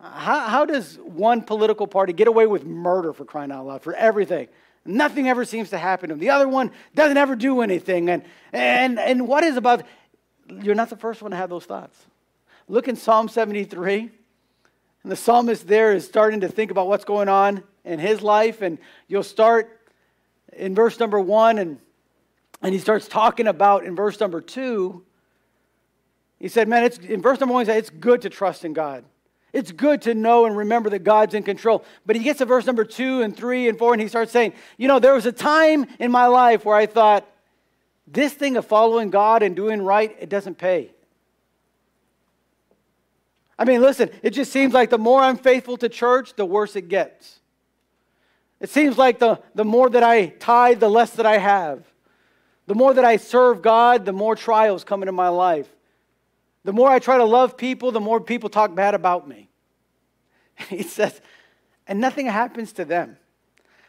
How, 0.00 0.40
how 0.40 0.64
does 0.64 0.96
one 0.96 1.42
political 1.42 1.86
party 1.86 2.12
get 2.12 2.28
away 2.28 2.46
with 2.46 2.64
murder 2.64 3.12
for 3.12 3.24
crying 3.24 3.50
out 3.50 3.66
loud, 3.66 3.82
for 3.82 3.94
everything? 3.94 4.48
Nothing 4.84 5.28
ever 5.28 5.44
seems 5.44 5.70
to 5.70 5.78
happen 5.78 6.10
to 6.10 6.14
them. 6.14 6.20
The 6.20 6.30
other 6.30 6.48
one 6.48 6.70
doesn't 6.94 7.16
ever 7.16 7.34
do 7.34 7.60
anything. 7.60 8.08
And, 8.08 8.22
and, 8.52 8.98
and 8.98 9.26
what 9.26 9.42
is 9.42 9.56
about, 9.56 9.84
you're 10.48 10.74
not 10.74 10.90
the 10.90 10.96
first 10.96 11.22
one 11.22 11.30
to 11.32 11.36
have 11.36 11.50
those 11.50 11.64
thoughts. 11.64 11.98
Look 12.68 12.88
in 12.88 12.96
Psalm 12.96 13.28
73, 13.28 14.10
and 15.02 15.12
the 15.12 15.16
psalmist 15.16 15.66
there 15.66 15.92
is 15.92 16.04
starting 16.04 16.40
to 16.40 16.48
think 16.48 16.70
about 16.70 16.88
what's 16.88 17.04
going 17.04 17.28
on 17.28 17.62
in 17.84 17.98
his 17.98 18.22
life. 18.22 18.60
And 18.60 18.78
you'll 19.08 19.22
start 19.22 19.80
in 20.52 20.74
verse 20.74 20.98
number 21.00 21.18
one, 21.18 21.58
and, 21.58 21.78
and 22.60 22.74
he 22.74 22.80
starts 22.80 23.08
talking 23.08 23.46
about 23.46 23.84
in 23.84 23.96
verse 23.96 24.20
number 24.20 24.40
two. 24.40 25.04
He 26.38 26.48
said, 26.48 26.68
Man, 26.68 26.84
it's, 26.84 26.98
in 26.98 27.22
verse 27.22 27.40
number 27.40 27.52
one, 27.54 27.64
he 27.64 27.66
said, 27.66 27.78
It's 27.78 27.90
good 27.90 28.22
to 28.22 28.30
trust 28.30 28.64
in 28.64 28.72
God. 28.72 29.04
It's 29.56 29.72
good 29.72 30.02
to 30.02 30.12
know 30.12 30.44
and 30.44 30.54
remember 30.54 30.90
that 30.90 30.98
God's 30.98 31.32
in 31.32 31.42
control. 31.42 31.82
But 32.04 32.14
he 32.14 32.22
gets 32.22 32.40
to 32.40 32.44
verse 32.44 32.66
number 32.66 32.84
two 32.84 33.22
and 33.22 33.34
three 33.34 33.70
and 33.70 33.78
four, 33.78 33.94
and 33.94 34.02
he 34.02 34.06
starts 34.06 34.30
saying, 34.30 34.52
You 34.76 34.86
know, 34.86 34.98
there 34.98 35.14
was 35.14 35.24
a 35.24 35.32
time 35.32 35.86
in 35.98 36.10
my 36.10 36.26
life 36.26 36.66
where 36.66 36.76
I 36.76 36.84
thought, 36.84 37.26
this 38.06 38.34
thing 38.34 38.58
of 38.58 38.66
following 38.66 39.08
God 39.08 39.42
and 39.42 39.56
doing 39.56 39.80
right, 39.80 40.14
it 40.20 40.28
doesn't 40.28 40.58
pay. 40.58 40.90
I 43.58 43.64
mean, 43.64 43.80
listen, 43.80 44.10
it 44.22 44.32
just 44.34 44.52
seems 44.52 44.74
like 44.74 44.90
the 44.90 44.98
more 44.98 45.22
I'm 45.22 45.38
faithful 45.38 45.78
to 45.78 45.88
church, 45.88 46.34
the 46.34 46.44
worse 46.44 46.76
it 46.76 46.90
gets. 46.90 47.40
It 48.60 48.68
seems 48.68 48.98
like 48.98 49.18
the, 49.18 49.40
the 49.54 49.64
more 49.64 49.88
that 49.88 50.02
I 50.02 50.26
tithe, 50.26 50.80
the 50.80 50.90
less 50.90 51.12
that 51.12 51.24
I 51.24 51.38
have. 51.38 51.82
The 52.66 52.74
more 52.74 52.92
that 52.92 53.06
I 53.06 53.16
serve 53.16 53.62
God, 53.62 54.04
the 54.04 54.12
more 54.12 54.36
trials 54.36 54.84
come 54.84 55.02
into 55.02 55.12
my 55.12 55.28
life. 55.28 55.70
The 56.66 56.72
more 56.72 56.88
I 56.88 56.98
try 56.98 57.16
to 57.16 57.24
love 57.24 57.56
people, 57.56 57.92
the 57.92 58.00
more 58.00 58.20
people 58.20 58.50
talk 58.50 58.74
bad 58.74 58.94
about 58.94 59.26
me. 59.28 59.48
He 60.68 60.82
says, 60.82 61.20
and 61.86 62.00
nothing 62.00 62.26
happens 62.26 62.72
to 62.72 62.84
them. 62.84 63.18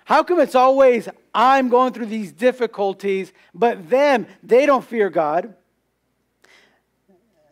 How 0.05 0.21
come 0.21 0.39
it's 0.39 0.53
always 0.53 1.09
I'm 1.33 1.69
going 1.69 1.93
through 1.93 2.05
these 2.05 2.31
difficulties, 2.31 3.33
but 3.51 3.89
them, 3.89 4.27
they 4.43 4.67
don't 4.67 4.85
fear 4.85 5.09
God? 5.09 5.55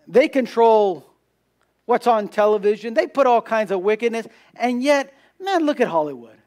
They 0.07 0.27
control 0.27 1.09
what's 1.85 2.05
on 2.05 2.27
television, 2.27 2.93
they 2.93 3.07
put 3.07 3.25
all 3.25 3.41
kinds 3.41 3.71
of 3.71 3.81
wickedness, 3.81 4.27
and 4.53 4.83
yet, 4.83 5.11
man, 5.39 5.65
look 5.65 5.81
at 5.81 5.88
Hollywood. 5.88 6.38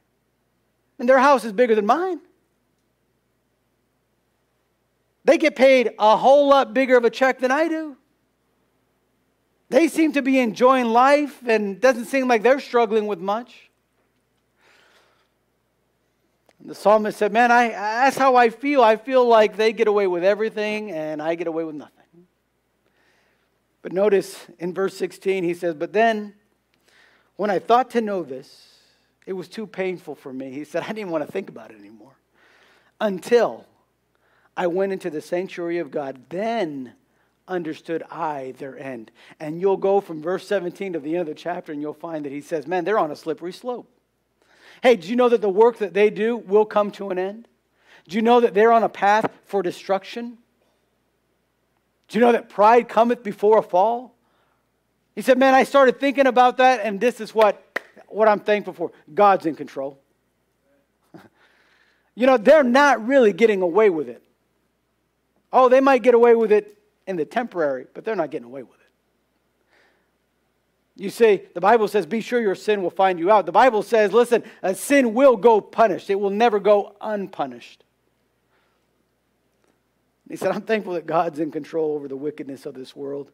And 1.00 1.08
their 1.08 1.18
house 1.18 1.44
is 1.44 1.52
bigger 1.52 1.74
than 1.74 1.86
mine. 1.86 2.20
They 5.24 5.36
get 5.36 5.56
paid 5.56 5.90
a 5.98 6.16
whole 6.16 6.48
lot 6.48 6.72
bigger 6.72 6.96
of 6.96 7.04
a 7.04 7.10
check 7.10 7.40
than 7.40 7.50
I 7.50 7.66
do. 7.66 7.97
They 9.70 9.88
seem 9.88 10.12
to 10.12 10.22
be 10.22 10.38
enjoying 10.38 10.86
life 10.86 11.46
and 11.46 11.80
doesn't 11.80 12.06
seem 12.06 12.26
like 12.26 12.42
they're 12.42 12.60
struggling 12.60 13.06
with 13.06 13.20
much. 13.20 13.70
And 16.60 16.70
the 16.70 16.74
psalmist 16.74 17.18
said, 17.18 17.32
Man, 17.32 17.52
I, 17.52 17.68
that's 17.68 18.16
how 18.16 18.36
I 18.36 18.50
feel. 18.50 18.82
I 18.82 18.96
feel 18.96 19.26
like 19.26 19.56
they 19.56 19.72
get 19.72 19.88
away 19.88 20.06
with 20.06 20.24
everything 20.24 20.90
and 20.90 21.20
I 21.20 21.34
get 21.34 21.46
away 21.46 21.64
with 21.64 21.74
nothing. 21.74 21.94
But 23.82 23.92
notice 23.92 24.46
in 24.58 24.74
verse 24.74 24.96
16, 24.96 25.44
he 25.44 25.54
says, 25.54 25.74
But 25.74 25.92
then, 25.92 26.34
when 27.36 27.50
I 27.50 27.58
thought 27.58 27.90
to 27.90 28.00
know 28.00 28.22
this, 28.22 28.74
it 29.26 29.34
was 29.34 29.48
too 29.48 29.66
painful 29.66 30.14
for 30.14 30.32
me. 30.32 30.50
He 30.50 30.64
said, 30.64 30.82
I 30.88 30.92
didn't 30.92 31.10
want 31.10 31.24
to 31.26 31.30
think 31.30 31.48
about 31.48 31.70
it 31.70 31.78
anymore. 31.78 32.16
Until 33.00 33.66
I 34.58 34.66
went 34.66 34.92
into 34.92 35.08
the 35.08 35.20
sanctuary 35.20 35.78
of 35.78 35.92
God. 35.92 36.18
Then 36.30 36.94
understood 37.48 38.02
I 38.10 38.54
their 38.58 38.78
end. 38.78 39.10
And 39.40 39.60
you'll 39.60 39.76
go 39.76 40.00
from 40.00 40.22
verse 40.22 40.46
17 40.46 40.92
to 40.92 41.00
the 41.00 41.16
end 41.16 41.28
of 41.28 41.34
the 41.34 41.34
chapter 41.34 41.72
and 41.72 41.80
you'll 41.80 41.94
find 41.94 42.24
that 42.24 42.32
he 42.32 42.40
says, 42.40 42.66
Man, 42.66 42.84
they're 42.84 42.98
on 42.98 43.10
a 43.10 43.16
slippery 43.16 43.52
slope. 43.52 43.90
Hey, 44.82 44.96
do 44.96 45.08
you 45.08 45.16
know 45.16 45.28
that 45.28 45.40
the 45.40 45.48
work 45.48 45.78
that 45.78 45.94
they 45.94 46.10
do 46.10 46.36
will 46.36 46.64
come 46.64 46.90
to 46.92 47.10
an 47.10 47.18
end? 47.18 47.48
Do 48.06 48.16
you 48.16 48.22
know 48.22 48.40
that 48.40 48.54
they're 48.54 48.72
on 48.72 48.84
a 48.84 48.88
path 48.88 49.30
for 49.44 49.62
destruction? 49.62 50.38
Do 52.08 52.18
you 52.18 52.24
know 52.24 52.32
that 52.32 52.48
pride 52.48 52.88
cometh 52.88 53.22
before 53.22 53.58
a 53.58 53.62
fall? 53.62 54.14
He 55.14 55.22
said, 55.22 55.38
Man, 55.38 55.54
I 55.54 55.64
started 55.64 55.98
thinking 55.98 56.26
about 56.26 56.58
that, 56.58 56.80
and 56.82 57.00
this 57.00 57.20
is 57.20 57.34
what, 57.34 57.80
what 58.06 58.28
I'm 58.28 58.40
thankful 58.40 58.72
for. 58.72 58.92
God's 59.12 59.46
in 59.46 59.56
control. 59.56 59.98
you 62.14 62.26
know, 62.26 62.36
they're 62.36 62.62
not 62.62 63.06
really 63.06 63.32
getting 63.32 63.62
away 63.62 63.90
with 63.90 64.08
it. 64.08 64.22
Oh, 65.52 65.68
they 65.68 65.80
might 65.80 66.02
get 66.02 66.14
away 66.14 66.34
with 66.34 66.52
it 66.52 66.77
in 67.08 67.16
the 67.16 67.24
temporary, 67.24 67.86
but 67.94 68.04
they're 68.04 68.14
not 68.14 68.30
getting 68.30 68.46
away 68.46 68.62
with 68.62 68.78
it. 68.78 68.86
You 70.94 71.10
see, 71.10 71.42
the 71.54 71.60
Bible 71.60 71.88
says, 71.88 72.04
be 72.06 72.20
sure 72.20 72.40
your 72.40 72.54
sin 72.54 72.82
will 72.82 72.90
find 72.90 73.18
you 73.18 73.30
out. 73.30 73.46
The 73.46 73.52
Bible 73.52 73.82
says, 73.82 74.12
listen, 74.12 74.42
a 74.62 74.74
sin 74.74 75.14
will 75.14 75.36
go 75.36 75.60
punished, 75.60 76.10
it 76.10 76.20
will 76.20 76.30
never 76.30 76.60
go 76.60 76.94
unpunished. 77.00 77.82
he 80.28 80.36
said, 80.36 80.50
I'm 80.50 80.62
thankful 80.62 80.92
that 80.94 81.06
God's 81.06 81.38
in 81.38 81.50
control 81.50 81.94
over 81.94 82.08
the 82.08 82.16
wickedness 82.16 82.66
of 82.66 82.74
this 82.74 82.94
world. 82.94 83.32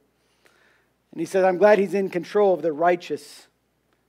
And 1.10 1.20
he 1.20 1.26
said, 1.26 1.44
I'm 1.44 1.58
glad 1.58 1.78
he's 1.78 1.94
in 1.94 2.10
control 2.10 2.54
of 2.54 2.62
the 2.62 2.72
righteous 2.72 3.48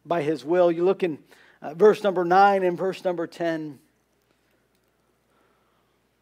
by 0.05 0.22
his 0.22 0.45
will. 0.45 0.72
You 0.72 0.86
look 0.86 1.01
in 1.01 1.18
uh, 1.61 1.74
verse 1.74 2.03
number 2.03 2.24
9 2.24 2.63
and 2.63 2.78
verse 2.78 3.03
number 3.03 3.26
10. 3.26 3.80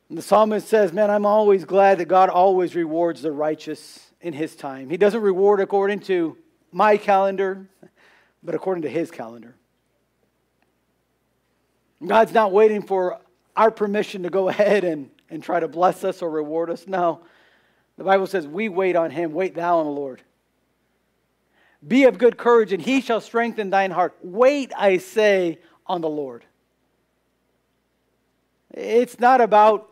And 0.09 0.17
the 0.17 0.21
psalmist 0.21 0.67
says, 0.67 0.93
Man, 0.93 1.09
I'm 1.09 1.25
always 1.25 1.65
glad 1.65 1.97
that 1.97 2.05
God 2.05 2.29
always 2.29 2.75
rewards 2.75 3.21
the 3.21 3.31
righteous 3.31 4.11
in 4.21 4.33
his 4.33 4.55
time. 4.55 4.89
He 4.89 4.97
doesn't 4.97 5.21
reward 5.21 5.59
according 5.59 5.99
to 6.01 6.37
my 6.71 6.97
calendar, 6.97 7.67
but 8.43 8.55
according 8.55 8.83
to 8.83 8.89
his 8.89 9.11
calendar. 9.11 9.55
God's 12.05 12.33
not 12.33 12.51
waiting 12.51 12.81
for 12.81 13.19
our 13.55 13.71
permission 13.71 14.23
to 14.23 14.29
go 14.29 14.49
ahead 14.49 14.83
and, 14.83 15.09
and 15.29 15.43
try 15.43 15.59
to 15.59 15.67
bless 15.67 16.03
us 16.03 16.21
or 16.21 16.29
reward 16.29 16.69
us. 16.69 16.87
No. 16.87 17.21
The 17.97 18.03
Bible 18.03 18.27
says, 18.27 18.47
We 18.47 18.69
wait 18.69 18.95
on 18.95 19.11
him. 19.11 19.33
Wait 19.33 19.55
thou 19.55 19.79
on 19.79 19.85
the 19.85 19.91
Lord. 19.91 20.21
Be 21.85 22.05
of 22.05 22.17
good 22.17 22.37
courage, 22.37 22.71
and 22.71 22.81
he 22.81 23.01
shall 23.01 23.19
strengthen 23.19 23.69
thine 23.69 23.91
heart. 23.91 24.15
Wait, 24.21 24.71
I 24.77 24.97
say, 24.97 25.59
on 25.85 26.01
the 26.01 26.09
Lord. 26.09 26.45
It's 28.73 29.19
not 29.19 29.41
about, 29.41 29.91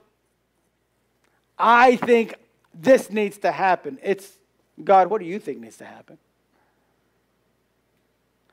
I 1.61 1.95
think 1.95 2.35
this 2.73 3.11
needs 3.11 3.37
to 3.39 3.51
happen. 3.51 3.99
It's, 4.01 4.37
God, 4.83 5.09
what 5.09 5.21
do 5.21 5.27
you 5.27 5.39
think 5.39 5.59
needs 5.59 5.77
to 5.77 5.85
happen? 5.85 6.17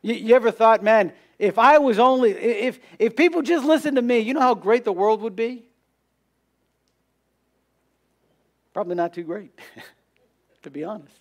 You, 0.02 0.14
you 0.14 0.34
ever 0.34 0.50
thought, 0.50 0.82
man, 0.82 1.12
if 1.38 1.58
I 1.58 1.78
was 1.78 1.98
only, 1.98 2.30
if, 2.30 2.78
if 2.98 3.16
people 3.16 3.42
just 3.42 3.64
listened 3.64 3.96
to 3.96 4.02
me, 4.02 4.18
you 4.20 4.34
know 4.34 4.40
how 4.40 4.54
great 4.54 4.84
the 4.84 4.92
world 4.92 5.22
would 5.22 5.36
be? 5.36 5.64
Probably 8.74 8.94
not 8.94 9.12
too 9.12 9.24
great, 9.24 9.58
to 10.62 10.70
be 10.70 10.84
honest. 10.84 11.14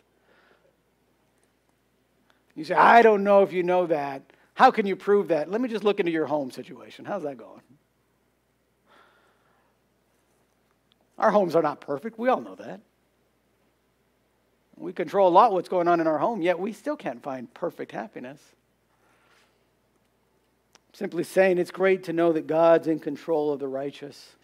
You 2.56 2.66
say, 2.66 2.76
I 2.76 3.02
don't 3.02 3.24
know 3.24 3.44
if 3.44 3.54
you 3.54 3.64
know 3.64 3.86
that. 3.88 4.24
How 4.56 4.72
can 4.72 4.88
you 4.88 4.96
prove 4.96 5.28
that? 5.28 5.52
Let 5.52 5.62
me 5.62 5.70
just 5.70 5.84
look 5.84 6.00
into 6.00 6.12
your 6.12 6.26
home 6.26 6.50
situation. 6.50 7.06
How's 7.06 7.24
that 7.24 7.38
going? 7.38 7.62
Our 11.18 11.32
homes 11.32 11.56
are 11.56 11.62
not 11.62 11.82
perfect. 11.82 12.20
We 12.20 12.30
all 12.30 12.42
know 12.42 12.56
that. 12.56 12.82
We 14.76 14.94
control 14.94 15.28
a 15.28 15.34
lot 15.34 15.52
what's 15.52 15.70
going 15.70 15.88
on 15.88 16.00
in 16.00 16.08
our 16.08 16.20
home, 16.20 16.42
yet 16.42 16.60
we 16.60 16.72
still 16.72 16.96
can't 16.96 17.22
find 17.22 17.52
perfect 17.54 17.92
happiness. 17.92 18.40
Simply 20.94 21.24
saying 21.24 21.58
it's 21.58 21.72
great 21.72 22.04
to 22.06 22.14
know 22.14 22.32
that 22.34 22.48
God's 22.48 22.88
in 22.88 23.00
control 23.00 23.52
of 23.52 23.60
the 23.60 23.68
righteous. 23.68 24.36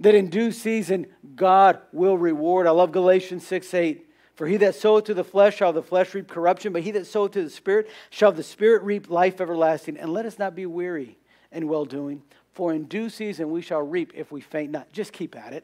That 0.00 0.14
in 0.14 0.28
due 0.30 0.52
season, 0.52 1.06
God 1.34 1.80
will 1.92 2.16
reward. 2.16 2.66
I 2.66 2.70
love 2.70 2.92
Galatians 2.92 3.46
6 3.46 3.74
8. 3.74 4.04
For 4.36 4.46
he 4.46 4.56
that 4.58 4.76
soweth 4.76 5.06
to 5.06 5.14
the 5.14 5.24
flesh 5.24 5.56
shall 5.56 5.72
the 5.72 5.82
flesh 5.82 6.14
reap 6.14 6.28
corruption, 6.28 6.72
but 6.72 6.82
he 6.82 6.92
that 6.92 7.08
soweth 7.08 7.32
to 7.32 7.42
the 7.42 7.50
Spirit 7.50 7.90
shall 8.08 8.30
the 8.30 8.44
Spirit 8.44 8.84
reap 8.84 9.10
life 9.10 9.40
everlasting. 9.40 9.96
And 9.96 10.12
let 10.12 10.26
us 10.26 10.38
not 10.38 10.54
be 10.54 10.64
weary 10.64 11.18
in 11.50 11.66
well 11.66 11.84
doing, 11.84 12.22
for 12.58 12.72
in 12.72 12.86
due 12.86 13.08
season 13.08 13.52
we 13.52 13.62
shall 13.62 13.80
reap 13.80 14.10
if 14.16 14.32
we 14.32 14.40
faint 14.40 14.72
not. 14.72 14.92
Just 14.92 15.12
keep 15.12 15.36
at 15.36 15.52
it. 15.52 15.62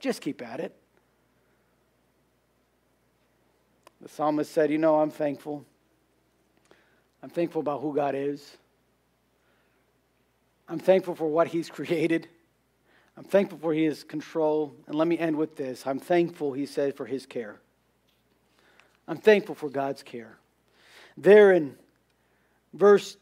Just 0.00 0.20
keep 0.20 0.42
at 0.42 0.58
it. 0.58 0.74
The 4.00 4.08
psalmist 4.08 4.50
said, 4.50 4.72
You 4.72 4.78
know, 4.78 4.98
I'm 4.98 5.12
thankful. 5.12 5.64
I'm 7.22 7.30
thankful 7.30 7.60
about 7.60 7.82
who 7.82 7.94
God 7.94 8.16
is. 8.16 8.56
I'm 10.68 10.80
thankful 10.80 11.14
for 11.14 11.28
what 11.28 11.46
He's 11.46 11.70
created. 11.70 12.26
I'm 13.16 13.22
thankful 13.22 13.58
for 13.58 13.72
His 13.72 14.02
control. 14.02 14.74
And 14.88 14.96
let 14.96 15.06
me 15.06 15.16
end 15.16 15.36
with 15.36 15.54
this 15.54 15.86
I'm 15.86 16.00
thankful, 16.00 16.52
He 16.52 16.66
said, 16.66 16.96
for 16.96 17.06
His 17.06 17.26
care. 17.26 17.60
I'm 19.06 19.18
thankful 19.18 19.54
for 19.54 19.70
God's 19.70 20.02
care. 20.02 20.36
There 21.16 21.52
in 21.52 21.76
verse 22.74 23.18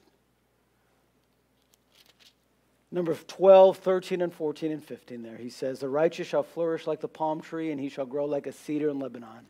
number 2.92 3.14
12, 3.14 3.78
13, 3.78 4.22
and 4.22 4.32
14 4.32 4.72
and 4.72 4.84
15, 4.84 5.22
there, 5.22 5.36
he 5.36 5.50
says, 5.50 5.78
The 5.78 5.88
righteous 5.88 6.26
shall 6.26 6.42
flourish 6.42 6.86
like 6.86 7.00
the 7.00 7.08
palm 7.08 7.40
tree, 7.40 7.70
and 7.70 7.80
he 7.80 7.88
shall 7.88 8.06
grow 8.06 8.26
like 8.26 8.46
a 8.46 8.52
cedar 8.52 8.88
in 8.88 8.98
Lebanon. 8.98 9.46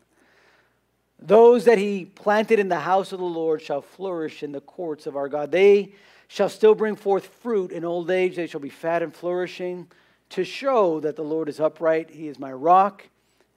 Those 1.19 1.65
that 1.67 1.79
he 1.79 2.07
planted 2.07 2.59
in 2.59 2.69
the 2.69 2.81
house 2.81 3.13
of 3.13 3.19
the 3.19 3.25
Lord 3.25 3.61
shall 3.61 3.83
flourish 3.83 4.43
in 4.43 4.53
the 4.53 4.61
courts 4.61 5.07
of 5.07 5.17
our 5.17 5.29
God. 5.29 5.53
They 5.53 5.93
shall 6.29 6.49
still 6.49 6.75
bring 6.75 6.97
forth 6.97 7.27
fruit 7.27 7.73
in 7.73 7.85
old 7.85 8.11
age. 8.11 8.37
They 8.37 8.47
shall 8.47 8.61
be 8.61 8.71
fat 8.71 9.03
and 9.03 9.15
flourishing 9.15 9.89
to 10.31 10.45
show 10.45 11.01
that 11.01 11.17
the 11.17 11.23
Lord 11.23 11.49
is 11.49 11.61
upright. 11.61 12.11
He 12.11 12.29
is 12.29 12.39
my 12.39 12.53
rock, 12.53 13.07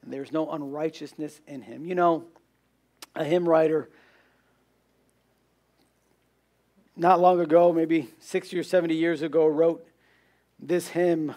and 0.01 0.11
there 0.11 0.23
is 0.23 0.31
no 0.31 0.51
unrighteousness 0.51 1.39
in 1.47 1.61
him. 1.61 1.85
You 1.85 1.95
know, 1.95 2.25
a 3.15 3.23
hymn 3.23 3.47
writer 3.47 3.89
not 6.95 7.19
long 7.19 7.39
ago, 7.39 7.73
maybe 7.73 8.09
60 8.19 8.57
or 8.57 8.63
70 8.63 8.95
years 8.95 9.21
ago, 9.21 9.47
wrote 9.47 9.87
this 10.59 10.89
hymn, 10.89 11.33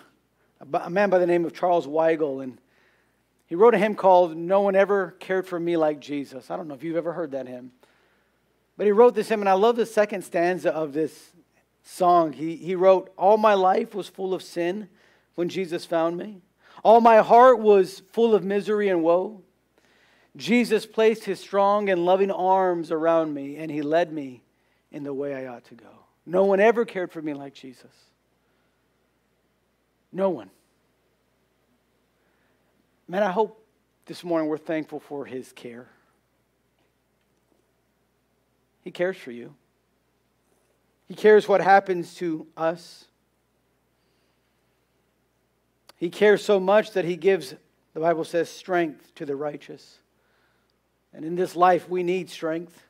a 0.72 0.90
man 0.90 1.10
by 1.10 1.18
the 1.18 1.26
name 1.26 1.44
of 1.44 1.54
Charles 1.54 1.86
Weigle. 1.86 2.42
And 2.42 2.58
he 3.46 3.54
wrote 3.54 3.74
a 3.74 3.78
hymn 3.78 3.94
called 3.94 4.36
No 4.36 4.60
One 4.62 4.76
Ever 4.76 5.16
Cared 5.18 5.46
for 5.46 5.58
Me 5.58 5.76
Like 5.76 6.00
Jesus. 6.00 6.50
I 6.50 6.56
don't 6.56 6.68
know 6.68 6.74
if 6.74 6.84
you've 6.84 6.96
ever 6.96 7.12
heard 7.12 7.30
that 7.32 7.46
hymn. 7.46 7.72
But 8.76 8.86
he 8.86 8.92
wrote 8.92 9.14
this 9.14 9.28
hymn, 9.28 9.40
and 9.40 9.48
I 9.48 9.54
love 9.54 9.76
the 9.76 9.86
second 9.86 10.22
stanza 10.22 10.70
of 10.70 10.92
this 10.92 11.32
song. 11.82 12.34
He, 12.34 12.56
he 12.56 12.74
wrote, 12.74 13.10
All 13.16 13.38
my 13.38 13.54
life 13.54 13.94
was 13.94 14.08
full 14.08 14.34
of 14.34 14.42
sin 14.42 14.88
when 15.34 15.48
Jesus 15.48 15.86
found 15.86 16.18
me. 16.18 16.42
All 16.84 17.00
my 17.00 17.18
heart 17.18 17.58
was 17.58 18.02
full 18.12 18.34
of 18.34 18.44
misery 18.44 18.88
and 18.88 19.02
woe. 19.02 19.40
Jesus 20.36 20.84
placed 20.84 21.24
his 21.24 21.40
strong 21.40 21.88
and 21.88 22.04
loving 22.04 22.30
arms 22.30 22.92
around 22.92 23.32
me, 23.32 23.56
and 23.56 23.70
he 23.70 23.80
led 23.80 24.12
me 24.12 24.42
in 24.96 25.04
the 25.04 25.12
way 25.12 25.34
I 25.34 25.46
ought 25.54 25.64
to 25.66 25.74
go. 25.74 25.90
No 26.24 26.44
one 26.44 26.58
ever 26.58 26.86
cared 26.86 27.12
for 27.12 27.20
me 27.20 27.34
like 27.34 27.52
Jesus. 27.52 27.92
No 30.10 30.30
one. 30.30 30.50
Man, 33.06 33.22
I 33.22 33.30
hope 33.30 33.62
this 34.06 34.24
morning 34.24 34.48
we're 34.48 34.56
thankful 34.56 34.98
for 34.98 35.26
his 35.26 35.52
care. 35.52 35.86
He 38.82 38.90
cares 38.90 39.18
for 39.18 39.32
you. 39.32 39.54
He 41.08 41.14
cares 41.14 41.46
what 41.46 41.60
happens 41.60 42.14
to 42.14 42.46
us. 42.56 43.04
He 45.98 46.08
cares 46.08 46.42
so 46.42 46.58
much 46.58 46.92
that 46.92 47.04
he 47.04 47.16
gives, 47.16 47.54
the 47.92 48.00
Bible 48.00 48.24
says, 48.24 48.48
strength 48.48 49.14
to 49.16 49.26
the 49.26 49.36
righteous. 49.36 49.98
And 51.12 51.22
in 51.22 51.36
this 51.36 51.54
life, 51.54 51.86
we 51.88 52.02
need 52.02 52.30
strength. 52.30 52.85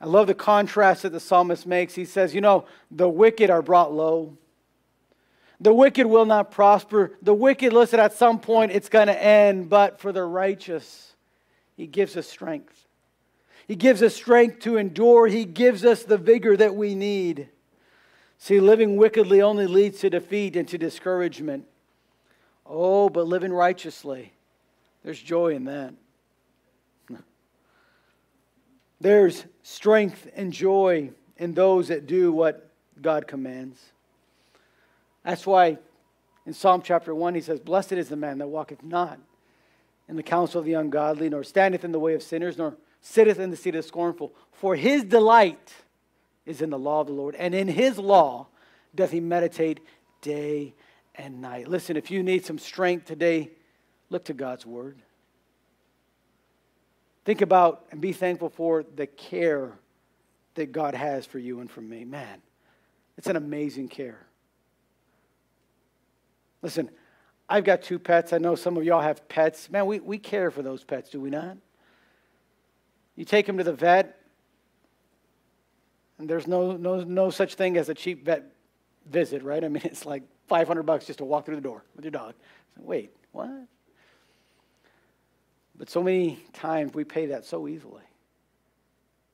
I 0.00 0.06
love 0.06 0.26
the 0.28 0.34
contrast 0.34 1.02
that 1.02 1.10
the 1.10 1.20
psalmist 1.20 1.66
makes. 1.66 1.94
He 1.94 2.04
says, 2.04 2.34
You 2.34 2.40
know, 2.40 2.66
the 2.90 3.08
wicked 3.08 3.50
are 3.50 3.62
brought 3.62 3.92
low. 3.92 4.36
The 5.60 5.74
wicked 5.74 6.06
will 6.06 6.24
not 6.24 6.52
prosper. 6.52 7.16
The 7.20 7.34
wicked, 7.34 7.72
listen, 7.72 7.98
at 7.98 8.12
some 8.12 8.38
point 8.38 8.70
it's 8.70 8.88
going 8.88 9.08
to 9.08 9.22
end, 9.22 9.68
but 9.68 9.98
for 9.98 10.12
the 10.12 10.22
righteous, 10.22 11.14
he 11.76 11.86
gives 11.86 12.16
us 12.16 12.28
strength. 12.28 12.86
He 13.66 13.74
gives 13.74 14.02
us 14.02 14.14
strength 14.14 14.60
to 14.60 14.76
endure. 14.76 15.26
He 15.26 15.44
gives 15.44 15.84
us 15.84 16.04
the 16.04 16.16
vigor 16.16 16.56
that 16.56 16.76
we 16.76 16.94
need. 16.94 17.48
See, 18.38 18.60
living 18.60 18.96
wickedly 18.96 19.42
only 19.42 19.66
leads 19.66 19.98
to 20.00 20.10
defeat 20.10 20.54
and 20.54 20.66
to 20.68 20.78
discouragement. 20.78 21.66
Oh, 22.64 23.08
but 23.08 23.26
living 23.26 23.52
righteously, 23.52 24.32
there's 25.02 25.20
joy 25.20 25.54
in 25.54 25.64
that. 25.64 25.92
There's 29.00 29.44
strength 29.62 30.28
and 30.34 30.52
joy 30.52 31.10
in 31.36 31.54
those 31.54 31.88
that 31.88 32.06
do 32.06 32.32
what 32.32 32.70
God 33.00 33.26
commands. 33.26 33.80
That's 35.24 35.46
why 35.46 35.78
in 36.46 36.52
Psalm 36.52 36.82
chapter 36.82 37.14
1 37.14 37.34
he 37.34 37.40
says, 37.40 37.60
Blessed 37.60 37.92
is 37.92 38.08
the 38.08 38.16
man 38.16 38.38
that 38.38 38.48
walketh 38.48 38.82
not 38.82 39.18
in 40.08 40.16
the 40.16 40.22
counsel 40.22 40.60
of 40.60 40.64
the 40.64 40.74
ungodly, 40.74 41.28
nor 41.28 41.44
standeth 41.44 41.84
in 41.84 41.92
the 41.92 42.00
way 42.00 42.14
of 42.14 42.22
sinners, 42.22 42.56
nor 42.56 42.76
sitteth 43.00 43.38
in 43.38 43.50
the 43.50 43.56
seat 43.56 43.74
of 43.74 43.82
the 43.82 43.88
scornful. 43.88 44.32
For 44.52 44.74
his 44.74 45.04
delight 45.04 45.74
is 46.46 46.62
in 46.62 46.70
the 46.70 46.78
law 46.78 47.02
of 47.02 47.06
the 47.06 47.12
Lord, 47.12 47.34
and 47.34 47.54
in 47.54 47.68
his 47.68 47.98
law 47.98 48.46
doth 48.94 49.10
he 49.10 49.20
meditate 49.20 49.80
day 50.22 50.74
and 51.14 51.40
night. 51.40 51.68
Listen, 51.68 51.96
if 51.96 52.10
you 52.10 52.22
need 52.22 52.44
some 52.44 52.58
strength 52.58 53.04
today, 53.04 53.50
look 54.08 54.24
to 54.24 54.32
God's 54.32 54.64
word. 54.64 55.02
Think 57.28 57.42
about 57.42 57.84
and 57.90 58.00
be 58.00 58.14
thankful 58.14 58.48
for 58.48 58.82
the 58.96 59.06
care 59.06 59.72
that 60.54 60.72
God 60.72 60.94
has 60.94 61.26
for 61.26 61.38
you 61.38 61.60
and 61.60 61.70
for 61.70 61.82
me. 61.82 62.06
Man, 62.06 62.40
it's 63.18 63.26
an 63.26 63.36
amazing 63.36 63.88
care. 63.88 64.24
Listen, 66.62 66.88
I've 67.46 67.64
got 67.64 67.82
two 67.82 67.98
pets. 67.98 68.32
I 68.32 68.38
know 68.38 68.54
some 68.54 68.78
of 68.78 68.84
y'all 68.84 69.02
have 69.02 69.28
pets. 69.28 69.70
Man, 69.70 69.84
we, 69.84 70.00
we 70.00 70.16
care 70.16 70.50
for 70.50 70.62
those 70.62 70.84
pets, 70.84 71.10
do 71.10 71.20
we 71.20 71.28
not? 71.28 71.58
You 73.14 73.26
take 73.26 73.44
them 73.44 73.58
to 73.58 73.64
the 73.64 73.74
vet, 73.74 74.18
and 76.16 76.30
there's 76.30 76.46
no, 76.46 76.78
no, 76.78 77.02
no 77.02 77.28
such 77.28 77.56
thing 77.56 77.76
as 77.76 77.90
a 77.90 77.94
cheap 77.94 78.24
vet 78.24 78.54
visit, 79.04 79.42
right? 79.42 79.62
I 79.62 79.68
mean, 79.68 79.82
it's 79.84 80.06
like 80.06 80.22
500 80.46 80.82
bucks 80.84 81.04
just 81.04 81.18
to 81.18 81.26
walk 81.26 81.44
through 81.44 81.56
the 81.56 81.60
door 81.60 81.84
with 81.94 82.06
your 82.06 82.12
dog. 82.12 82.32
Wait, 82.78 83.10
what? 83.32 83.50
But 85.78 85.88
so 85.88 86.02
many 86.02 86.44
times 86.52 86.92
we 86.92 87.04
pay 87.04 87.26
that 87.26 87.44
so 87.44 87.68
easily. 87.68 88.02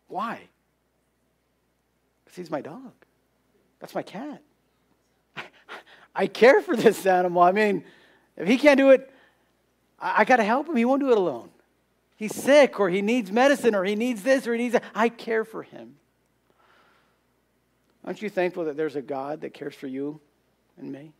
Why? 0.08 0.40
Because 2.24 2.36
he's 2.36 2.50
my 2.50 2.60
dog. 2.60 2.92
That's 3.80 3.94
my 3.94 4.02
cat. 4.02 4.42
I 6.14 6.26
care 6.26 6.60
for 6.60 6.76
this 6.76 7.06
animal. 7.06 7.42
I 7.42 7.52
mean, 7.52 7.84
if 8.36 8.46
he 8.46 8.58
can't 8.58 8.78
do 8.78 8.90
it, 8.90 9.10
I, 9.98 10.20
I 10.20 10.24
got 10.24 10.36
to 10.36 10.44
help 10.44 10.68
him. 10.68 10.76
He 10.76 10.84
won't 10.84 11.00
do 11.00 11.10
it 11.10 11.18
alone. 11.18 11.48
He's 12.16 12.34
sick, 12.34 12.78
or 12.78 12.88
he 12.88 13.02
needs 13.02 13.32
medicine, 13.32 13.74
or 13.74 13.84
he 13.84 13.96
needs 13.96 14.22
this, 14.22 14.46
or 14.46 14.52
he 14.52 14.58
needs 14.58 14.74
that. 14.74 14.84
I 14.94 15.08
care 15.08 15.44
for 15.44 15.62
him. 15.62 15.96
Aren't 18.04 18.22
you 18.22 18.28
thankful 18.28 18.66
that 18.66 18.76
there's 18.76 18.96
a 18.96 19.02
God 19.02 19.40
that 19.40 19.54
cares 19.54 19.74
for 19.74 19.86
you 19.86 20.20
and 20.78 20.92
me? 20.92 21.12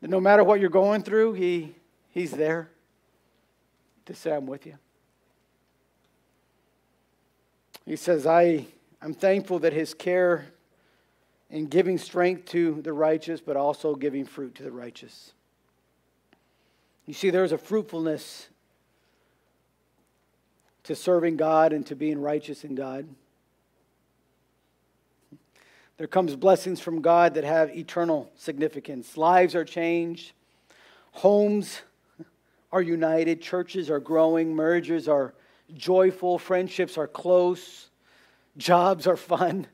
That 0.00 0.10
no 0.10 0.20
matter 0.20 0.42
what 0.42 0.58
you're 0.58 0.70
going 0.70 1.02
through, 1.02 1.34
he, 1.34 1.74
He's 2.12 2.30
there 2.30 2.70
to 4.06 4.14
say, 4.14 4.32
I'm 4.32 4.46
with 4.46 4.66
you. 4.66 4.74
He 7.84 7.96
says, 7.96 8.26
I, 8.26 8.66
I'm 9.00 9.14
thankful 9.14 9.58
that 9.60 9.72
His 9.72 9.94
care 9.94 10.46
in 11.50 11.66
giving 11.66 11.98
strength 11.98 12.46
to 12.46 12.80
the 12.82 12.92
righteous, 12.92 13.40
but 13.40 13.56
also 13.56 13.94
giving 13.94 14.24
fruit 14.24 14.54
to 14.56 14.62
the 14.62 14.72
righteous. 14.72 15.32
You 17.06 17.14
see, 17.14 17.30
there's 17.30 17.52
a 17.52 17.58
fruitfulness 17.58 18.48
to 20.84 20.94
serving 20.94 21.36
God 21.36 21.72
and 21.72 21.86
to 21.86 21.94
being 21.94 22.20
righteous 22.20 22.64
in 22.64 22.74
God. 22.74 23.06
There 25.98 26.06
comes 26.06 26.34
blessings 26.34 26.80
from 26.80 27.02
God 27.02 27.34
that 27.34 27.44
have 27.44 27.76
eternal 27.76 28.32
significance. 28.36 29.16
Lives 29.16 29.54
are 29.54 29.64
changed, 29.64 30.32
homes 31.12 31.82
are 32.72 32.80
united, 32.82 33.42
churches 33.42 33.90
are 33.90 34.00
growing, 34.00 34.54
mergers 34.54 35.06
are 35.06 35.34
joyful, 35.74 36.38
friendships 36.38 36.96
are 36.96 37.06
close, 37.06 37.90
jobs 38.56 39.06
are 39.06 39.16
fun. 39.16 39.66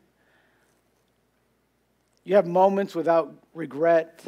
You 2.24 2.34
have 2.34 2.46
moments 2.46 2.94
without 2.94 3.32
regret, 3.54 4.22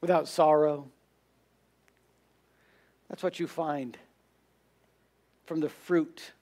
without 0.00 0.28
sorrow. 0.28 0.88
That's 3.08 3.22
what 3.22 3.40
you 3.40 3.46
find 3.46 3.96
from 5.46 5.60
the 5.60 5.68
fruit 5.68 6.32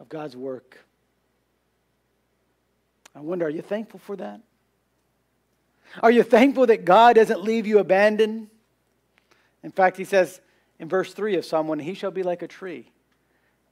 of 0.00 0.08
God's 0.08 0.36
work. 0.36 0.78
I 3.14 3.20
wonder, 3.20 3.46
are 3.46 3.50
you 3.50 3.62
thankful 3.62 4.00
for 4.00 4.16
that? 4.16 4.40
Are 6.02 6.10
you 6.10 6.22
thankful 6.22 6.66
that 6.66 6.84
God 6.84 7.16
doesn't 7.16 7.42
leave 7.42 7.66
you 7.66 7.78
abandoned? 7.78 8.48
In 9.62 9.70
fact, 9.70 9.96
he 9.96 10.04
says 10.04 10.40
in 10.78 10.88
verse 10.88 11.12
3 11.12 11.36
of 11.36 11.44
Psalm 11.44 11.68
1 11.68 11.78
He 11.80 11.94
shall 11.94 12.10
be 12.10 12.22
like 12.22 12.42
a 12.42 12.48
tree 12.48 12.90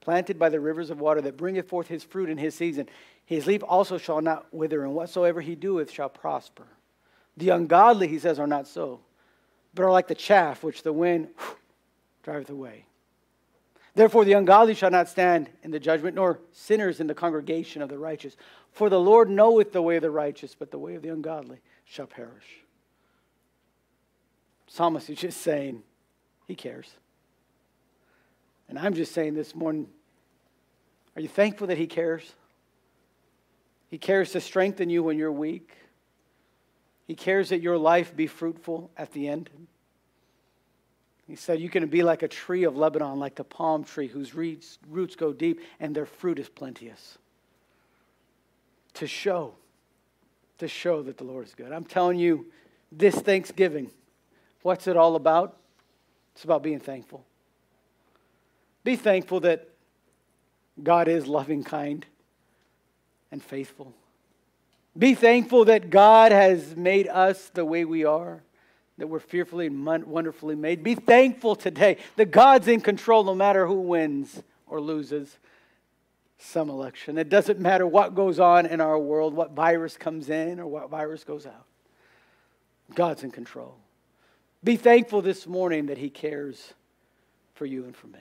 planted 0.07 0.39
by 0.39 0.47
the 0.47 0.57
rivers 0.57 0.89
of 0.89 1.01
water 1.01 1.19
that 1.19 1.35
bringeth 1.35 1.67
forth 1.67 1.89
his 1.89 2.01
fruit 2.01 2.29
in 2.29 2.37
his 2.37 2.55
season. 2.55 2.87
His 3.25 3.45
leaf 3.45 3.61
also 3.67 3.97
shall 3.97 4.21
not 4.21 4.45
wither, 4.53 4.85
and 4.85 4.95
whatsoever 4.95 5.41
he 5.41 5.53
doeth 5.53 5.91
shall 5.91 6.07
prosper. 6.07 6.65
The 7.35 7.49
ungodly, 7.49 8.07
he 8.07 8.17
says, 8.17 8.39
are 8.39 8.47
not 8.47 8.69
so, 8.69 9.01
but 9.73 9.83
are 9.83 9.91
like 9.91 10.07
the 10.07 10.15
chaff 10.15 10.63
which 10.63 10.81
the 10.81 10.93
wind 10.93 11.27
driveth 12.23 12.49
away. 12.49 12.85
Therefore, 13.95 14.23
the 14.23 14.31
ungodly 14.31 14.75
shall 14.75 14.91
not 14.91 15.09
stand 15.09 15.49
in 15.61 15.71
the 15.71 15.79
judgment, 15.79 16.15
nor 16.15 16.39
sinners 16.53 17.01
in 17.01 17.07
the 17.07 17.13
congregation 17.13 17.81
of 17.81 17.89
the 17.89 17.97
righteous. 17.97 18.37
For 18.71 18.89
the 18.89 19.01
Lord 19.01 19.29
knoweth 19.29 19.73
the 19.73 19.81
way 19.81 19.97
of 19.97 20.03
the 20.03 20.09
righteous, 20.09 20.55
but 20.57 20.71
the 20.71 20.79
way 20.79 20.95
of 20.95 21.01
the 21.01 21.09
ungodly 21.09 21.59
shall 21.87 22.07
perish. 22.07 22.61
Psalmist 24.67 25.09
is 25.09 25.17
just 25.17 25.41
saying, 25.41 25.83
He 26.45 26.55
cares. 26.55 26.91
And 28.69 28.77
I'm 28.77 28.93
just 28.93 29.13
saying 29.13 29.33
this 29.33 29.55
morning, 29.55 29.87
are 31.15 31.21
you 31.21 31.29
thankful 31.29 31.67
that 31.67 31.77
He 31.77 31.87
cares? 31.87 32.33
He 33.89 33.97
cares 33.97 34.31
to 34.33 34.41
strengthen 34.41 34.89
you 34.89 35.01
when 35.01 35.17
you're 35.17 35.31
weak. 35.31 35.71
He 37.05 37.15
cares 37.15 37.49
that 37.49 37.61
your 37.61 37.77
life 37.77 38.15
be 38.15 38.27
fruitful 38.27 38.91
at 38.97 39.13
the 39.13 39.29
end. 39.29 39.49
He 41.25 41.35
said, 41.35 41.61
You 41.61 41.69
can 41.69 41.87
be 41.87 42.03
like 42.03 42.21
a 42.21 42.27
tree 42.27 42.65
of 42.65 42.75
Lebanon, 42.75 43.17
like 43.17 43.35
the 43.35 43.45
palm 43.45 43.85
tree 43.85 44.07
whose 44.07 44.35
roots, 44.35 44.77
go 45.15 45.31
deep 45.31 45.61
and 45.79 45.95
their 45.95 46.05
fruit 46.05 46.37
is 46.37 46.49
plenteous. 46.49 47.17
To 48.95 49.07
show, 49.07 49.53
to 50.59 50.67
show 50.67 51.01
that 51.03 51.17
the 51.17 51.23
Lord 51.23 51.45
is 51.45 51.55
good. 51.55 51.71
I'm 51.71 51.85
telling 51.85 52.19
you, 52.19 52.47
this 52.91 53.15
Thanksgiving, 53.15 53.91
what's 54.61 54.87
it 54.87 54.97
all 54.97 55.15
about? 55.15 55.57
It's 56.33 56.43
about 56.43 56.63
being 56.63 56.79
thankful. 56.79 57.25
Be 58.83 58.95
thankful 58.95 59.41
that 59.41 59.67
God 60.81 61.07
is 61.07 61.27
loving, 61.27 61.63
kind, 61.63 62.05
and 63.31 63.43
faithful. 63.43 63.93
Be 64.97 65.13
thankful 65.15 65.65
that 65.65 65.89
God 65.89 66.31
has 66.31 66.75
made 66.75 67.07
us 67.07 67.49
the 67.49 67.65
way 67.65 67.85
we 67.85 68.05
are 68.05 68.41
that 68.97 69.07
we're 69.07 69.19
fearfully 69.19 69.67
and 69.67 70.05
wonderfully 70.05 70.55
made. 70.55 70.83
Be 70.83 70.95
thankful 70.95 71.55
today 71.55 71.97
that 72.15 72.31
God's 72.31 72.67
in 72.67 72.81
control 72.81 73.23
no 73.23 73.35
matter 73.35 73.67
who 73.67 73.81
wins 73.81 74.41
or 74.65 74.81
loses 74.81 75.37
some 76.39 76.69
election. 76.69 77.17
It 77.17 77.29
doesn't 77.29 77.59
matter 77.59 77.87
what 77.87 78.15
goes 78.15 78.39
on 78.39 78.65
in 78.65 78.79
our 78.79 78.97
world, 78.99 79.33
what 79.33 79.51
virus 79.51 79.97
comes 79.97 80.29
in 80.29 80.59
or 80.59 80.67
what 80.67 80.89
virus 80.89 81.23
goes 81.23 81.45
out. 81.45 81.65
God's 82.93 83.23
in 83.23 83.31
control. 83.31 83.75
Be 84.63 84.75
thankful 84.75 85.21
this 85.21 85.47
morning 85.47 85.87
that 85.87 85.97
He 85.97 86.09
cares 86.09 86.73
for 87.55 87.65
you 87.65 87.83
and 87.85 87.95
for 87.95 88.07
me. 88.07 88.19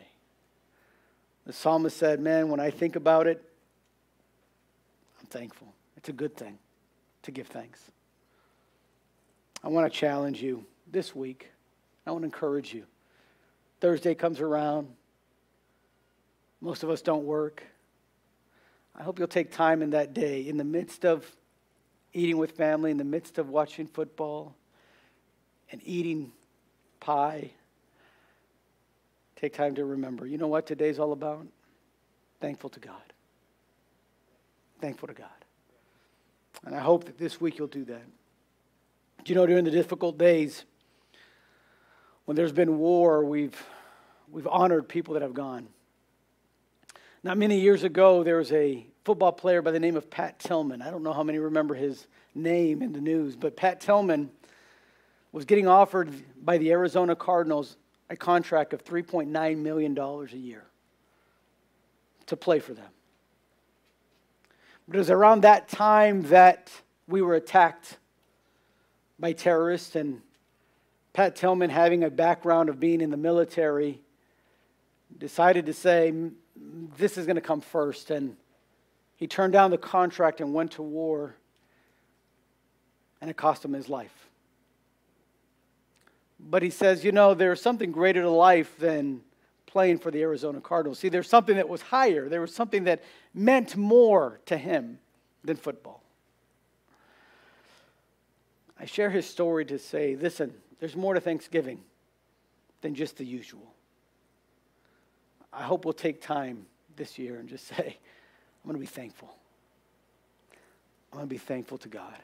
The 1.46 1.52
psalmist 1.52 1.96
said, 1.96 2.20
Man, 2.20 2.48
when 2.48 2.60
I 2.60 2.70
think 2.70 2.96
about 2.96 3.26
it, 3.26 3.42
I'm 5.20 5.26
thankful. 5.26 5.72
It's 5.96 6.08
a 6.08 6.12
good 6.12 6.36
thing 6.36 6.58
to 7.22 7.30
give 7.30 7.46
thanks. 7.46 7.80
I 9.62 9.68
want 9.68 9.90
to 9.90 9.98
challenge 9.98 10.42
you 10.42 10.64
this 10.90 11.14
week. 11.14 11.50
I 12.06 12.10
want 12.10 12.22
to 12.22 12.26
encourage 12.26 12.72
you. 12.72 12.84
Thursday 13.80 14.14
comes 14.14 14.40
around. 14.40 14.88
Most 16.60 16.82
of 16.82 16.90
us 16.90 17.02
don't 17.02 17.24
work. 17.24 17.62
I 18.98 19.02
hope 19.02 19.18
you'll 19.18 19.28
take 19.28 19.52
time 19.52 19.82
in 19.82 19.90
that 19.90 20.14
day, 20.14 20.48
in 20.48 20.56
the 20.56 20.64
midst 20.64 21.04
of 21.04 21.30
eating 22.14 22.38
with 22.38 22.52
family, 22.52 22.90
in 22.90 22.96
the 22.96 23.04
midst 23.04 23.36
of 23.36 23.50
watching 23.50 23.86
football 23.86 24.54
and 25.70 25.82
eating 25.84 26.32
pie. 26.98 27.50
Take 29.36 29.52
time 29.52 29.74
to 29.74 29.84
remember. 29.84 30.26
You 30.26 30.38
know 30.38 30.46
what 30.46 30.66
today's 30.66 30.98
all 30.98 31.12
about? 31.12 31.46
Thankful 32.40 32.70
to 32.70 32.80
God. 32.80 33.12
Thankful 34.80 35.08
to 35.08 35.14
God. 35.14 35.28
And 36.64 36.74
I 36.74 36.80
hope 36.80 37.04
that 37.04 37.18
this 37.18 37.38
week 37.38 37.58
you'll 37.58 37.68
do 37.68 37.84
that. 37.84 38.02
Do 39.24 39.32
you 39.32 39.34
know 39.34 39.44
during 39.44 39.64
the 39.64 39.70
difficult 39.70 40.16
days, 40.16 40.64
when 42.24 42.34
there's 42.34 42.52
been 42.52 42.78
war, 42.78 43.24
we've, 43.24 43.62
we've 44.30 44.46
honored 44.46 44.88
people 44.88 45.14
that 45.14 45.22
have 45.22 45.34
gone. 45.34 45.68
Not 47.22 47.38
many 47.38 47.58
years 47.58 47.82
ago, 47.82 48.22
there 48.22 48.36
was 48.36 48.52
a 48.52 48.86
football 49.04 49.32
player 49.32 49.62
by 49.62 49.70
the 49.70 49.80
name 49.80 49.96
of 49.96 50.10
Pat 50.10 50.38
Tillman. 50.38 50.82
I 50.82 50.90
don't 50.90 51.02
know 51.02 51.12
how 51.12 51.22
many 51.22 51.38
remember 51.38 51.74
his 51.74 52.06
name 52.34 52.82
in 52.82 52.92
the 52.92 53.00
news, 53.00 53.36
but 53.36 53.56
Pat 53.56 53.80
Tillman 53.80 54.30
was 55.32 55.44
getting 55.44 55.66
offered 55.66 56.12
by 56.44 56.58
the 56.58 56.70
Arizona 56.72 57.16
Cardinals 57.16 57.76
a 58.10 58.16
contract 58.16 58.72
of 58.72 58.84
$3.9 58.84 59.58
million 59.58 59.98
a 59.98 60.24
year 60.36 60.64
to 62.26 62.36
play 62.36 62.58
for 62.58 62.74
them. 62.74 62.90
But 64.86 64.96
it 64.96 64.98
was 64.98 65.10
around 65.10 65.40
that 65.42 65.68
time 65.68 66.22
that 66.24 66.70
we 67.08 67.22
were 67.22 67.34
attacked 67.34 67.98
by 69.18 69.32
terrorists, 69.32 69.96
and 69.96 70.20
Pat 71.12 71.34
Tillman, 71.34 71.70
having 71.70 72.04
a 72.04 72.10
background 72.10 72.68
of 72.68 72.78
being 72.78 73.00
in 73.00 73.10
the 73.10 73.16
military, 73.16 74.00
decided 75.18 75.66
to 75.66 75.72
say, 75.72 76.12
This 76.96 77.18
is 77.18 77.26
going 77.26 77.36
to 77.36 77.42
come 77.42 77.60
first. 77.60 78.10
And 78.10 78.36
he 79.16 79.26
turned 79.26 79.52
down 79.52 79.70
the 79.70 79.78
contract 79.78 80.40
and 80.40 80.52
went 80.52 80.72
to 80.72 80.82
war, 80.82 81.34
and 83.20 83.30
it 83.30 83.36
cost 83.36 83.64
him 83.64 83.72
his 83.72 83.88
life. 83.88 84.28
But 86.38 86.62
he 86.62 86.70
says, 86.70 87.04
You 87.04 87.12
know, 87.12 87.34
there's 87.34 87.60
something 87.60 87.92
greater 87.92 88.22
to 88.22 88.30
life 88.30 88.76
than 88.78 89.22
playing 89.66 89.98
for 89.98 90.10
the 90.10 90.22
Arizona 90.22 90.60
Cardinals. 90.60 90.98
See, 90.98 91.08
there's 91.08 91.28
something 91.28 91.56
that 91.56 91.68
was 91.68 91.82
higher, 91.82 92.28
there 92.28 92.40
was 92.40 92.54
something 92.54 92.84
that 92.84 93.02
meant 93.34 93.76
more 93.76 94.40
to 94.46 94.56
him 94.56 94.98
than 95.44 95.56
football. 95.56 96.02
I 98.78 98.84
share 98.84 99.10
his 99.10 99.26
story 99.26 99.64
to 99.66 99.78
say, 99.78 100.16
listen, 100.16 100.52
there's 100.80 100.96
more 100.96 101.14
to 101.14 101.20
Thanksgiving 101.20 101.80
than 102.82 102.94
just 102.94 103.16
the 103.16 103.24
usual. 103.24 103.72
I 105.56 105.62
hope 105.62 105.86
we'll 105.86 105.94
take 105.94 106.20
time 106.20 106.66
this 106.96 107.18
year 107.18 107.38
and 107.38 107.48
just 107.48 107.66
say, 107.76 107.96
I'm 108.64 108.70
going 108.70 108.76
to 108.76 108.80
be 108.80 108.86
thankful. 108.86 109.34
I'm 111.12 111.18
going 111.18 111.28
to 111.28 111.34
be 111.34 111.38
thankful 111.38 111.78
to 111.78 111.88
God. 111.88 112.14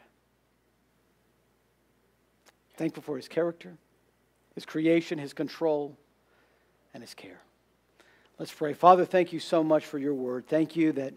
Thankful 2.76 3.02
for 3.02 3.16
his 3.16 3.28
character, 3.28 3.74
his 4.54 4.66
creation, 4.66 5.18
his 5.18 5.32
control, 5.32 5.96
and 6.92 7.02
his 7.02 7.14
care. 7.14 7.40
Let's 8.38 8.52
pray. 8.52 8.74
Father, 8.74 9.04
thank 9.04 9.32
you 9.32 9.40
so 9.40 9.62
much 9.62 9.86
for 9.86 9.98
your 9.98 10.14
word. 10.14 10.46
Thank 10.46 10.76
you 10.76 10.92
that 10.92 11.14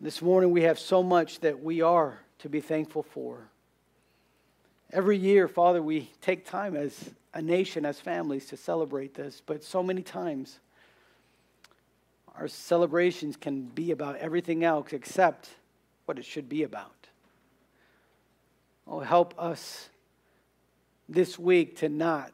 this 0.00 0.22
morning 0.22 0.50
we 0.50 0.62
have 0.62 0.78
so 0.78 1.02
much 1.02 1.40
that 1.40 1.62
we 1.62 1.82
are 1.82 2.18
to 2.38 2.48
be 2.48 2.60
thankful 2.60 3.02
for. 3.02 3.48
Every 4.92 5.16
year, 5.16 5.48
Father, 5.48 5.82
we 5.82 6.10
take 6.20 6.46
time 6.46 6.76
as 6.76 7.10
a 7.34 7.42
nation, 7.42 7.84
as 7.84 7.98
families, 7.98 8.46
to 8.46 8.56
celebrate 8.56 9.14
this, 9.14 9.42
but 9.44 9.64
so 9.64 9.82
many 9.82 10.02
times 10.02 10.60
our 12.36 12.48
celebrations 12.48 13.36
can 13.36 13.66
be 13.66 13.90
about 13.90 14.16
everything 14.16 14.64
else 14.64 14.92
except 14.92 15.50
what 16.06 16.18
it 16.18 16.24
should 16.24 16.48
be 16.48 16.62
about. 16.62 17.08
Oh, 18.86 19.00
help 19.00 19.34
us 19.38 19.88
this 21.08 21.38
week 21.38 21.76
to 21.78 21.88
not 21.88 22.32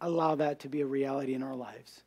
allow 0.00 0.34
that 0.34 0.60
to 0.60 0.68
be 0.68 0.80
a 0.80 0.86
reality 0.86 1.34
in 1.34 1.42
our 1.42 1.54
lives. 1.54 2.02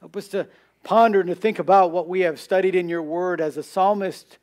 Help 0.00 0.16
us 0.16 0.28
to 0.28 0.48
ponder 0.82 1.20
and 1.20 1.28
to 1.28 1.34
think 1.34 1.58
about 1.58 1.90
what 1.90 2.08
we 2.08 2.20
have 2.20 2.40
studied 2.40 2.74
in 2.74 2.88
your 2.88 3.02
word 3.02 3.40
as 3.40 3.56
a 3.56 3.62
psalmist 3.62 4.38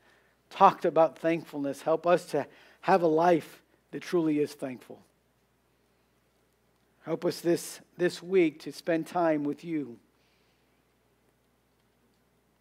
talked 0.49 0.85
about 0.85 1.17
thankfulness. 1.17 1.81
Help 1.81 2.05
us 2.05 2.25
to 2.27 2.45
have 2.81 3.01
a 3.01 3.07
life 3.07 3.61
that 3.91 4.01
truly 4.01 4.39
is 4.39 4.53
thankful. 4.53 5.01
Help 7.03 7.23
us 7.25 7.39
this, 7.39 7.81
this 7.97 8.21
week 8.21 8.59
to 8.59 8.71
spend 8.71 9.07
time 9.07 9.43
with 9.43 9.63
you, 9.63 9.97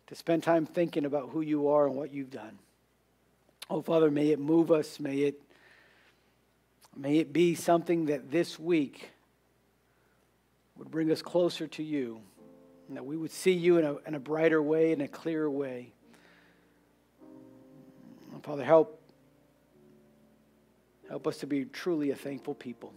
to 0.06 0.14
spend 0.14 0.42
time 0.42 0.66
thinking 0.66 1.04
about 1.04 1.30
who 1.30 1.40
you 1.40 1.68
are 1.68 1.86
and 1.86 1.96
what 1.96 2.12
you've 2.12 2.30
done. 2.30 2.58
Oh, 3.70 3.80
Father, 3.80 4.10
may 4.10 4.30
it 4.30 4.38
move 4.38 4.70
us. 4.70 5.00
May 5.00 5.18
it, 5.20 5.40
may 6.96 7.18
it 7.18 7.32
be 7.32 7.54
something 7.54 8.06
that 8.06 8.30
this 8.30 8.58
week 8.58 9.10
would 10.76 10.90
bring 10.90 11.10
us 11.10 11.22
closer 11.22 11.66
to 11.68 11.82
you, 11.82 12.20
and 12.88 12.96
that 12.96 13.06
we 13.06 13.16
would 13.16 13.30
see 13.30 13.52
you 13.52 13.78
in 13.78 13.84
a, 13.84 13.96
in 14.06 14.14
a 14.14 14.20
brighter 14.20 14.60
way, 14.60 14.92
in 14.92 15.00
a 15.00 15.08
clearer 15.08 15.50
way. 15.50 15.92
Father, 18.42 18.64
help, 18.64 19.00
help 21.08 21.26
us 21.26 21.38
to 21.38 21.46
be 21.46 21.64
truly 21.64 22.10
a 22.10 22.16
thankful 22.16 22.54
people. 22.54 22.92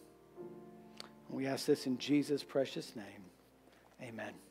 We 1.30 1.46
ask 1.46 1.66
this 1.66 1.86
in 1.86 1.98
Jesus' 1.98 2.44
precious 2.44 2.96
name. 2.96 3.06
Amen. 4.02 4.47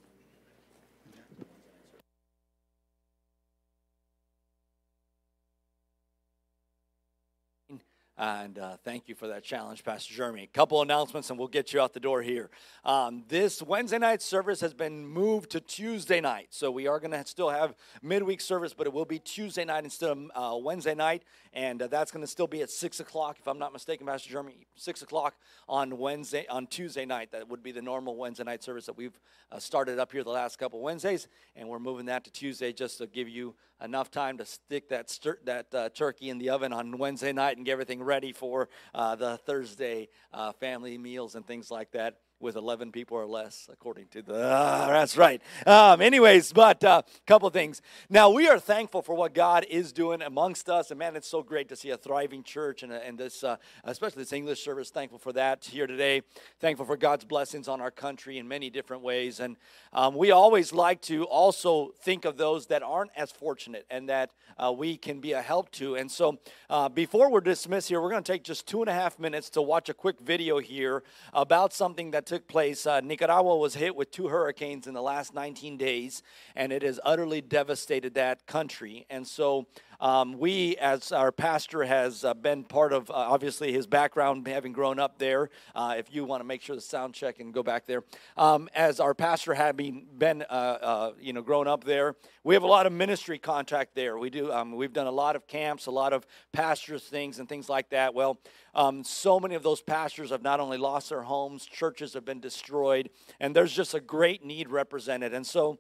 And 8.19 8.59
uh, 8.59 8.79
thank 8.83 9.09
you 9.09 9.15
for 9.15 9.29
that 9.29 9.45
challenge, 9.45 9.85
Pastor 9.85 10.15
Jeremy. 10.15 10.45
A 10.45 10.47
couple 10.47 10.81
announcements, 10.81 11.29
and 11.29 11.39
we'll 11.39 11.49
get 11.49 11.75
you 11.75 11.83
out 11.83 11.93
the 11.93 12.01
door 12.01 12.23
here. 12.23 12.49
Um, 12.83 13.25
this 13.29 13.63
Wednesday 13.63 13.99
night 13.99 14.23
service 14.23 14.59
has 14.63 14.73
been 14.73 15.07
moved 15.07 15.51
to 15.51 15.61
Tuesday 15.61 16.23
night. 16.23 16.47
So 16.51 16.71
we 16.71 16.87
are 16.87 16.99
going 16.99 17.11
to 17.11 17.27
still 17.27 17.51
have 17.51 17.75
midweek 18.03 18.41
service, 18.41 18.73
but 18.73 18.87
it 18.87 18.93
will 18.95 19.05
be 19.05 19.19
Tuesday 19.19 19.67
night 19.67 19.85
instead 19.85 20.11
of 20.11 20.31
uh, 20.35 20.57
Wednesday 20.57 20.95
night. 20.95 21.25
And 21.57 21.81
uh, 21.81 21.87
that's 21.87 22.13
going 22.13 22.23
to 22.23 22.31
still 22.31 22.47
be 22.47 22.61
at 22.61 22.69
6 22.69 23.01
o'clock, 23.01 23.39
if 23.41 23.49
I'm 23.49 23.59
not 23.59 23.73
mistaken, 23.73 24.07
Pastor 24.07 24.29
Jeremy. 24.29 24.67
6 24.75 25.01
o'clock 25.01 25.35
on 25.67 25.97
Wednesday, 25.97 26.45
on 26.51 26.67
Tuesday 26.67 27.07
night. 27.07 27.33
That 27.33 27.49
would 27.49 27.63
be 27.63 27.73
the 27.73 27.81
normal 27.81 28.15
Wednesday 28.15 28.45
night 28.45 28.63
service 28.63 28.85
that 28.85 28.99
we've 28.99 29.19
uh, 29.51 29.59
started 29.59 29.99
up 29.99 30.13
here 30.13 30.23
the 30.23 30.29
last 30.29 30.59
couple 30.59 30.83
Wednesdays. 30.83 31.29
And 31.57 31.71
we're 31.71 31.79
moving 31.79 32.05
that 32.07 32.25
to 32.25 32.31
Tuesday 32.31 32.75
just 32.75 32.99
to 32.99 33.07
give 33.07 33.31
you 33.31 33.55
enough 33.83 34.11
time 34.11 34.37
to 34.37 34.45
stick 34.45 34.91
that, 34.91 35.09
stir, 35.09 35.39
that 35.47 35.75
uh, 35.75 35.89
turkey 35.89 36.29
in 36.29 36.37
the 36.37 36.51
oven 36.51 36.75
on 36.75 36.99
Wednesday 36.99 37.33
night 37.33 37.57
and 37.57 37.65
get 37.65 37.73
everything 37.73 38.03
ready 38.03 38.33
for 38.33 38.69
uh, 38.95 39.17
the 39.17 39.39
Thursday 39.39 40.11
uh, 40.35 40.53
family 40.53 40.99
meals 40.99 41.37
and 41.37 41.47
things 41.47 41.71
like 41.71 41.91
that 41.93 42.19
with 42.39 42.57
11 42.57 42.93
people 42.93 43.17
or 43.17 43.27
less, 43.27 43.69
according 43.73 44.07
to 44.09 44.23
the. 44.23 44.35
Uh, 44.35 44.89
that's 44.89 45.17
right. 45.17 45.41
Um, 45.67 46.01
anyways, 46.01 46.53
but 46.53 46.85
a 46.85 46.91
uh, 46.91 47.03
couple 47.27 47.49
things. 47.51 47.81
Now, 48.11 48.29
we 48.31 48.47
are 48.47 48.59
thankful 48.59 49.03
for 49.03 49.15
what 49.15 49.35
God 49.35 49.65
is 49.71 49.93
doing 49.93 50.21
amongst 50.21 50.69
us. 50.69 50.91
And 50.91 50.99
man, 50.99 51.17
it's 51.17 51.29
so 51.29 51.43
great 51.43 51.69
to 51.71 51.77
see 51.77 51.91
a 51.91 51.97
thriving 51.97 52.43
church 52.43 52.83
and, 52.83 52.93
and 52.93 53.17
this, 53.17 53.43
uh, 53.43 53.57
especially 53.85 54.23
this 54.23 54.33
English 54.33 54.63
service. 54.63 54.91
Thankful 54.91 55.19
for 55.19 55.33
that 55.33 55.65
here 55.65 55.87
today. 55.87 56.23
Thankful 56.61 56.85
for 56.85 56.97
God's 56.97 57.25
blessings 57.25 57.69
on 57.69 57.81
our 57.81 57.91
country 57.91 58.37
in 58.37 58.47
many 58.47 58.69
different 58.69 59.03
ways. 59.03 59.41
And 59.41 59.57
um, 59.93 60.15
we 60.15 60.31
always 60.31 60.73
like 60.73 61.01
to 61.03 61.25
also 61.25 61.93
think 62.03 62.25
of 62.25 62.37
those 62.37 62.67
that 62.67 62.83
aren't 62.83 63.13
as 63.17 63.31
fortunate 63.31 63.87
and 63.91 64.09
that 64.11 64.31
uh, 64.59 64.73
we 64.77 64.97
can 64.97 65.21
be 65.21 65.33
a 65.33 65.43
help 65.43 65.71
to. 65.71 65.97
And 65.97 66.11
so, 66.11 66.39
uh, 66.69 66.89
before 66.89 67.31
we're 67.31 67.41
dismissed 67.41 67.89
here, 67.89 68.01
we're 68.01 68.11
going 68.11 68.23
to 68.23 68.33
take 68.33 68.43
just 68.43 68.67
two 68.67 68.83
and 68.83 68.91
a 68.91 68.95
half 68.95 69.19
minutes 69.19 69.51
to 69.51 69.63
watch 69.63 69.89
a 69.89 69.95
quick 69.95 70.21
video 70.21 70.59
here 70.59 71.03
about 71.33 71.73
something 71.73 72.11
that 72.11 72.26
took 72.27 72.47
place. 72.49 72.87
Uh, 72.87 73.01
Nicaragua 73.01 73.57
was 73.57 73.75
hit 73.75 73.95
with 73.97 74.11
two 74.11 74.29
hurricanes 74.29 74.87
in 74.87 74.95
the 74.95 75.03
last 75.03 75.33
19 75.33 75.77
days, 75.77 76.23
and 76.55 76.73
it 76.73 76.83
has 76.83 77.01
utterly 77.05 77.41
devastated 77.41 78.15
that 78.15 78.47
country. 78.47 79.07
And 79.09 79.27
so, 79.27 79.67
um, 80.01 80.39
we, 80.39 80.77
as 80.77 81.13
our 81.13 81.33
pastor, 81.33 81.85
has 81.85 82.25
uh, 82.25 82.35
been 82.35 82.65
part 82.65 82.93
of 82.93 83.11
uh, 83.11 83.15
obviously 83.15 83.73
his 83.73 83.87
background, 83.87 84.47
having 84.47 84.73
grown 84.73 84.99
up 84.99 85.19
there. 85.19 85.51
Uh, 85.75 85.95
if 85.99 86.15
you 86.15 86.25
want 86.25 86.41
to 86.41 86.45
make 86.45 86.63
sure 86.63 86.77
the 86.77 86.83
sound 86.83 87.15
check 87.15 87.41
and 87.41 87.53
go 87.53 87.63
back 87.63 87.87
there, 87.87 88.05
um, 88.37 88.69
as 88.75 89.01
our 89.01 89.15
pastor 89.15 89.55
having 89.55 90.07
been, 90.19 90.43
uh, 90.43 90.45
uh, 90.53 91.13
you 91.21 91.33
know, 91.33 91.43
grown 91.43 91.67
up 91.67 91.85
there, 91.85 92.15
we 92.45 92.55
have 92.55 92.63
a 92.63 92.69
lot 92.69 92.87
of 92.87 92.93
ministry 92.93 93.39
contact 93.39 93.95
there. 93.95 94.19
We 94.19 94.31
do. 94.31 94.53
Um, 94.53 94.73
we've 94.77 94.93
done 94.93 95.07
a 95.07 95.13
lot 95.13 95.37
of 95.37 95.47
camps, 95.47 95.87
a 95.87 95.91
lot 95.91 96.13
of 96.13 96.27
pastors 96.53 97.03
things, 97.05 97.39
and 97.39 97.49
things 97.49 97.69
like 97.69 97.91
that. 97.91 98.15
Well, 98.15 98.39
um, 98.75 99.03
so 99.05 99.41
many 99.41 99.55
of 99.55 99.63
those 99.63 99.83
pastors 99.83 100.31
have 100.31 100.43
not 100.43 100.61
only 100.61 100.79
lost 100.79 101.09
their 101.09 101.23
homes, 101.23 101.67
churches 101.67 102.15
have 102.15 102.25
been 102.25 102.41
destroyed, 102.41 103.11
and 103.41 103.55
there's 103.57 103.73
just 103.73 103.95
a 103.95 104.01
great 104.01 104.45
need 104.45 104.69
represented. 104.69 105.33
And 105.35 105.47
so 105.47 105.79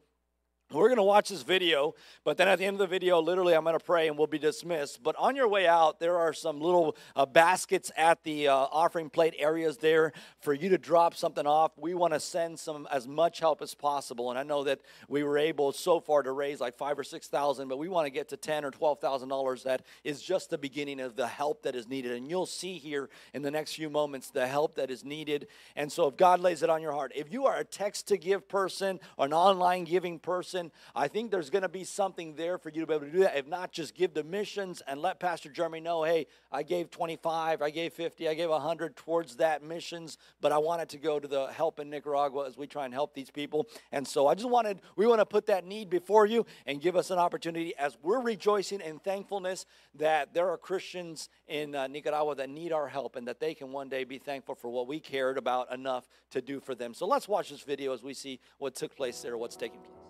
we're 0.72 0.88
going 0.88 0.96
to 0.96 1.04
watch 1.04 1.28
this 1.28 1.42
video, 1.42 1.94
but 2.24 2.36
then 2.36 2.48
at 2.48 2.58
the 2.58 2.64
end 2.64 2.74
of 2.74 2.78
the 2.80 2.86
video, 2.88 3.20
literally, 3.20 3.54
I'm 3.54 3.62
going 3.62 3.78
to 3.78 3.84
pray 3.84 4.08
and 4.08 4.18
we'll 4.18 4.26
be 4.26 4.38
dismissed. 4.38 5.00
But 5.00 5.14
on 5.16 5.36
your 5.36 5.46
way 5.46 5.68
out, 5.68 6.00
there 6.00 6.18
are 6.18 6.32
some 6.32 6.60
little 6.60 6.96
uh, 7.14 7.24
baskets 7.24 7.92
at 7.96 8.24
the 8.24 8.48
uh, 8.48 8.54
offering 8.54 9.08
plate 9.08 9.34
areas 9.38 9.76
there 9.76 10.12
for 10.40 10.52
you 10.52 10.68
to 10.70 10.78
drop 10.78 11.14
something 11.14 11.46
off. 11.46 11.70
We 11.78 11.94
want 11.94 12.14
to 12.14 12.20
send 12.20 12.58
some 12.58 12.88
as 12.90 13.06
much 13.06 13.38
help 13.38 13.62
as 13.62 13.74
possible, 13.74 14.30
and 14.30 14.38
I 14.38 14.42
know 14.42 14.64
that 14.64 14.80
we 15.08 15.22
were 15.22 15.38
able 15.38 15.70
so 15.70 16.00
far 16.00 16.24
to 16.24 16.32
raise 16.32 16.60
like 16.60 16.74
five 16.74 16.98
or 16.98 17.04
six 17.04 17.28
thousand, 17.28 17.68
but 17.68 17.78
we 17.78 17.88
want 17.88 18.06
to 18.06 18.10
get 18.10 18.28
to 18.30 18.36
ten 18.36 18.64
or 18.64 18.72
twelve 18.72 18.98
thousand 18.98 19.28
dollars. 19.28 19.62
That 19.62 19.82
is 20.02 20.20
just 20.20 20.50
the 20.50 20.58
beginning 20.58 20.98
of 20.98 21.14
the 21.14 21.28
help 21.28 21.62
that 21.62 21.76
is 21.76 21.86
needed, 21.86 22.10
and 22.10 22.28
you'll 22.28 22.44
see 22.44 22.78
here 22.78 23.08
in 23.34 23.42
the 23.42 23.52
next 23.52 23.74
few 23.74 23.88
moments 23.88 24.30
the 24.30 24.48
help 24.48 24.74
that 24.74 24.90
is 24.90 25.04
needed. 25.04 25.46
And 25.76 25.92
so, 25.92 26.08
if 26.08 26.16
God 26.16 26.40
lays 26.40 26.64
it 26.64 26.70
on 26.70 26.82
your 26.82 26.92
heart, 26.92 27.12
if 27.14 27.32
you 27.32 27.46
are 27.46 27.56
a 27.56 27.64
text 27.64 28.08
to 28.08 28.16
give 28.16 28.48
person 28.48 28.98
or 29.16 29.26
an 29.26 29.32
online 29.32 29.84
giving 29.84 30.18
person 30.18 30.55
person, 30.56 30.72
I 30.94 31.08
think 31.08 31.30
there's 31.30 31.50
going 31.50 31.62
to 31.62 31.68
be 31.68 31.84
something 31.84 32.34
there 32.34 32.58
for 32.58 32.70
you 32.70 32.80
to 32.80 32.86
be 32.86 32.94
able 32.94 33.06
to 33.06 33.12
do 33.12 33.18
that. 33.20 33.36
If 33.36 33.46
not, 33.46 33.72
just 33.72 33.94
give 33.94 34.14
the 34.14 34.24
missions 34.24 34.82
and 34.86 35.00
let 35.00 35.20
Pastor 35.20 35.50
Jeremy 35.50 35.80
know, 35.80 36.04
hey, 36.04 36.26
I 36.50 36.62
gave 36.62 36.90
25, 36.90 37.62
I 37.62 37.70
gave 37.70 37.92
50, 37.92 38.28
I 38.28 38.34
gave 38.34 38.48
100 38.48 38.96
towards 38.96 39.36
that 39.36 39.62
missions, 39.62 40.18
but 40.40 40.52
I 40.52 40.58
wanted 40.58 40.88
to 40.90 40.98
go 40.98 41.20
to 41.20 41.28
the 41.28 41.46
help 41.48 41.78
in 41.78 41.90
Nicaragua 41.90 42.46
as 42.46 42.56
we 42.56 42.66
try 42.66 42.84
and 42.84 42.94
help 42.94 43.14
these 43.14 43.30
people. 43.30 43.66
And 43.92 44.06
so 44.06 44.26
I 44.26 44.34
just 44.34 44.48
wanted, 44.48 44.80
we 44.96 45.06
want 45.06 45.20
to 45.20 45.26
put 45.26 45.46
that 45.46 45.66
need 45.66 45.90
before 45.90 46.26
you 46.26 46.46
and 46.66 46.80
give 46.80 46.96
us 46.96 47.10
an 47.10 47.18
opportunity 47.18 47.74
as 47.76 47.96
we're 48.02 48.20
rejoicing 48.20 48.80
in 48.80 48.98
thankfulness 48.98 49.66
that 49.94 50.32
there 50.34 50.48
are 50.50 50.56
Christians 50.56 51.28
in 51.48 51.74
uh, 51.74 51.86
Nicaragua 51.86 52.34
that 52.36 52.48
need 52.48 52.72
our 52.72 52.88
help 52.88 53.16
and 53.16 53.28
that 53.28 53.40
they 53.40 53.54
can 53.54 53.72
one 53.72 53.88
day 53.88 54.04
be 54.04 54.18
thankful 54.18 54.54
for 54.54 54.70
what 54.70 54.86
we 54.86 55.00
cared 55.00 55.38
about 55.38 55.72
enough 55.72 56.08
to 56.30 56.40
do 56.40 56.60
for 56.60 56.74
them. 56.74 56.94
So 56.94 57.06
let's 57.06 57.28
watch 57.28 57.50
this 57.50 57.62
video 57.62 57.92
as 57.92 58.02
we 58.02 58.14
see 58.14 58.40
what 58.58 58.74
took 58.74 58.96
place 58.96 59.20
there, 59.20 59.36
what's 59.36 59.56
taking 59.56 59.80
place. 59.80 60.05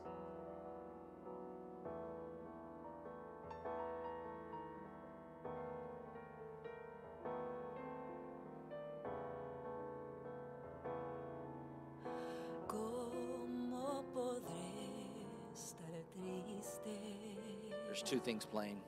Two 18.07 18.21
things 18.21 18.45
playing. 18.45 18.81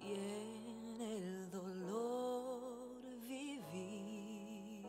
y 0.00 0.12
en 0.12 1.00
el 1.00 1.50
dolor 1.50 3.02
vivir. 3.26 4.86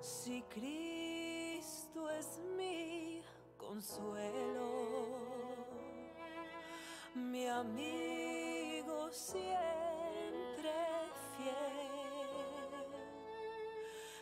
Si 0.00 0.42
Cristo 0.42 2.10
es 2.10 2.38
mi 2.56 3.22
consuelo 3.56 5.31
mi 7.14 7.46
amigo 7.46 9.10
siempre 9.10 10.72
fiel. 11.36 12.86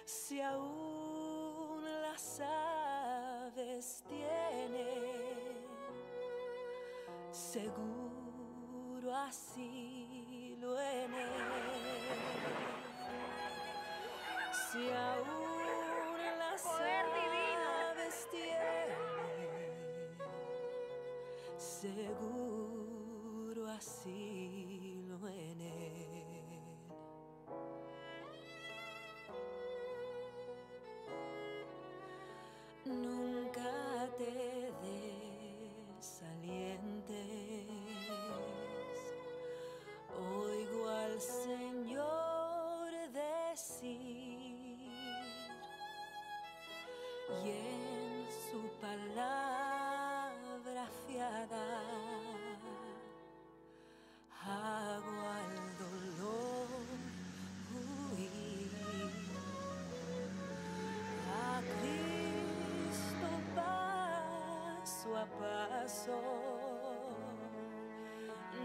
Si 0.04 0.40
aún 0.40 1.84
las 2.02 2.40
aves 2.40 4.02
tienen 4.08 5.66
seguro 7.30 9.14
asilo 9.14 10.80
en 10.80 11.14
él. 11.14 11.30
Si 14.52 14.90
aún 14.90 15.49
seguro 23.80 24.49
paso 65.10 65.16
a 65.16 65.26
paso, 65.26 66.20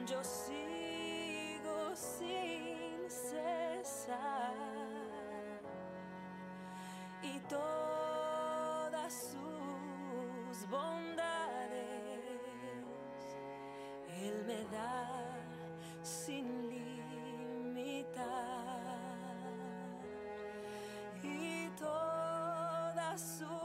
yo 0.06 0.24
sigo 0.24 1.96
sin 1.96 3.10
cesar 3.10 4.54
y 7.24 7.40
todas 7.50 9.14
sus 9.32 10.70
bondades 10.70 12.22
Él 14.22 14.44
me 14.46 14.64
da 14.76 15.08
sin 16.04 16.70
limitar 16.70 18.26
y 21.24 21.70
todas 21.80 23.22
sus. 23.40 23.56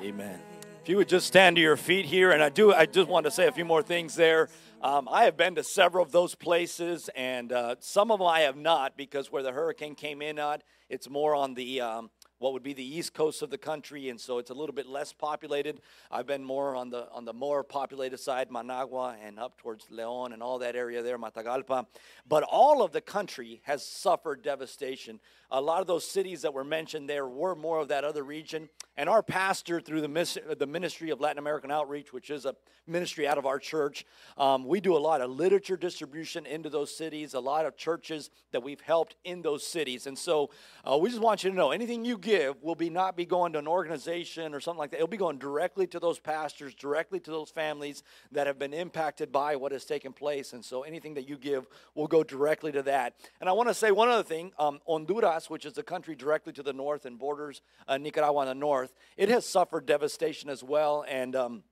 Amen. 0.00 0.57
If 0.82 0.88
you 0.88 0.96
would 0.96 1.08
just 1.08 1.26
stand 1.26 1.56
to 1.56 1.62
your 1.62 1.76
feet 1.76 2.06
here, 2.06 2.30
and 2.30 2.42
I 2.42 2.48
do, 2.48 2.72
I 2.72 2.86
just 2.86 3.08
want 3.08 3.24
to 3.26 3.30
say 3.30 3.46
a 3.46 3.52
few 3.52 3.64
more 3.64 3.82
things 3.82 4.14
there. 4.14 4.48
Um, 4.80 5.08
I 5.10 5.24
have 5.24 5.36
been 5.36 5.54
to 5.56 5.64
several 5.64 6.02
of 6.02 6.12
those 6.12 6.34
places, 6.34 7.10
and 7.14 7.52
uh, 7.52 7.74
some 7.80 8.10
of 8.10 8.20
them 8.20 8.28
I 8.28 8.40
have 8.40 8.56
not 8.56 8.96
because 8.96 9.30
where 9.30 9.42
the 9.42 9.52
hurricane 9.52 9.94
came 9.94 10.22
in 10.22 10.38
at, 10.38 10.62
it's 10.88 11.10
more 11.10 11.34
on 11.34 11.54
the 11.54 11.80
um, 11.82 12.10
what 12.38 12.52
would 12.52 12.62
be 12.62 12.72
the 12.72 12.96
east 12.96 13.14
coast 13.14 13.42
of 13.42 13.50
the 13.50 13.58
country, 13.58 14.08
and 14.08 14.20
so 14.20 14.38
it's 14.38 14.50
a 14.50 14.54
little 14.54 14.74
bit 14.74 14.86
less 14.86 15.12
populated. 15.12 15.80
I've 16.10 16.26
been 16.26 16.44
more 16.44 16.76
on 16.76 16.90
the 16.90 17.10
on 17.12 17.24
the 17.24 17.32
more 17.32 17.64
populated 17.64 18.18
side, 18.18 18.50
Managua, 18.50 19.16
and 19.22 19.38
up 19.38 19.56
towards 19.58 19.86
León 19.86 20.32
and 20.32 20.42
all 20.42 20.58
that 20.58 20.76
area 20.76 21.02
there, 21.02 21.18
Matagalpa. 21.18 21.86
But 22.28 22.44
all 22.44 22.82
of 22.82 22.92
the 22.92 23.00
country 23.00 23.60
has 23.64 23.84
suffered 23.84 24.42
devastation. 24.42 25.20
A 25.50 25.60
lot 25.60 25.80
of 25.80 25.86
those 25.86 26.06
cities 26.06 26.42
that 26.42 26.52
were 26.52 26.64
mentioned 26.64 27.08
there 27.08 27.26
were 27.26 27.54
more 27.54 27.78
of 27.78 27.88
that 27.88 28.04
other 28.04 28.22
region. 28.22 28.68
And 28.98 29.08
our 29.08 29.22
pastor, 29.22 29.80
through 29.80 30.02
the, 30.02 30.56
the 30.58 30.66
Ministry 30.66 31.10
of 31.10 31.20
Latin 31.20 31.38
American 31.38 31.70
Outreach, 31.70 32.12
which 32.12 32.28
is 32.28 32.44
a 32.44 32.54
ministry 32.86 33.26
out 33.26 33.38
of 33.38 33.46
our 33.46 33.58
church, 33.58 34.04
um, 34.36 34.66
we 34.66 34.80
do 34.80 34.96
a 34.96 34.98
lot 34.98 35.20
of 35.20 35.30
literature 35.30 35.76
distribution 35.76 36.44
into 36.44 36.68
those 36.68 36.94
cities, 36.94 37.32
a 37.32 37.40
lot 37.40 37.64
of 37.64 37.76
churches 37.76 38.28
that 38.52 38.62
we've 38.62 38.80
helped 38.80 39.14
in 39.24 39.40
those 39.40 39.66
cities. 39.66 40.06
And 40.06 40.18
so 40.18 40.50
uh, 40.84 40.98
we 40.98 41.08
just 41.08 41.22
want 41.22 41.44
you 41.44 41.50
to 41.50 41.56
know 41.56 41.70
anything 41.70 42.04
you 42.04 42.18
give 42.28 42.62
will 42.62 42.74
be 42.74 42.90
not 42.90 43.16
be 43.16 43.24
going 43.24 43.52
to 43.54 43.58
an 43.58 43.66
organization 43.66 44.54
or 44.54 44.60
something 44.60 44.78
like 44.78 44.90
that. 44.90 44.96
It'll 44.96 45.08
be 45.08 45.16
going 45.16 45.38
directly 45.38 45.86
to 45.88 45.98
those 45.98 46.18
pastors, 46.18 46.74
directly 46.74 47.20
to 47.20 47.30
those 47.30 47.50
families 47.50 48.02
that 48.32 48.46
have 48.46 48.58
been 48.58 48.74
impacted 48.74 49.32
by 49.32 49.56
what 49.56 49.72
has 49.72 49.84
taken 49.84 50.12
place. 50.12 50.52
And 50.52 50.64
so 50.64 50.82
anything 50.82 51.14
that 51.14 51.28
you 51.28 51.36
give 51.36 51.66
will 51.94 52.06
go 52.06 52.22
directly 52.22 52.72
to 52.72 52.82
that. 52.82 53.14
And 53.40 53.48
I 53.48 53.52
want 53.52 53.68
to 53.68 53.74
say 53.74 53.90
one 53.90 54.08
other 54.08 54.22
thing 54.22 54.52
um, 54.58 54.80
Honduras, 54.86 55.48
which 55.48 55.64
is 55.64 55.72
the 55.72 55.82
country 55.82 56.14
directly 56.14 56.52
to 56.54 56.62
the 56.62 56.72
north 56.72 57.06
and 57.06 57.18
borders 57.18 57.62
uh, 57.86 57.96
Nicaragua 57.96 58.40
on 58.40 58.46
the 58.46 58.54
north, 58.54 58.92
it 59.16 59.28
has 59.28 59.46
suffered 59.46 59.86
devastation 59.86 60.50
as 60.50 60.62
well. 60.62 61.04
And 61.08 61.34
um, 61.34 61.62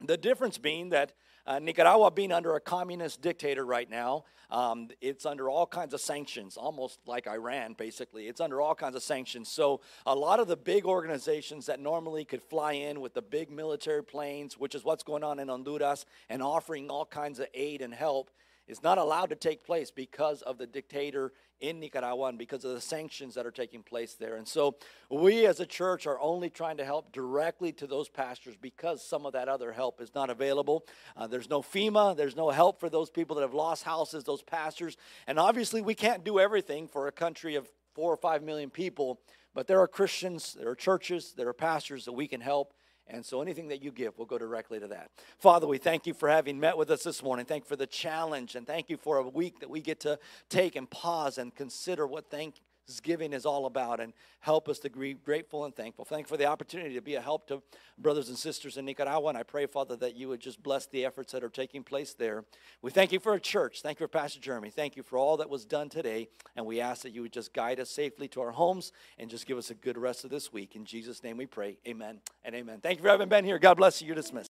the 0.00 0.16
difference 0.16 0.58
being 0.58 0.90
that 0.90 1.12
uh, 1.46 1.58
Nicaragua 1.58 2.10
being 2.10 2.32
under 2.32 2.54
a 2.54 2.60
communist 2.60 3.20
dictator 3.20 3.64
right 3.64 3.88
now, 3.88 4.24
um, 4.50 4.88
it's 5.00 5.26
under 5.26 5.50
all 5.50 5.66
kinds 5.66 5.94
of 5.94 6.00
sanctions, 6.00 6.56
almost 6.56 7.00
like 7.06 7.26
Iran, 7.26 7.74
basically. 7.74 8.28
It's 8.28 8.40
under 8.40 8.60
all 8.60 8.74
kinds 8.74 8.94
of 8.94 9.02
sanctions. 9.02 9.48
So, 9.48 9.80
a 10.06 10.14
lot 10.14 10.40
of 10.40 10.48
the 10.48 10.56
big 10.56 10.84
organizations 10.86 11.66
that 11.66 11.80
normally 11.80 12.24
could 12.24 12.42
fly 12.42 12.72
in 12.72 13.00
with 13.00 13.14
the 13.14 13.22
big 13.22 13.50
military 13.50 14.04
planes, 14.04 14.58
which 14.58 14.74
is 14.74 14.84
what's 14.84 15.02
going 15.02 15.24
on 15.24 15.38
in 15.38 15.48
Honduras, 15.48 16.06
and 16.28 16.42
offering 16.42 16.90
all 16.90 17.04
kinds 17.04 17.40
of 17.40 17.46
aid 17.52 17.82
and 17.82 17.92
help, 17.92 18.30
is 18.66 18.82
not 18.82 18.98
allowed 18.98 19.30
to 19.30 19.36
take 19.36 19.64
place 19.64 19.90
because 19.90 20.40
of 20.42 20.56
the 20.58 20.66
dictator 20.66 21.32
in 21.60 21.80
Nicaragua 21.80 22.26
and 22.26 22.38
because 22.38 22.64
of 22.64 22.72
the 22.72 22.80
sanctions 22.80 23.34
that 23.34 23.46
are 23.46 23.50
taking 23.50 23.82
place 23.82 24.14
there. 24.14 24.36
And 24.36 24.46
so 24.46 24.76
we 25.10 25.46
as 25.46 25.60
a 25.60 25.66
church 25.66 26.06
are 26.06 26.20
only 26.20 26.50
trying 26.50 26.76
to 26.78 26.84
help 26.84 27.12
directly 27.12 27.72
to 27.72 27.86
those 27.86 28.08
pastors 28.08 28.56
because 28.60 29.06
some 29.06 29.26
of 29.26 29.32
that 29.32 29.48
other 29.48 29.72
help 29.72 30.00
is 30.00 30.14
not 30.14 30.30
available. 30.30 30.86
Uh, 31.16 31.26
there's 31.26 31.48
no 31.48 31.62
FEMA, 31.62 32.16
there's 32.16 32.36
no 32.36 32.50
help 32.50 32.80
for 32.80 32.90
those 32.90 33.10
people 33.10 33.36
that 33.36 33.42
have 33.42 33.54
lost 33.54 33.84
houses, 33.84 34.24
those 34.24 34.42
pastors. 34.42 34.96
And 35.26 35.38
obviously, 35.38 35.80
we 35.80 35.94
can't 35.94 36.24
do 36.24 36.38
everything 36.38 36.88
for 36.88 37.06
a 37.06 37.12
country 37.12 37.54
of 37.54 37.68
four 37.94 38.12
or 38.12 38.16
five 38.16 38.42
million 38.42 38.70
people, 38.70 39.20
but 39.54 39.66
there 39.66 39.80
are 39.80 39.88
Christians, 39.88 40.56
there 40.58 40.68
are 40.68 40.74
churches, 40.74 41.34
there 41.36 41.48
are 41.48 41.54
pastors 41.54 42.04
that 42.04 42.12
we 42.12 42.26
can 42.26 42.40
help. 42.40 42.74
And 43.06 43.24
so 43.24 43.42
anything 43.42 43.68
that 43.68 43.82
you 43.82 43.92
give 43.92 44.18
will 44.18 44.24
go 44.24 44.38
directly 44.38 44.80
to 44.80 44.88
that. 44.88 45.10
Father, 45.38 45.66
we 45.66 45.78
thank 45.78 46.06
you 46.06 46.14
for 46.14 46.28
having 46.28 46.58
met 46.58 46.76
with 46.76 46.90
us 46.90 47.02
this 47.02 47.22
morning. 47.22 47.44
Thank 47.44 47.64
you 47.64 47.68
for 47.68 47.76
the 47.76 47.86
challenge 47.86 48.54
and 48.54 48.66
thank 48.66 48.88
you 48.88 48.96
for 48.96 49.18
a 49.18 49.28
week 49.28 49.60
that 49.60 49.68
we 49.68 49.80
get 49.80 50.00
to 50.00 50.18
take 50.48 50.74
and 50.74 50.88
pause 50.88 51.36
and 51.36 51.54
consider 51.54 52.06
what 52.06 52.30
Thanksgiving 52.86 53.32
is 53.32 53.46
all 53.46 53.64
about 53.64 53.98
and 53.98 54.12
help 54.40 54.68
us 54.68 54.78
to 54.80 54.90
be 54.90 55.14
grateful 55.14 55.64
and 55.64 55.74
thankful. 55.74 56.04
Thank 56.04 56.26
you 56.26 56.28
for 56.28 56.36
the 56.36 56.44
opportunity 56.44 56.94
to 56.94 57.00
be 57.00 57.14
a 57.14 57.20
help 57.20 57.46
to 57.48 57.62
brothers 57.98 58.28
and 58.28 58.36
sisters 58.36 58.76
in 58.76 58.84
Nicaragua. 58.84 59.30
And 59.30 59.38
I 59.38 59.42
pray, 59.42 59.64
Father, 59.66 59.96
that 59.96 60.16
you 60.16 60.28
would 60.28 60.40
just 60.40 60.62
bless 60.62 60.86
the 60.86 61.04
efforts 61.06 61.32
that 61.32 61.42
are 61.42 61.48
taking 61.48 61.82
place 61.82 62.12
there. 62.12 62.44
We 62.82 62.90
thank 62.90 63.10
you 63.10 63.20
for 63.20 63.32
a 63.32 63.40
church. 63.40 63.80
Thank 63.80 64.00
you 64.00 64.04
for 64.04 64.08
Pastor 64.08 64.38
Jeremy. 64.38 64.68
Thank 64.68 64.96
you 64.96 65.02
for 65.02 65.16
all 65.16 65.38
that 65.38 65.48
was 65.48 65.64
done 65.64 65.88
today. 65.88 66.28
And 66.56 66.66
we 66.66 66.80
ask 66.80 67.02
that 67.02 67.12
you 67.12 67.22
would 67.22 67.32
just 67.32 67.54
guide 67.54 67.80
us 67.80 67.88
safely 67.88 68.28
to 68.28 68.42
our 68.42 68.52
homes 68.52 68.92
and 69.18 69.30
just 69.30 69.46
give 69.46 69.56
us 69.56 69.70
a 69.70 69.74
good 69.74 69.96
rest 69.96 70.24
of 70.24 70.30
this 70.30 70.52
week. 70.52 70.76
In 70.76 70.84
Jesus' 70.84 71.22
name 71.22 71.38
we 71.38 71.46
pray. 71.46 71.78
Amen 71.88 72.20
and 72.44 72.54
amen. 72.54 72.80
Thank 72.82 72.98
you 72.98 73.02
for 73.02 73.08
having 73.08 73.30
been 73.30 73.46
here. 73.46 73.58
God 73.58 73.78
bless 73.78 74.02
you. 74.02 74.08
You're 74.08 74.16
dismissed. 74.16 74.52